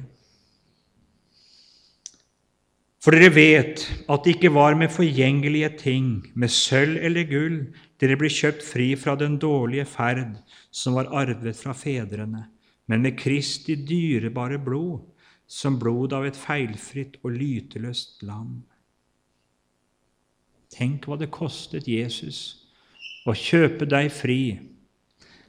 For 3.03 3.17
dere 3.17 3.33
vet 3.35 3.83
at 4.07 4.23
det 4.23 4.37
ikke 4.37 4.53
var 4.55 4.77
med 4.79 4.93
forgjengelige 4.95 5.73
ting, 5.81 6.11
med 6.39 6.53
sølv 6.55 7.01
eller 7.03 7.27
gull, 7.27 7.57
dere 7.99 8.19
ble 8.21 8.31
kjøpt 8.31 8.63
fri 8.63 8.93
fra 8.95 9.17
den 9.19 9.41
dårlige 9.43 9.89
ferd 9.91 10.37
som 10.71 10.95
var 10.95 11.11
arvet 11.11 11.59
fra 11.59 11.75
fedrene, 11.75 12.45
men 12.87 13.03
med 13.03 13.19
Kristi 13.19 13.75
dyrebare 13.89 14.61
blod, 14.63 15.01
som 15.51 15.81
blod 15.83 16.15
av 16.15 16.29
et 16.29 16.39
feilfritt 16.39 17.19
og 17.25 17.35
lyteløst 17.35 18.23
lam. 18.29 18.61
Tenk 20.73 21.07
hva 21.07 21.19
det 21.21 21.31
kostet 21.33 21.89
Jesus 21.91 22.63
å 23.29 23.35
kjøpe 23.37 23.87
deg 23.87 24.09
fri 24.13 24.43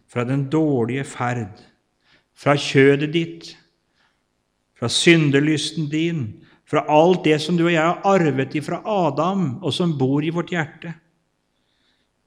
fra 0.10 0.26
den 0.28 0.46
dårlige 0.52 1.06
ferd, 1.08 1.62
fra 2.38 2.54
kjødet 2.60 3.14
ditt, 3.14 3.54
fra 4.78 4.90
syndelysten 4.92 5.88
din, 5.90 6.26
fra 6.68 6.84
alt 6.92 7.24
det 7.26 7.40
som 7.42 7.58
du 7.58 7.66
og 7.66 7.74
jeg 7.74 7.82
har 7.82 8.04
arvet 8.08 8.56
ifra 8.60 8.82
Adam, 8.86 9.58
og 9.64 9.74
som 9.74 9.96
bor 9.98 10.26
i 10.26 10.34
vårt 10.34 10.52
hjerte. 10.54 10.94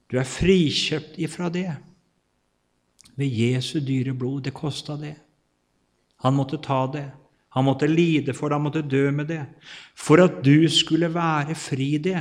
Du 0.07 0.19
er 0.21 0.29
frikjøpt 0.29 1.19
ifra 1.19 1.51
det 1.51 1.69
ved 3.19 3.27
Jesu 3.33 3.81
dyre 3.81 4.15
blod. 4.15 4.45
Det 4.47 4.55
kosta 4.55 4.97
det. 5.01 5.17
Han 6.23 6.37
måtte 6.37 6.61
ta 6.63 6.85
det. 6.93 7.09
Han 7.57 7.65
måtte 7.65 7.89
lide 7.89 8.35
for 8.37 8.49
det, 8.49 8.59
han 8.59 8.67
måtte 8.67 8.85
dø 8.85 9.09
med 9.11 9.31
det, 9.33 9.43
for 9.97 10.21
at 10.21 10.43
du 10.45 10.69
skulle 10.69 11.09
være 11.09 11.55
fri 11.57 11.97
det. 12.05 12.21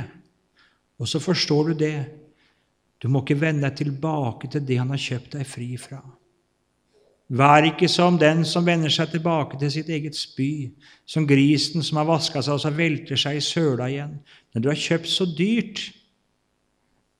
Og 1.00 1.08
så 1.08 1.20
forstår 1.20 1.70
du 1.72 1.74
det. 1.84 1.96
Du 3.02 3.08
må 3.12 3.22
ikke 3.22 3.40
vende 3.40 3.66
deg 3.66 3.82
tilbake 3.82 4.48
til 4.52 4.64
det 4.64 4.78
han 4.80 4.92
har 4.94 5.02
kjøpt 5.02 5.36
deg 5.36 5.48
fri 5.48 5.74
fra. 5.80 6.00
Vær 7.26 7.66
ikke 7.66 7.88
som 7.90 8.18
den 8.18 8.44
som 8.46 8.66
vender 8.66 8.92
seg 8.92 9.10
tilbake 9.10 9.58
til 9.58 9.70
sitt 9.74 9.88
eget 9.90 10.14
spy, 10.14 10.70
som 11.04 11.26
grisen 11.26 11.82
som 11.82 11.98
har 11.98 12.06
vaska 12.06 12.38
seg 12.38 12.54
og 12.54 12.62
så 12.62 12.70
velter 12.70 13.18
seg 13.18 13.40
i 13.40 13.42
søla 13.42 13.88
igjen. 13.90 14.20
når 14.54 14.62
du 14.62 14.68
har 14.68 14.78
kjøpt 14.78 15.10
så 15.10 15.26
dyrt 15.26 15.82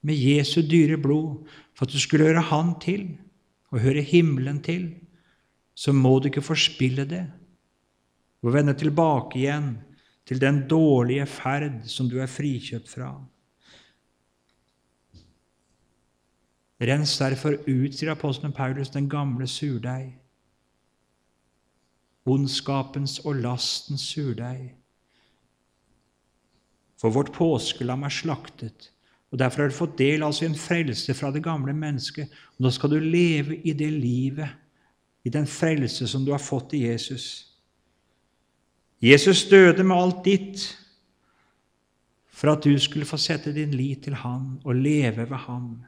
med 0.03 0.15
Jesu 0.15 0.63
dyre 0.63 0.97
blod 0.97 1.43
for 1.75 1.87
at 1.87 1.93
du 1.93 1.99
skulle 1.99 2.25
høre 2.25 2.41
Han 2.41 2.79
til 2.81 3.19
og 3.73 3.81
høre 3.81 4.01
himmelen 4.01 4.63
til, 4.63 4.95
så 5.75 5.93
må 5.93 6.19
du 6.19 6.29
ikke 6.31 6.43
forspille 6.43 7.05
det 7.05 7.27
og 8.47 8.53
vende 8.55 8.77
tilbake 8.79 9.41
igjen 9.41 9.73
til 10.27 10.39
den 10.41 10.69
dårlige 10.71 11.27
ferd 11.27 11.83
som 11.91 12.09
du 12.09 12.21
er 12.23 12.31
frikjøpt 12.31 12.89
fra. 12.89 13.11
Rens 16.81 17.17
derfor 17.19 17.57
ut, 17.67 17.95
sier 17.95 18.13
apostelen 18.13 18.53
Paulus, 18.53 18.91
den 18.93 19.09
gamle 19.09 19.47
surdeig. 19.49 20.11
Ondskapens 22.27 23.21
og 23.25 23.39
lastens 23.41 24.05
surdeig. 24.11 24.75
For 27.01 27.13
vårt 27.13 27.33
påskelam 27.33 28.05
er 28.09 28.13
slaktet, 28.13 28.91
og 29.31 29.39
derfor 29.39 29.63
har 29.63 29.73
du 29.73 29.77
fått 29.77 29.99
del 29.99 30.25
altså 30.25 30.47
en 30.47 30.59
frelse 30.59 31.15
fra 31.15 31.31
det 31.33 31.43
gamle 31.45 31.75
mennesket. 31.77 32.33
Og 32.57 32.67
nå 32.67 32.73
skal 32.73 32.93
du 32.93 33.01
leve 33.01 33.59
i 33.65 33.75
det 33.77 33.91
livet, 33.93 34.49
i 35.25 35.33
den 35.33 35.47
frelse 35.47 36.07
som 36.09 36.25
du 36.25 36.31
har 36.33 36.43
fått 36.43 36.77
i 36.77 36.85
Jesus. 36.87 37.53
Jesus 39.03 39.45
døde 39.51 39.85
med 39.85 39.97
alt 39.97 40.23
ditt 40.25 40.63
for 42.37 42.53
at 42.53 42.65
du 42.65 42.77
skulle 42.81 43.09
få 43.09 43.19
sette 43.21 43.53
din 43.53 43.75
lit 43.75 44.05
til 44.05 44.15
Han 44.23 44.61
og 44.65 44.77
leve 44.77 45.25
ved 45.29 45.37
Ham. 45.49 45.85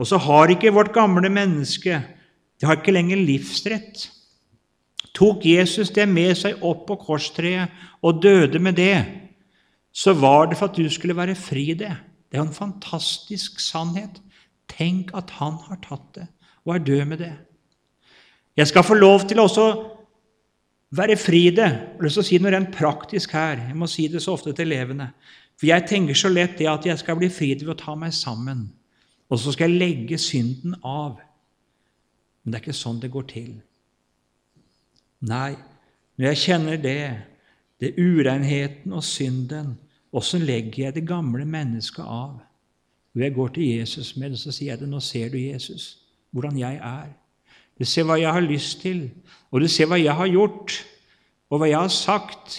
Og 0.00 0.08
så 0.08 0.16
har 0.16 0.50
ikke 0.52 0.72
vårt 0.72 0.94
gamle 0.96 1.28
menneske 1.28 2.00
det 2.60 2.68
har 2.68 2.76
ikke 2.76 2.92
lenger 2.92 3.20
livsrett. 3.24 4.10
Tok 5.16 5.46
Jesus 5.48 5.90
det 5.96 6.04
med 6.08 6.34
seg 6.36 6.60
opp 6.64 6.84
på 6.90 6.98
korstreet 7.00 7.72
og 8.04 8.20
døde 8.22 8.60
med 8.62 8.76
det, 8.76 8.98
så 9.90 10.12
var 10.14 10.50
det 10.50 10.58
for 10.60 10.68
at 10.68 10.76
du 10.76 10.86
skulle 10.92 11.16
være 11.16 11.34
fri 11.34 11.72
det. 11.74 11.94
Det 12.30 12.38
er 12.38 12.44
en 12.44 12.54
fantastisk 12.54 13.58
sannhet. 13.64 14.20
Tenk 14.70 15.10
at 15.16 15.32
han 15.40 15.56
har 15.66 15.80
tatt 15.82 16.04
det 16.20 16.26
og 16.68 16.74
er 16.74 16.84
død 16.84 17.08
med 17.08 17.18
det. 17.24 17.32
Jeg 18.56 18.68
skal 18.68 18.84
få 18.84 18.94
lov 18.94 19.24
til 19.26 19.40
også 19.40 19.64
være 20.94 21.16
fri 21.16 21.46
det. 21.48 21.64
Jeg 21.64 21.96
har 21.96 22.04
lyst 22.04 22.20
til 22.20 22.22
å 22.22 22.28
si 22.28 22.38
noe 22.38 22.52
rent 22.52 22.74
praktisk 22.76 23.32
her. 23.34 23.64
Jeg 23.70 23.78
må 23.78 23.88
si 23.88 24.04
det 24.12 24.20
så 24.22 24.36
ofte 24.36 24.52
til 24.52 24.68
elevene. 24.68 25.08
For 25.56 25.72
jeg 25.72 25.88
tenker 25.88 26.14
så 26.14 26.28
lett 26.28 26.60
det 26.60 26.68
at 26.70 26.86
jeg 26.86 27.00
skal 27.00 27.18
bli 27.18 27.32
fri 27.32 27.54
til 27.56 27.72
å 27.72 27.78
ta 27.78 27.96
meg 27.98 28.12
sammen 28.14 28.68
og 29.30 29.38
så 29.38 29.52
skal 29.54 29.70
jeg 29.70 29.78
legge 29.78 30.18
synden 30.18 30.74
av. 30.82 31.20
Men 32.42 32.52
det 32.52 32.58
er 32.58 32.64
ikke 32.64 32.76
sånn 32.76 33.00
det 33.02 33.12
går 33.14 33.26
til. 33.30 33.50
Nei, 35.30 35.54
når 36.18 36.32
jeg 36.32 36.40
kjenner 36.44 36.80
det, 36.80 37.00
det 37.80 37.94
urenheten 38.00 38.92
og 38.96 39.04
synden, 39.06 39.76
åssen 40.12 40.42
legger 40.44 40.88
jeg 40.88 40.96
det 40.98 41.06
gamle 41.08 41.46
mennesket 41.46 42.04
av? 42.04 42.40
Når 43.14 43.24
jeg 43.24 43.34
går 43.36 43.52
til 43.54 43.68
Jesus 43.78 44.14
med 44.16 44.34
det, 44.34 44.40
så 44.42 44.52
sier 44.54 44.74
jeg 44.74 44.82
det. 44.82 44.88
Nå 44.90 45.00
ser 45.04 45.30
du, 45.32 45.38
Jesus, 45.38 45.98
hvordan 46.34 46.58
jeg 46.58 46.80
er. 46.82 47.10
Du 47.78 47.86
ser 47.88 48.04
hva 48.08 48.18
jeg 48.20 48.32
har 48.32 48.44
lyst 48.44 48.82
til, 48.82 49.06
og 49.50 49.62
du 49.62 49.68
ser 49.70 49.88
hva 49.88 49.98
jeg 49.98 50.14
har 50.14 50.28
gjort, 50.30 50.74
og 51.50 51.62
hva 51.62 51.70
jeg 51.70 51.80
har 51.80 51.94
sagt. 51.94 52.58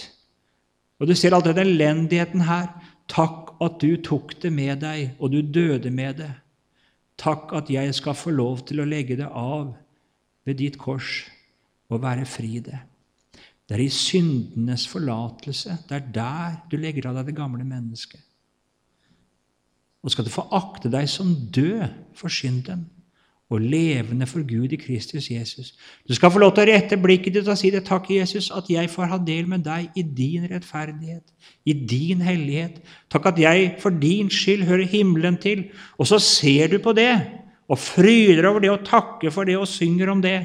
Og 1.00 1.08
du 1.08 1.14
ser 1.18 1.34
all 1.34 1.44
den 1.44 1.60
elendigheten 1.62 2.44
her. 2.48 2.72
Takk 3.10 3.54
at 3.62 3.78
du 3.82 3.96
tok 4.02 4.34
det 4.42 4.52
med 4.52 4.82
deg, 4.82 5.12
og 5.18 5.32
du 5.32 5.40
døde 5.42 5.90
med 5.94 6.18
det. 6.20 6.32
Takk 7.22 7.52
at 7.54 7.70
jeg 7.70 7.94
skal 7.94 8.18
få 8.18 8.32
lov 8.34 8.64
til 8.66 8.82
å 8.82 8.88
legge 8.88 9.16
det 9.20 9.28
av 9.28 9.70
ved 10.46 10.58
ditt 10.58 10.78
kors 10.80 11.22
og 11.92 12.02
være 12.02 12.26
fri 12.26 12.58
det. 12.64 12.80
Det 13.68 13.76
er 13.76 13.84
i 13.84 13.92
syndenes 13.94 14.88
forlatelse. 14.90 15.76
Det 15.88 15.96
er 15.96 16.08
der 16.14 16.56
du 16.70 16.76
legger 16.80 17.08
av 17.08 17.20
deg 17.20 17.30
det 17.30 17.38
gamle 17.38 17.64
mennesket. 17.64 18.20
Og 20.02 20.10
skal 20.10 20.26
du 20.26 20.32
få 20.34 20.48
akte 20.50 20.90
deg 20.90 21.06
som 21.08 21.30
død 21.54 21.86
for 22.18 22.32
synden 22.32 22.88
og 23.50 23.60
levende 23.60 24.26
for 24.26 24.44
Gud 24.48 24.72
i 24.72 24.78
Kristus 24.80 25.30
Jesus. 25.30 25.74
Du 26.08 26.14
skal 26.14 26.30
få 26.32 26.40
lov 26.40 26.54
til 26.54 26.64
å 26.64 26.72
rette 26.72 26.96
blikket 26.96 27.34
ditt 27.36 27.48
og 27.48 27.58
si 27.60 27.70
det, 27.74 27.82
takk, 27.84 28.08
Jesus, 28.10 28.48
at 28.54 28.70
jeg 28.72 28.90
får 28.90 29.10
ha 29.10 29.18
del 29.20 29.48
med 29.50 29.64
deg 29.66 29.92
i 29.98 30.04
din 30.06 30.46
rettferdighet, 30.48 31.34
i 31.68 31.74
din 31.76 32.22
hellighet. 32.24 32.80
Takk 33.12 33.28
at 33.32 33.42
jeg 33.42 33.74
for 33.82 33.92
din 33.92 34.30
skyld 34.32 34.64
hører 34.68 34.88
himmelen 34.88 35.36
til. 35.42 35.66
Og 36.00 36.08
så 36.08 36.20
ser 36.22 36.72
du 36.72 36.78
på 36.82 36.94
det 36.96 37.12
og 37.68 37.78
fryder 37.78 38.48
over 38.48 38.64
det 38.64 38.72
og 38.72 38.86
takker 38.88 39.34
for 39.34 39.48
det 39.48 39.58
og 39.60 39.68
synger 39.68 40.14
om 40.14 40.22
det. 40.24 40.40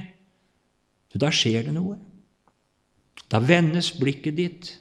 Så 1.11 1.21
da 1.21 1.31
skjer 1.31 1.69
det 1.69 1.77
noe. 1.77 1.95
Da 3.31 3.39
vendes 3.43 3.91
blikket 3.95 4.35
ditt 4.37 4.73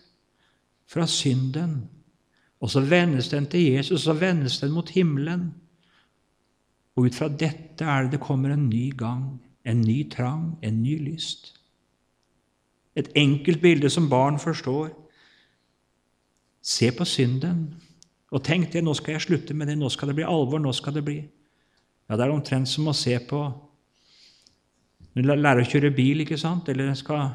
fra 0.87 1.07
synden, 1.11 1.87
og 2.63 2.71
så 2.71 2.81
vendes 2.87 3.29
den 3.29 3.47
til 3.51 3.73
Jesus, 3.73 4.01
og 4.01 4.05
så 4.05 4.19
vendes 4.21 4.61
den 4.63 4.75
mot 4.75 4.91
himmelen. 4.91 5.49
Og 6.97 7.09
ut 7.09 7.17
fra 7.17 7.29
dette 7.29 7.85
er 7.85 8.07
det 8.07 8.17
det 8.17 8.25
kommer 8.25 8.55
en 8.55 8.69
ny 8.71 8.91
gang, 8.97 9.37
en 9.69 9.81
ny 9.85 10.03
trang, 10.11 10.57
en 10.65 10.83
ny 10.83 10.97
lyst. 11.05 11.53
Et 12.97 13.09
enkelt 13.15 13.61
bilde 13.61 13.91
som 13.93 14.09
barn 14.09 14.39
forstår. 14.41 14.89
Se 16.63 16.89
på 16.97 17.05
synden, 17.05 17.67
og 18.33 18.43
tenk 18.45 18.73
det, 18.73 18.83
nå 18.83 18.95
skal 18.97 19.17
jeg 19.17 19.27
slutte 19.27 19.55
med 19.55 19.69
det, 19.71 19.77
nå 19.79 19.91
skal 19.93 20.11
det 20.11 20.17
bli 20.19 20.27
alvor, 20.27 20.59
nå 20.59 20.73
skal 20.75 20.97
det 20.97 21.05
bli 21.07 21.21
Ja, 22.07 22.17
det 22.17 22.25
er 22.25 22.33
omtrent 22.35 22.69
som 22.71 22.87
å 22.87 22.95
se 22.95 23.15
på 23.29 23.39
Når 25.15 25.23
du 25.23 25.31
lærer 25.31 25.63
å 25.63 25.69
kjøre 25.69 25.93
bil, 25.95 26.25
ikke 26.25 26.39
sant, 26.39 26.69
eller 26.69 26.93
skal 26.99 27.31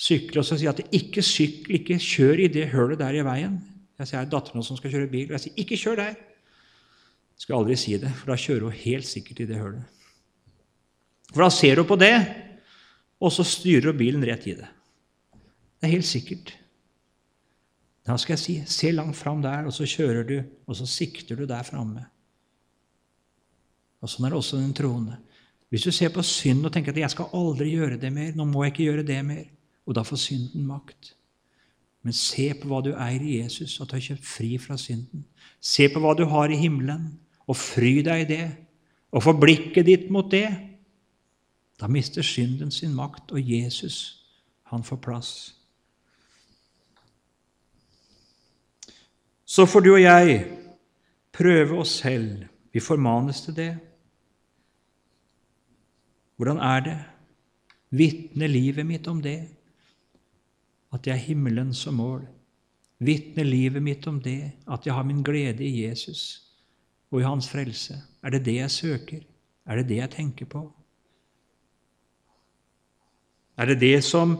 sykle, 0.00 0.40
og 0.40 0.46
så 0.48 0.56
sier 0.56 0.72
at 0.72 0.80
ikke 0.96 1.22
sykle, 1.22 1.76
ikke 1.78 1.98
kjør 2.00 2.46
i 2.46 2.48
det 2.50 2.70
hølet 2.72 2.98
der 2.98 3.18
i 3.20 3.22
veien. 3.22 3.58
Jeg 4.00 4.08
sier, 4.08 4.22
er 4.22 4.32
datteren 4.32 4.64
som 4.64 4.78
skal 4.78 4.94
kjøre 4.94 5.10
bil, 5.12 5.28
og 5.28 5.36
jeg 5.36 5.44
sier 5.44 5.60
ikke 5.60 5.78
kjør 5.78 6.00
der. 6.00 6.16
Skal 7.40 7.56
aldri 7.56 7.76
si 7.80 7.96
det, 7.96 8.10
for 8.18 8.32
da 8.32 8.36
kjører 8.36 8.68
hun 8.68 8.80
helt 8.82 9.08
sikkert 9.08 9.40
i 9.40 9.48
det 9.48 9.58
hølet. 9.60 10.00
For 11.30 11.44
da 11.46 11.50
ser 11.54 11.80
hun 11.80 11.88
på 11.88 11.96
det, 12.00 12.14
og 13.20 13.32
så 13.32 13.46
styrer 13.46 13.90
hun 13.90 14.00
bilen 14.00 14.24
rett 14.28 14.44
i 14.50 14.56
det. 14.58 14.68
Det 15.80 15.88
er 15.88 15.94
helt 15.94 16.08
sikkert. 16.08 16.52
Da 18.04 18.16
skal 18.20 18.34
jeg 18.34 18.42
si 18.42 18.56
se 18.68 18.90
langt 18.92 19.16
fram 19.16 19.40
der, 19.44 19.64
og 19.68 19.72
så 19.72 19.88
kjører 19.88 20.26
du, 20.28 20.36
og 20.68 20.76
så 20.76 20.88
sikter 20.88 21.38
du 21.38 21.46
der 21.48 21.64
framme. 21.64 22.04
Og 24.00 24.08
Sånn 24.08 24.26
er 24.26 24.34
det 24.34 24.40
også 24.40 24.60
den 24.60 24.76
troende. 24.76 25.16
Hvis 25.70 25.84
du 25.86 25.92
ser 25.94 26.10
på 26.12 26.24
synd 26.26 26.66
og 26.66 26.72
tenker 26.72 26.92
at 26.92 26.98
'jeg 26.98 27.10
skal 27.10 27.30
aldri 27.32 27.70
gjøre 27.76 28.00
det 28.00 28.12
mer', 28.12 28.32
'nå 28.34 28.44
må 28.44 28.64
jeg 28.64 28.72
ikke 28.72 28.90
gjøre 28.90 29.06
det 29.06 29.24
mer', 29.24 29.50
og 29.86 29.94
da 29.94 30.02
får 30.02 30.16
synden 30.16 30.66
makt. 30.66 31.14
Men 32.02 32.12
se 32.12 32.54
på 32.54 32.68
hva 32.68 32.82
du 32.82 32.94
eier 32.96 33.22
i 33.22 33.42
Jesus, 33.42 33.80
at 33.80 33.88
du 33.88 33.96
har 33.96 34.00
kjøpt 34.00 34.24
fri 34.24 34.58
fra 34.58 34.76
synden. 34.76 35.24
Se 35.60 35.88
på 35.88 36.00
hva 36.00 36.16
du 36.16 36.24
har 36.24 36.48
i 36.48 36.56
himmelen, 36.56 37.18
og 37.50 37.58
fry 37.58 37.98
deg 38.06 38.24
i 38.24 38.28
det, 38.28 38.44
og 39.10 39.24
få 39.24 39.34
blikket 39.42 39.88
ditt 39.88 40.10
mot 40.12 40.28
det. 40.30 40.46
Da 41.80 41.88
mister 41.90 42.22
synden 42.22 42.70
sin 42.70 42.94
makt, 42.94 43.32
og 43.34 43.42
Jesus, 43.42 44.20
han 44.70 44.84
får 44.86 45.00
plass. 45.02 45.30
Så 49.44 49.66
får 49.66 49.82
du 49.82 49.94
og 49.96 50.02
jeg 50.02 50.44
prøve 51.34 51.80
oss 51.82 51.96
selv. 52.04 52.44
Vi 52.70 52.78
formanes 52.78 53.40
til 53.42 53.56
det. 53.56 53.72
Hvordan 56.38 56.60
er 56.62 56.84
det? 56.86 56.98
Vitner 57.90 58.46
livet 58.46 58.86
mitt 58.86 59.08
om 59.10 59.18
det? 59.22 59.40
At 60.94 61.06
jeg 61.06 61.18
har 61.18 61.26
himmelen 61.26 61.74
som 61.74 61.98
mål? 61.98 62.22
Vitner 63.02 63.44
livet 63.44 63.82
mitt 63.82 64.06
om 64.06 64.20
det, 64.22 64.52
at 64.70 64.86
jeg 64.86 64.94
har 64.94 65.02
min 65.02 65.24
glede 65.26 65.66
i 65.66 65.82
Jesus 65.88 66.49
og 67.10 67.20
i 67.20 67.26
Hans 67.26 67.48
frelse? 67.50 67.96
Er 68.22 68.30
det 68.30 68.44
det 68.44 68.54
jeg 68.54 68.70
søker? 68.70 69.20
Er 69.66 69.76
det 69.76 69.88
det 69.88 69.96
jeg 69.96 70.10
tenker 70.10 70.46
på? 70.46 70.62
Er 73.58 73.64
det 73.64 73.80
det 73.80 74.04
som 74.04 74.38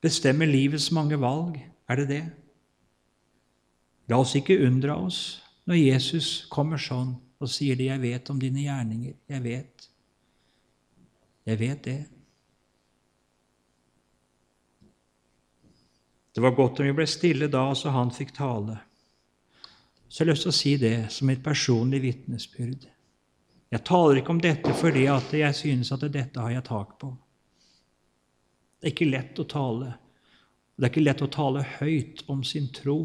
bestemmer 0.00 0.46
livets 0.46 0.90
mange 0.92 1.20
valg? 1.20 1.58
Er 1.88 2.00
det 2.00 2.08
det? 2.08 2.24
La 4.08 4.20
oss 4.20 4.34
ikke 4.36 4.60
undre 4.66 4.96
oss 4.96 5.20
når 5.68 5.80
Jesus 5.80 6.46
kommer 6.52 6.80
sånn 6.80 7.14
og 7.40 7.48
sier 7.48 7.76
det 7.76 7.84
'Jeg 7.84 8.00
vet 8.00 8.30
om 8.30 8.40
dine 8.40 8.60
gjerninger'. 8.60 9.16
Jeg 9.28 9.42
vet. 9.44 9.88
Jeg 11.46 11.58
vet 11.60 11.84
det. 11.84 12.04
Det 16.34 16.42
var 16.42 16.54
godt 16.54 16.80
om 16.80 16.86
vi 16.86 16.92
ble 16.92 17.06
stille 17.06 17.48
da, 17.48 17.74
så 17.74 17.90
han 17.90 18.10
fikk 18.10 18.34
tale. 18.34 18.78
Så 20.14 20.22
jeg 20.22 20.28
har 20.28 20.36
lyst 20.36 20.44
til 20.46 20.52
å 20.52 20.54
si 20.54 20.72
det 20.78 20.96
som 21.10 21.30
et 21.32 21.40
personlig 21.42 21.98
vitnesbyrd. 22.04 22.84
Jeg 23.74 23.82
taler 23.82 24.20
ikke 24.20 24.30
om 24.30 24.38
dette 24.38 24.74
fordi 24.78 25.08
jeg 25.08 25.56
synes 25.58 25.90
at 25.90 26.04
dette 26.06 26.38
har 26.38 26.52
jeg 26.54 26.62
tak 26.68 26.92
på. 27.00 27.08
Det 28.78 28.86
er 28.86 28.94
ikke 28.94 29.08
lett 29.10 29.40
å 29.42 29.46
tale. 29.50 29.88
Det 30.76 30.86
er 30.86 30.92
ikke 30.92 31.02
lett 31.02 31.26
å 31.26 31.30
tale 31.34 31.64
høyt 31.80 32.22
om 32.30 32.46
sin 32.46 32.70
tro 32.70 32.98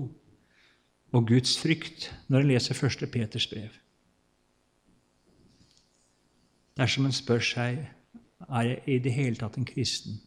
og 1.09 1.27
Guds 1.33 1.55
frykt 1.57 2.11
når 2.29 2.43
en 2.43 2.51
leser 2.53 2.77
første 2.77 3.09
Peters 3.09 3.49
brev. 3.49 3.73
Dersom 6.77 7.09
en 7.09 7.19
spør 7.23 7.41
seg 7.41 7.81
er 8.45 8.69
jeg 8.69 8.81
i 8.85 9.01
det 9.01 9.17
hele 9.17 9.41
tatt 9.41 9.57
en 9.57 9.65
kristen. 9.65 10.21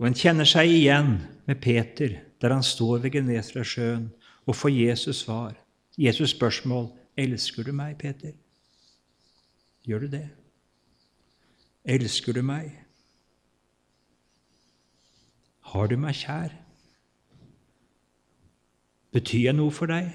Og 0.00 0.08
en 0.08 0.16
kjenner 0.16 0.48
seg 0.48 0.72
igjen 0.80 1.18
med 1.44 1.60
Peter 1.60 2.22
der 2.42 2.52
han 2.52 2.62
står 2.62 2.98
ved 2.98 3.10
Genesaretsjøen 3.10 4.12
og 4.46 4.56
får 4.56 4.68
Jesus 4.68 5.16
svar. 5.16 5.54
Jesus 5.98 6.30
spørsmål, 6.30 6.90
'Elsker 7.16 7.62
du 7.62 7.72
meg, 7.72 7.98
Peter?' 7.98 8.32
Gjør 9.84 9.98
du 9.98 10.06
det? 10.06 10.28
Elsker 11.84 12.32
du 12.32 12.42
meg? 12.42 12.84
Har 15.60 15.86
du 15.86 15.96
meg 15.96 16.14
kjær? 16.14 16.52
Betyr 19.12 19.44
jeg 19.44 19.56
noe 19.58 19.70
for 19.70 19.90
deg? 19.90 20.12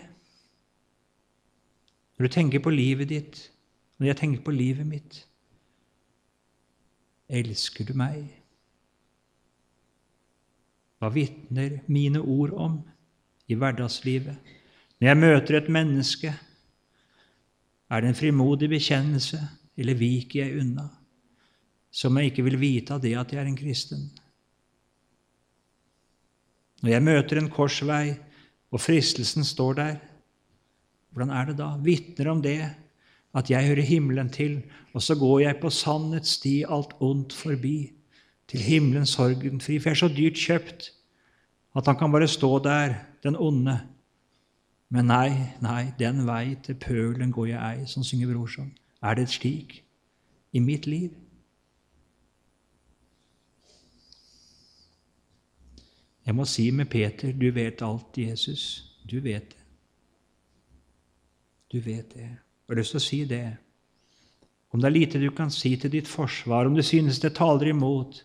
Når 2.17 2.27
du 2.27 2.33
tenker 2.33 2.59
på 2.63 2.69
livet 2.69 3.09
ditt, 3.09 3.51
når 3.97 4.07
jeg 4.07 4.17
tenker 4.17 4.41
på 4.41 4.51
livet 4.51 4.87
mitt 4.87 5.23
Elsker 7.29 7.83
du 7.85 7.91
meg? 7.93 8.29
Hva 10.97 11.11
vitner 11.13 11.81
mine 11.91 12.21
ord 12.21 12.53
om 12.57 12.77
i 13.47 13.57
hverdagslivet? 13.57 14.37
Når 14.97 15.07
jeg 15.11 15.21
møter 15.21 15.59
et 15.59 15.69
menneske, 15.69 16.31
er 17.87 18.01
det 18.01 18.09
en 18.09 18.17
frimodig 18.17 18.69
bekjennelse, 18.71 19.39
eller 19.77 19.99
viker 19.99 20.41
jeg 20.41 20.63
unna, 20.63 20.87
som 21.93 22.17
jeg 22.17 22.31
ikke 22.31 22.47
vil 22.47 22.57
vite 22.59 22.95
av 22.95 23.03
det 23.03 23.13
at 23.17 23.33
jeg 23.33 23.43
er 23.43 23.49
en 23.51 23.59
kristen? 23.59 24.07
Når 26.81 26.93
jeg 26.93 27.05
møter 27.05 27.41
en 27.41 27.51
korsvei, 27.53 28.17
og 28.73 28.81
fristelsen 28.83 29.45
står 29.47 29.77
der, 29.77 29.93
hvordan 31.13 31.31
er 31.33 31.47
det 31.47 31.55
da? 31.61 31.69
Vitner 31.81 32.33
om 32.33 32.41
det 32.43 32.59
at 33.37 33.49
jeg 33.49 33.69
hører 33.69 33.85
himmelen 33.85 34.29
til, 34.33 34.59
og 34.93 35.01
så 35.05 35.15
går 35.15 35.39
jeg 35.45 35.59
på 35.61 35.71
sannhets 35.73 36.35
sti 36.39 36.59
alt 36.67 36.97
ondt 37.05 37.35
forbi 37.37 37.93
til 38.47 38.59
himmelen 38.59 39.05
sorgenfri. 39.05 39.79
For 39.79 39.89
jeg 39.89 39.95
er 39.95 40.01
så 40.01 40.07
dyrt 40.07 40.39
kjøpt 40.39 40.91
at 41.77 41.85
han 41.85 41.97
kan 41.97 42.11
bare 42.11 42.27
stå 42.27 42.59
der, 42.63 42.95
den 43.23 43.35
onde. 43.35 43.79
Men 44.89 45.05
nei, 45.11 45.29
nei, 45.61 45.91
den 45.99 46.23
vei 46.27 46.55
til 46.63 46.75
pølen 46.79 47.31
går 47.31 47.45
jeg 47.51 47.77
ei, 47.77 47.85
som 47.85 48.03
synger 48.03 48.31
Brorson. 48.33 48.71
Er 49.03 49.13
det 49.19 49.29
slik 49.29 49.83
i 50.53 50.59
mitt 50.59 50.87
liv? 50.87 51.11
Jeg 56.25 56.35
må 56.35 56.45
si 56.45 56.71
med 56.71 56.85
Peter, 56.91 57.31
du 57.31 57.51
vet 57.55 57.81
alt, 57.81 58.17
Jesus. 58.17 58.83
Du 59.11 59.19
vet 59.23 59.53
det. 59.53 59.63
Du 61.71 61.79
vet 61.79 62.13
det. 62.13 62.19
Jeg 62.67 62.73
har 62.73 62.79
lyst 62.79 62.95
til 62.95 62.99
å 62.99 63.03
si 63.05 63.19
det. 63.27 63.45
Om 64.71 64.81
det 64.81 64.89
er 64.89 64.95
lite 64.95 65.21
du 65.21 65.29
kan 65.31 65.51
si 65.51 65.75
til 65.79 65.91
ditt 65.91 66.07
forsvar, 66.07 66.67
om 66.67 66.75
du 66.75 66.83
synes 66.83 67.19
det 67.23 67.35
taler 67.37 67.71
imot, 67.71 68.23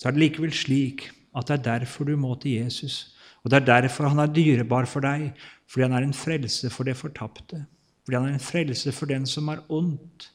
så 0.00 0.08
er 0.08 0.16
det 0.16 0.22
likevel 0.22 0.52
slik 0.56 1.10
at 1.36 1.50
det 1.50 1.58
er 1.58 1.78
derfor 1.78 2.08
du 2.08 2.16
må 2.16 2.32
til 2.40 2.62
Jesus. 2.62 3.14
Og 3.44 3.50
det 3.52 3.60
er 3.60 3.82
derfor 3.82 4.08
han 4.08 4.18
er 4.18 4.32
dyrebar 4.32 4.88
for 4.88 5.04
deg, 5.04 5.30
fordi 5.68 5.84
han 5.86 5.92
er 5.92 6.06
en 6.06 6.16
frelse 6.16 6.70
for 6.72 6.88
det 6.88 6.96
fortapte. 6.96 7.64
Fordi 8.04 8.16
han 8.16 8.28
er 8.30 8.38
en 8.38 8.42
frelse 8.42 8.92
for 8.96 9.06
den 9.06 9.26
som 9.28 9.48
er 9.52 9.60
ondt. 9.68 10.30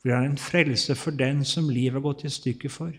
Fordi 0.00 0.14
han 0.14 0.24
er 0.26 0.30
en 0.34 0.42
frelse 0.42 0.94
for 0.94 1.14
den 1.14 1.44
som 1.44 1.68
livet 1.70 2.00
har 2.00 2.04
gått 2.04 2.26
i 2.26 2.32
stykker 2.34 2.72
for. 2.72 2.90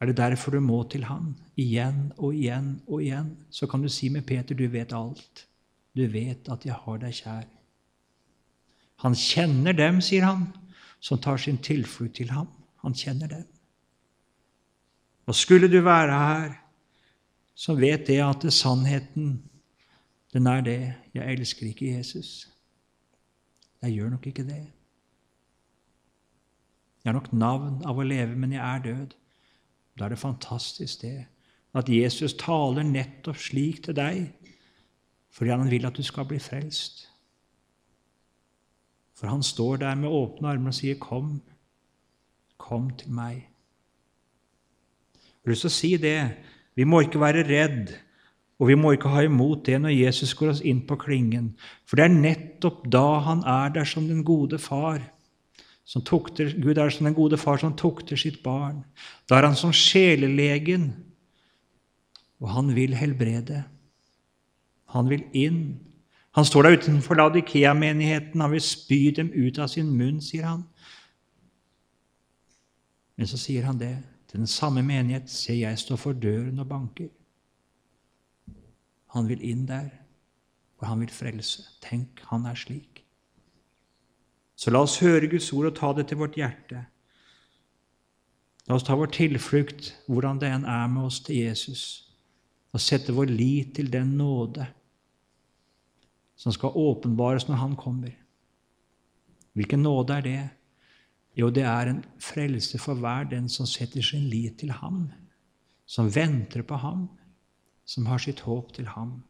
Er 0.00 0.06
det 0.06 0.16
derfor 0.16 0.50
du 0.50 0.60
må 0.60 0.82
til 0.88 1.04
Han? 1.04 1.34
Igjen 1.56 2.12
og 2.16 2.34
igjen 2.34 2.80
og 2.86 3.02
igjen. 3.02 3.36
Så 3.50 3.66
kan 3.66 3.82
du 3.82 3.88
si 3.88 4.08
med 4.08 4.26
Peter, 4.26 4.54
du 4.54 4.68
vet 4.68 4.92
alt. 4.92 5.46
Du 5.96 6.06
vet 6.06 6.48
at 6.48 6.64
jeg 6.64 6.74
har 6.74 6.98
deg 7.02 7.12
kjær. 7.12 7.46
Han 9.02 9.14
kjenner 9.14 9.72
dem, 9.72 10.00
sier 10.00 10.24
han, 10.24 10.46
som 11.00 11.18
tar 11.18 11.36
sin 11.36 11.58
tilflukt 11.58 12.16
til 12.16 12.30
ham. 12.30 12.48
Han 12.82 12.94
kjenner 12.94 13.28
dem. 13.28 13.46
Og 15.28 15.36
skulle 15.36 15.68
du 15.68 15.80
være 15.84 16.18
her, 16.18 16.52
så 17.54 17.74
vet 17.76 18.06
det 18.06 18.20
at 18.24 18.42
det 18.42 18.52
sannheten, 18.52 19.42
den 20.32 20.46
er 20.46 20.60
det. 20.64 20.94
Jeg 21.14 21.32
elsker 21.32 21.66
ikke 21.68 21.96
Jesus. 21.96 22.48
Jeg 23.82 23.92
gjør 23.92 24.08
nok 24.10 24.26
ikke 24.26 24.44
det. 24.46 24.62
Jeg 27.04 27.12
har 27.12 27.18
nok 27.18 27.32
navn 27.32 27.82
av 27.84 27.98
å 27.98 28.06
leve, 28.06 28.36
men 28.36 28.54
jeg 28.56 28.62
er 28.64 28.84
død. 28.86 29.12
Da 29.98 30.06
er 30.06 30.14
det 30.14 30.20
fantastisk, 30.22 31.02
det, 31.02 31.26
at 31.76 31.88
Jesus 31.88 32.32
taler 32.38 32.86
nettopp 32.86 33.36
slik 33.36 33.84
til 33.84 33.96
deg 33.98 34.26
fordi 35.34 35.52
han 35.52 35.68
vil 35.70 35.84
at 35.86 35.94
du 35.94 36.02
skal 36.02 36.24
bli 36.26 36.38
frelst. 36.42 37.04
For 39.14 39.28
han 39.30 39.42
står 39.44 39.76
der 39.84 39.94
med 39.94 40.10
åpne 40.10 40.48
armer 40.48 40.72
og 40.72 40.74
sier, 40.74 40.96
'Kom, 40.98 41.42
kom 42.56 42.90
til 42.90 43.10
meg'. 43.10 43.57
Jeg 45.38 45.48
har 45.48 45.54
lyst 45.54 45.64
til 45.66 45.70
å 45.70 45.76
si 45.78 45.90
det. 46.02 46.18
Vi 46.78 46.86
må 46.86 47.00
ikke 47.02 47.20
være 47.22 47.46
redd, 47.46 47.92
og 48.58 48.70
vi 48.70 48.76
må 48.78 48.92
ikke 48.94 49.10
ha 49.10 49.22
imot 49.26 49.64
det 49.66 49.78
når 49.82 49.94
Jesus 49.94 50.34
går 50.38 50.52
oss 50.52 50.64
inn 50.66 50.80
på 50.86 50.98
klingen. 50.98 51.52
For 51.86 51.98
det 51.98 52.08
er 52.08 52.16
nettopp 52.16 52.84
da 52.90 53.06
han 53.26 53.44
er 53.46 53.72
der 53.74 53.86
som 53.88 54.08
den 54.10 54.24
gode 54.26 54.58
far. 54.62 55.00
Som 55.88 56.04
tukter, 56.04 56.50
Gud 56.60 56.76
er 56.78 56.92
som 56.92 57.06
den 57.08 57.16
gode 57.16 57.38
far 57.40 57.58
som 57.62 57.72
tukter 57.78 58.18
sitt 58.20 58.42
barn. 58.44 58.82
Da 59.30 59.38
er 59.38 59.48
han 59.48 59.56
som 59.56 59.72
sjelelegen, 59.72 60.90
og 62.42 62.52
han 62.52 62.74
vil 62.76 62.94
helbrede. 62.98 63.62
Han 64.94 65.08
vil 65.10 65.24
inn. 65.32 65.62
Han 66.36 66.46
står 66.46 66.66
der 66.66 66.76
utenfor 66.78 67.18
Laudikea-menigheten. 67.18 68.40
Han 68.40 68.52
vil 68.52 68.62
spy 68.62 69.00
dem 69.16 69.32
ut 69.34 69.58
av 69.58 69.70
sin 69.72 69.90
munn, 69.96 70.20
sier 70.22 70.46
han. 70.46 70.62
Men 73.18 73.26
så 73.26 73.40
sier 73.40 73.66
han 73.66 73.80
det 73.80 73.96
til 74.28 74.38
den 74.38 74.46
samme 74.46 74.82
menighet. 74.82 75.30
Se, 75.30 75.52
jeg 75.52 75.78
står 75.78 75.96
for 75.96 76.12
døren 76.12 76.58
og 76.58 76.68
banker. 76.68 77.08
Han 79.14 79.28
vil 79.28 79.42
inn 79.44 79.66
der, 79.68 79.88
og 80.78 80.86
han 80.86 81.00
vil 81.00 81.12
frelse. 81.12 81.64
Tenk, 81.82 82.20
han 82.28 82.46
er 82.46 82.54
slik. 82.54 83.04
Så 84.58 84.70
la 84.70 84.82
oss 84.84 84.98
høre 85.00 85.30
Guds 85.30 85.52
ord 85.52 85.70
og 85.70 85.76
ta 85.78 85.92
det 85.96 86.08
til 86.10 86.18
vårt 86.20 86.36
hjerte. 86.36 86.84
La 88.68 88.76
oss 88.76 88.84
ta 88.84 88.96
vår 88.98 89.12
tilflukt, 89.14 89.94
hvordan 90.10 90.40
det 90.42 90.50
enn 90.52 90.66
er 90.68 90.90
med 90.92 91.08
oss, 91.08 91.22
til 91.24 91.40
Jesus, 91.46 91.84
og 92.74 92.82
sette 92.84 93.14
vår 93.16 93.30
lit 93.32 93.72
til 93.78 93.88
den 93.92 94.16
nåde 94.18 94.66
som 96.38 96.54
skal 96.54 96.76
åpenbares 96.76 97.48
når 97.48 97.56
Han 97.56 97.76
kommer. 97.76 98.12
Hvilken 99.52 99.82
nåde 99.82 100.14
er 100.14 100.20
det? 100.20 100.48
Jo, 101.38 101.50
det 101.54 101.62
er 101.62 101.86
en 101.86 102.02
frelse 102.18 102.80
for 102.82 102.98
hver 102.98 103.28
den 103.30 103.46
som 103.48 103.66
setter 103.66 104.02
sin 104.02 104.26
lit 104.26 104.58
til 104.58 104.72
ham, 104.74 105.06
som 105.86 106.10
venter 106.14 106.64
på 106.66 106.80
ham, 106.82 107.06
som 107.86 108.06
har 108.10 108.18
sitt 108.18 108.42
håp 108.44 108.72
til 108.74 108.90
ham. 108.90 109.20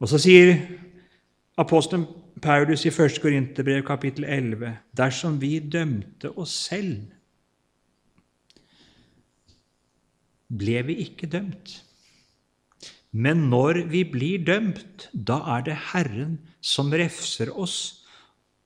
Og 0.00 0.08
så 0.08 0.18
sier 0.18 0.56
apostelen 1.60 2.08
Paulus 2.42 2.86
i 2.88 2.90
1. 2.90 3.20
Korinterbrev 3.22 3.84
kapittel 3.86 4.24
11.: 4.24 4.72
Dersom 4.96 5.40
vi 5.40 5.58
dømte 5.60 6.32
oss 6.38 6.54
selv, 6.70 7.12
ble 10.48 10.82
vi 10.88 10.96
ikke 11.04 11.28
dømt. 11.28 11.82
Men 13.12 13.50
når 13.52 13.84
vi 13.92 14.04
blir 14.08 14.44
dømt, 14.44 15.10
da 15.12 15.38
er 15.56 15.64
det 15.68 15.76
Herren 15.92 16.38
som 16.60 16.92
refser 16.92 17.52
oss 17.52 18.01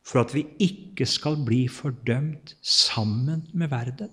for 0.07 0.23
at 0.23 0.35
vi 0.37 0.45
ikke 0.63 1.07
skal 1.09 1.41
bli 1.47 1.65
fordømt 1.67 2.55
sammen 2.63 3.43
med 3.53 3.73
verden. 3.73 4.13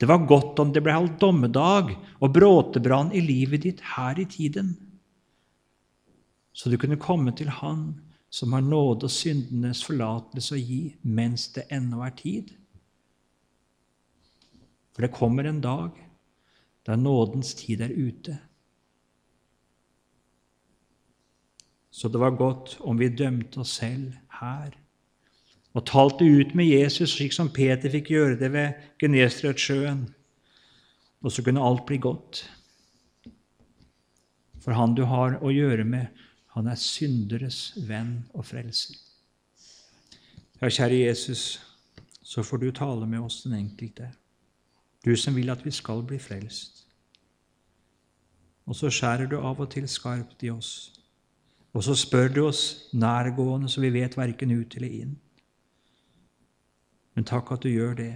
Det 0.00 0.08
var 0.10 0.26
godt 0.28 0.58
om 0.60 0.72
det 0.74 0.82
ble 0.84 0.92
holdt 0.92 1.20
dommedag 1.22 1.94
og 2.20 2.32
bråtebrann 2.34 3.14
i 3.14 3.22
livet 3.24 3.64
ditt 3.64 3.80
her 3.94 4.18
i 4.20 4.26
tiden, 4.28 4.74
så 6.54 6.70
du 6.70 6.76
kunne 6.78 7.00
komme 7.00 7.32
til 7.34 7.48
Han 7.50 7.94
som 8.30 8.52
har 8.54 8.62
nåde 8.62 9.08
og 9.08 9.14
syndenes 9.14 9.82
forlatelse 9.86 10.54
å 10.54 10.60
gi 10.60 10.94
mens 11.02 11.48
det 11.54 11.64
ennå 11.74 12.02
er 12.06 12.14
tid. 12.18 12.52
For 14.94 15.06
det 15.06 15.14
kommer 15.14 15.46
en 15.46 15.60
dag 15.62 15.98
der 16.86 17.00
nådens 17.00 17.54
tid 17.58 17.82
er 17.82 17.94
ute. 17.94 18.36
Så 21.90 22.10
det 22.10 22.20
var 22.22 22.38
godt 22.38 22.76
om 22.82 22.98
vi 22.98 23.10
dømte 23.10 23.62
oss 23.62 23.78
selv 23.80 24.14
her 24.40 24.74
og 25.74 25.86
talte 25.86 26.24
ut 26.24 26.54
med 26.54 26.70
Jesus, 26.70 27.16
slik 27.16 27.34
som 27.34 27.50
Peter 27.50 27.90
fikk 27.90 28.12
gjøre 28.14 28.38
det 28.38 28.52
ved 28.54 28.84
Genesaretsjøen. 29.02 30.04
Og 31.24 31.32
så 31.32 31.42
kunne 31.42 31.64
alt 31.64 31.82
bli 31.88 31.98
godt. 31.98 32.44
For 34.62 34.76
han 34.76 34.94
du 34.94 35.02
har 35.10 35.40
å 35.42 35.50
gjøre 35.52 35.84
med, 35.84 36.06
han 36.54 36.70
er 36.70 36.78
synderes 36.78 37.72
venn 37.88 38.20
og 38.32 38.46
frelser. 38.46 38.94
Ja, 40.60 40.70
kjære 40.70 41.00
Jesus, 41.02 41.58
så 42.22 42.44
får 42.46 42.62
du 42.62 42.70
tale 42.72 43.08
med 43.10 43.24
oss 43.26 43.42
den 43.42 43.56
enkelte, 43.58 44.12
du 45.04 45.12
som 45.18 45.34
vil 45.36 45.50
at 45.52 45.64
vi 45.66 45.74
skal 45.74 46.04
bli 46.06 46.20
frelst. 46.22 46.84
Og 48.64 48.78
så 48.78 48.88
skjærer 48.88 49.28
du 49.28 49.36
av 49.42 49.60
og 49.60 49.68
til 49.74 49.88
skarpt 49.90 50.46
i 50.46 50.52
oss, 50.54 50.94
og 51.74 51.84
så 51.84 51.96
spør 51.98 52.30
du 52.32 52.40
oss 52.46 52.62
nærgående 52.94 53.68
så 53.68 53.82
vi 53.82 53.90
vet 53.92 54.16
verken 54.16 54.54
ut 54.54 54.78
eller 54.78 54.96
inn. 55.02 55.16
Men 57.14 57.26
takk 57.28 57.52
at 57.54 57.62
du 57.62 57.70
gjør 57.70 57.94
det. 57.98 58.12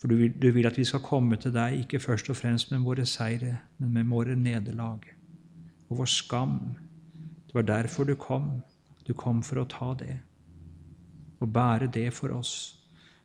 For 0.00 0.10
du 0.10 0.16
vil, 0.18 0.32
du 0.42 0.50
vil, 0.52 0.66
at 0.66 0.78
vi 0.78 0.84
skal 0.84 1.04
komme 1.04 1.38
til 1.40 1.54
deg 1.54 1.78
ikke 1.84 2.02
først 2.02 2.30
og 2.30 2.36
fremst 2.36 2.72
med 2.72 2.84
våre 2.84 3.06
seire, 3.06 3.58
men 3.78 3.94
med 3.94 4.10
våre 4.10 4.36
nederlag 4.36 5.06
og 5.88 5.98
vår 5.98 6.10
skam. 6.10 6.58
Det 7.46 7.54
var 7.54 7.68
derfor 7.68 8.04
du 8.04 8.14
kom. 8.14 8.62
Du 9.06 9.14
kom 9.14 9.42
for 9.44 9.62
å 9.62 9.68
ta 9.68 9.92
det 10.00 10.18
og 11.44 11.52
bære 11.52 11.90
det 11.92 12.08
for 12.16 12.32
oss, 12.32 12.52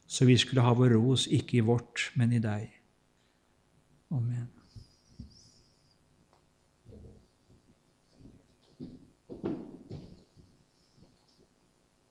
så 0.08 0.26
vi 0.28 0.36
skulle 0.38 0.66
ha 0.66 0.74
vår 0.76 0.98
ros 0.98 1.28
ikke 1.32 1.62
i 1.62 1.64
vårt, 1.64 2.10
men 2.20 2.34
i 2.36 2.42
deg. 2.44 2.68
Amen. 4.12 4.59